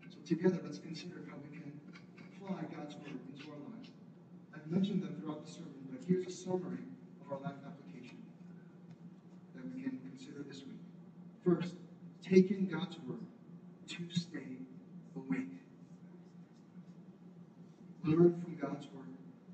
So, 0.08 0.18
together, 0.24 0.60
let's 0.62 0.78
consider 0.78 1.24
how 1.28 1.36
we 1.42 1.58
can 1.58 1.72
apply 2.40 2.62
God's 2.76 2.94
word 2.94 3.18
into 3.34 3.50
our 3.50 3.58
lives. 3.74 3.90
I've 4.54 4.70
mentioned 4.70 5.02
them 5.02 5.16
throughout 5.20 5.44
the 5.44 5.50
sermon, 5.50 5.74
but 5.90 6.00
here's 6.06 6.28
a 6.28 6.30
summary 6.30 6.86
of 7.26 7.32
our 7.32 7.40
life 7.40 7.58
application 7.66 8.18
that 9.56 9.64
we 9.74 9.82
can 9.82 9.98
consider 9.98 10.44
this 10.46 10.58
week. 10.58 10.78
First, 11.44 11.74
taking 12.22 12.68
God's 12.68 12.96
word 13.00 13.18
to 13.88 14.04
stay 14.10 14.58
awake. 15.16 15.48
Learn 18.08 18.40
from 18.40 18.56
God's 18.56 18.86
word. 18.86 19.04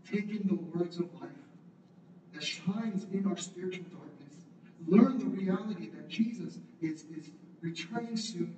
Take 0.08 0.30
in 0.30 0.46
the 0.46 0.54
words 0.54 0.98
of 0.98 1.12
life 1.20 1.30
that 2.32 2.42
shines 2.44 3.04
in 3.12 3.26
our 3.26 3.36
spiritual 3.36 3.84
darkness. 3.90 4.44
Learn 4.86 5.18
the 5.18 5.24
reality 5.24 5.90
that 5.90 6.08
Jesus 6.08 6.58
is, 6.80 7.04
is 7.16 7.30
returning 7.60 8.16
soon. 8.16 8.56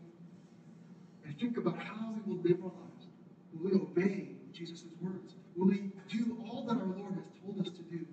And 1.24 1.38
think 1.38 1.56
about 1.56 1.78
how 1.78 2.12
we 2.14 2.30
will 2.30 2.42
live 2.42 2.58
our 2.62 2.70
lives. 2.70 3.06
Will 3.54 3.70
we 3.70 3.76
obey 3.76 4.28
Jesus' 4.52 4.84
words? 5.00 5.32
Will 5.56 5.68
we 5.68 5.90
do 6.10 6.44
all 6.46 6.66
that 6.66 6.76
our 6.76 6.84
Lord 6.84 7.14
has 7.14 7.24
told 7.42 7.66
us 7.66 7.72
to 7.72 7.82
do? 7.82 8.04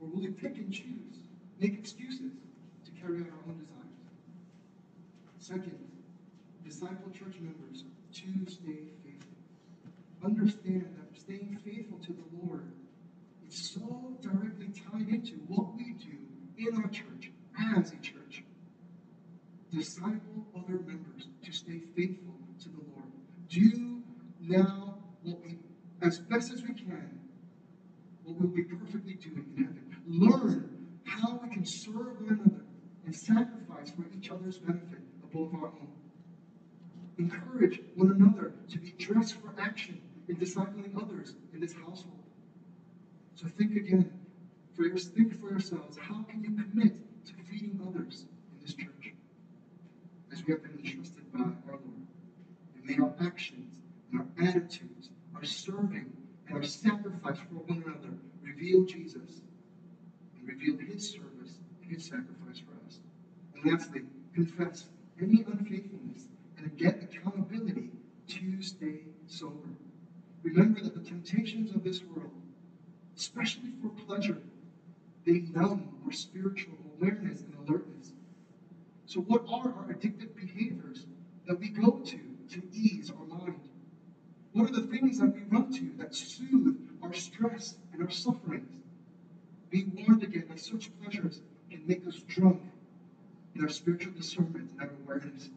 Or 0.00 0.08
will 0.08 0.20
we 0.20 0.28
pick 0.28 0.56
and 0.58 0.72
choose, 0.72 1.18
make 1.58 1.74
excuses 1.74 2.32
to 2.84 2.90
carry 3.00 3.20
out 3.20 3.26
our 3.26 3.50
own 3.50 3.58
desires? 3.58 3.82
Second, 5.38 5.78
disciple 6.64 7.10
church 7.10 7.34
members 7.40 7.82
to 8.12 8.50
stay 8.52 8.90
faithful. 9.02 9.32
Understand 10.24 10.86
that 10.96 11.02
staying 11.18 11.58
faithful 11.64 11.98
to 11.98 12.12
the 12.12 12.46
Lord 12.46 12.72
is 13.48 13.70
so 13.70 14.16
directly 14.20 14.68
tied 14.68 15.08
into 15.08 15.34
what 15.48 15.74
we 15.76 15.94
do 15.94 16.68
in 16.68 16.76
our 16.82 16.88
church 16.88 17.30
as 17.76 17.92
a 17.92 17.96
church. 17.96 18.44
Disciple 19.72 20.46
other 20.56 20.78
members 20.80 21.28
to 21.44 21.52
stay 21.52 21.80
faithful 21.96 22.34
to 22.60 22.68
the 22.68 22.82
Lord. 22.94 23.10
Do 23.48 24.02
now 24.40 24.98
what 25.22 25.40
we, 25.44 25.58
as 26.02 26.18
best 26.18 26.52
as 26.52 26.62
we 26.62 26.74
can, 26.74 27.20
what 28.24 28.40
we'll 28.40 28.50
be 28.50 28.64
perfectly 28.64 29.14
doing 29.14 29.46
in 29.56 29.64
heaven. 29.64 29.96
Learn 30.06 30.98
how 31.04 31.40
we 31.42 31.48
can 31.50 31.64
serve 31.64 32.20
one 32.20 32.40
another 32.44 32.64
and 33.06 33.14
sacrifice 33.14 33.90
for 33.90 34.04
each 34.16 34.30
other's 34.30 34.58
benefit 34.58 35.00
above 35.22 35.54
our 35.54 35.68
own. 35.68 35.92
Encourage 37.18 37.80
one 37.94 38.10
another 38.10 38.54
to 38.70 38.78
be 38.78 38.92
dressed 38.98 39.36
for 39.36 39.52
action 39.58 40.00
in 40.28 40.38
others 41.22 41.34
in 41.52 41.60
this 41.60 41.72
household. 41.72 42.22
So 43.34 43.46
think 43.58 43.76
again. 43.76 44.10
For 44.74 44.86
your, 44.86 44.96
think 44.96 45.38
for 45.38 45.50
yourselves, 45.50 45.98
how 45.98 46.22
can 46.22 46.42
you 46.42 46.50
commit 46.50 46.94
to 47.26 47.34
feeding 47.50 47.78
others 47.86 48.24
in 48.52 48.64
this 48.64 48.74
church? 48.74 49.14
As 50.32 50.44
we 50.46 50.54
have 50.54 50.62
been 50.62 50.78
entrusted 50.82 51.30
by 51.32 51.40
our 51.40 51.52
Lord. 51.68 52.06
And 52.74 52.84
may 52.84 52.96
our 52.96 53.12
actions 53.20 53.76
and 54.10 54.20
our 54.20 54.48
attitudes, 54.48 55.10
our 55.36 55.44
serving 55.44 56.10
and 56.48 56.56
our 56.56 56.62
sacrifice 56.62 57.36
for 57.38 57.56
one 57.66 57.84
another 57.86 58.16
reveal 58.42 58.84
Jesus 58.84 59.42
and 60.38 60.48
reveal 60.48 60.78
his 60.78 61.10
service 61.10 61.58
and 61.82 61.92
his 61.92 62.04
sacrifice 62.04 62.60
for 62.60 62.86
us. 62.86 63.00
And 63.54 63.70
lastly, 63.70 64.02
confess 64.34 64.86
any 65.20 65.44
unfaithfulness 65.44 66.28
and 66.56 66.76
get 66.78 67.02
accountability 67.02 67.90
to 68.28 68.62
stay 68.62 69.00
sober. 69.26 69.68
Remember 70.42 70.80
that 70.80 70.94
the 70.94 71.00
temptations 71.00 71.74
of 71.74 71.84
this 71.84 72.02
world, 72.04 72.32
especially 73.16 73.70
for 73.80 73.90
pleasure, 73.90 74.42
they 75.24 75.40
numb 75.54 75.88
our 76.04 76.12
spiritual 76.12 76.74
awareness 76.98 77.42
and 77.42 77.54
alertness. 77.68 78.12
So, 79.06 79.20
what 79.20 79.44
are 79.48 79.72
our 79.72 79.94
addictive 79.94 80.34
behaviors 80.34 81.06
that 81.46 81.60
we 81.60 81.68
go 81.68 81.90
to 81.92 82.18
to 82.50 82.62
ease 82.72 83.10
our 83.10 83.24
mind? 83.26 83.60
What 84.52 84.70
are 84.70 84.80
the 84.80 84.86
things 84.86 85.18
that 85.18 85.32
we 85.32 85.42
run 85.48 85.72
to 85.72 85.92
that 85.98 86.14
soothe 86.14 86.76
our 87.02 87.12
stress 87.12 87.76
and 87.92 88.02
our 88.02 88.10
sufferings? 88.10 88.82
Be 89.70 89.84
warned 89.84 90.24
again 90.24 90.44
that 90.48 90.60
such 90.60 90.90
pleasures 91.00 91.40
can 91.70 91.86
make 91.86 92.06
us 92.06 92.16
drunk 92.28 92.60
in 93.54 93.62
our 93.62 93.68
spiritual 93.68 94.12
discernment 94.12 94.70
and 94.72 94.90
our 94.90 94.96
awareness. 95.04 95.50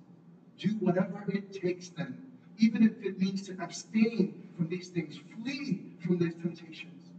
Do 0.58 0.70
whatever 0.80 1.26
it 1.28 1.52
takes 1.52 1.90
then, 1.90 2.16
even 2.60 2.84
if 2.84 3.04
it 3.04 3.20
means 3.20 3.42
to 3.44 3.62
abstain 3.62 4.45
from 4.56 4.68
these 4.70 4.90
things, 4.90 5.18
flee 5.18 5.82
from 6.00 6.18
these 6.20 6.36
temptations. 6.36 7.12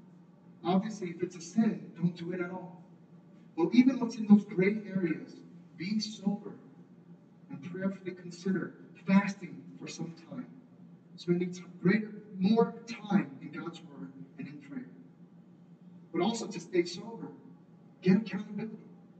Obviously, 0.65 1.11
if 1.11 1.23
it's 1.23 1.37
a 1.37 1.41
sin, 1.41 1.81
don't 1.97 2.17
do 2.17 2.33
it 2.33 2.41
at 2.41 2.51
all. 2.51 2.83
But 3.57 3.71
even 3.75 3.99
what's 3.99 4.17
in 4.17 4.27
those 4.27 4.45
gray 4.45 4.81
areas, 4.87 5.43
be 5.79 5.99
sober 6.01 6.55
and 7.51 7.63
prayerfully 7.63 8.13
consider 8.13 8.73
fasting 9.07 9.55
for 9.79 9.89
some 9.89 10.13
time, 10.31 10.47
spending 11.17 11.51
t- 11.51 11.63
greater, 11.83 12.13
more 12.41 12.75
time 12.87 13.29
in 13.43 13.51
God's 13.51 13.83
Word 13.85 14.11
and 14.39 14.49
in 14.49 14.55
prayer. 14.59 14.87
But 16.13 16.23
also 16.23 16.47
to 16.47 16.61
stay 16.61 16.85
sober, 16.85 17.31
get 18.03 18.17
accountability, 18.17 18.77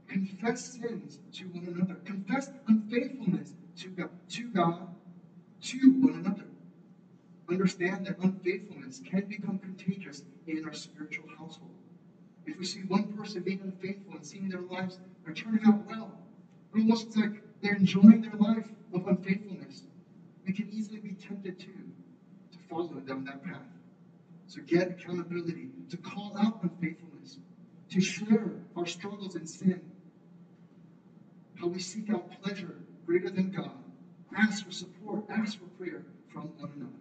confess 0.09 0.61
sins 0.81 1.21
to 1.33 1.45
one 1.49 1.65
another, 1.67 1.97
confess 2.05 2.51
unfaithfulness 2.69 3.55
to 3.79 3.91
God, 3.91 4.11
to 4.31 4.49
God, 4.49 4.89
to 5.63 5.91
one 5.91 6.15
another. 6.15 6.46
Understand 7.49 8.07
that 8.07 8.19
unfaithfulness 8.19 9.01
can 9.09 9.25
become 9.27 9.59
contagious 9.59 10.25
in 10.47 10.65
our 10.65 10.75
spiritual 10.75 11.29
household. 11.29 11.71
If 12.45 12.59
we 12.59 12.65
see 12.65 12.81
one 12.81 13.05
person 13.17 13.43
being 13.43 13.61
unfaithful 13.61 14.15
and 14.15 14.27
seeing 14.27 14.49
their 14.49 14.61
lives 14.61 14.99
are 15.27 15.33
turning 15.33 15.65
out 15.65 15.87
well, 15.87 16.19
almost 16.75 17.17
like 17.17 17.43
they're 17.61 17.77
enjoying 17.77 18.23
their 18.23 18.39
life 18.39 18.67
of 18.93 19.07
unfaithfulness, 19.07 19.83
we 20.45 20.53
can 20.53 20.69
easily 20.73 20.99
be 20.99 21.13
tempted 21.13 21.59
to 21.61 21.67
to 21.67 22.59
follow 22.69 23.01
down 23.01 23.25
that 23.25 23.43
path. 23.45 23.63
So 24.47 24.61
get 24.67 24.89
accountability, 24.91 25.69
to 25.91 25.97
call 25.97 26.37
out 26.39 26.63
unfaithfulness, 26.63 27.39
to 27.91 28.01
share 28.01 28.53
our 28.77 28.87
struggles 28.87 29.35
and 29.35 29.49
sin, 29.49 29.81
how 31.57 31.67
we 31.67 31.81
seek 31.81 32.11
out 32.11 32.31
pleasure 32.43 32.77
greater 33.07 33.31
than 33.31 33.51
God, 33.51 33.71
ask 34.37 34.65
for 34.65 34.73
support, 34.73 35.25
ask 35.29 35.59
for 35.59 35.67
prayer 35.79 36.05
from 36.29 36.43
one 36.59 36.71
another. 36.77 36.93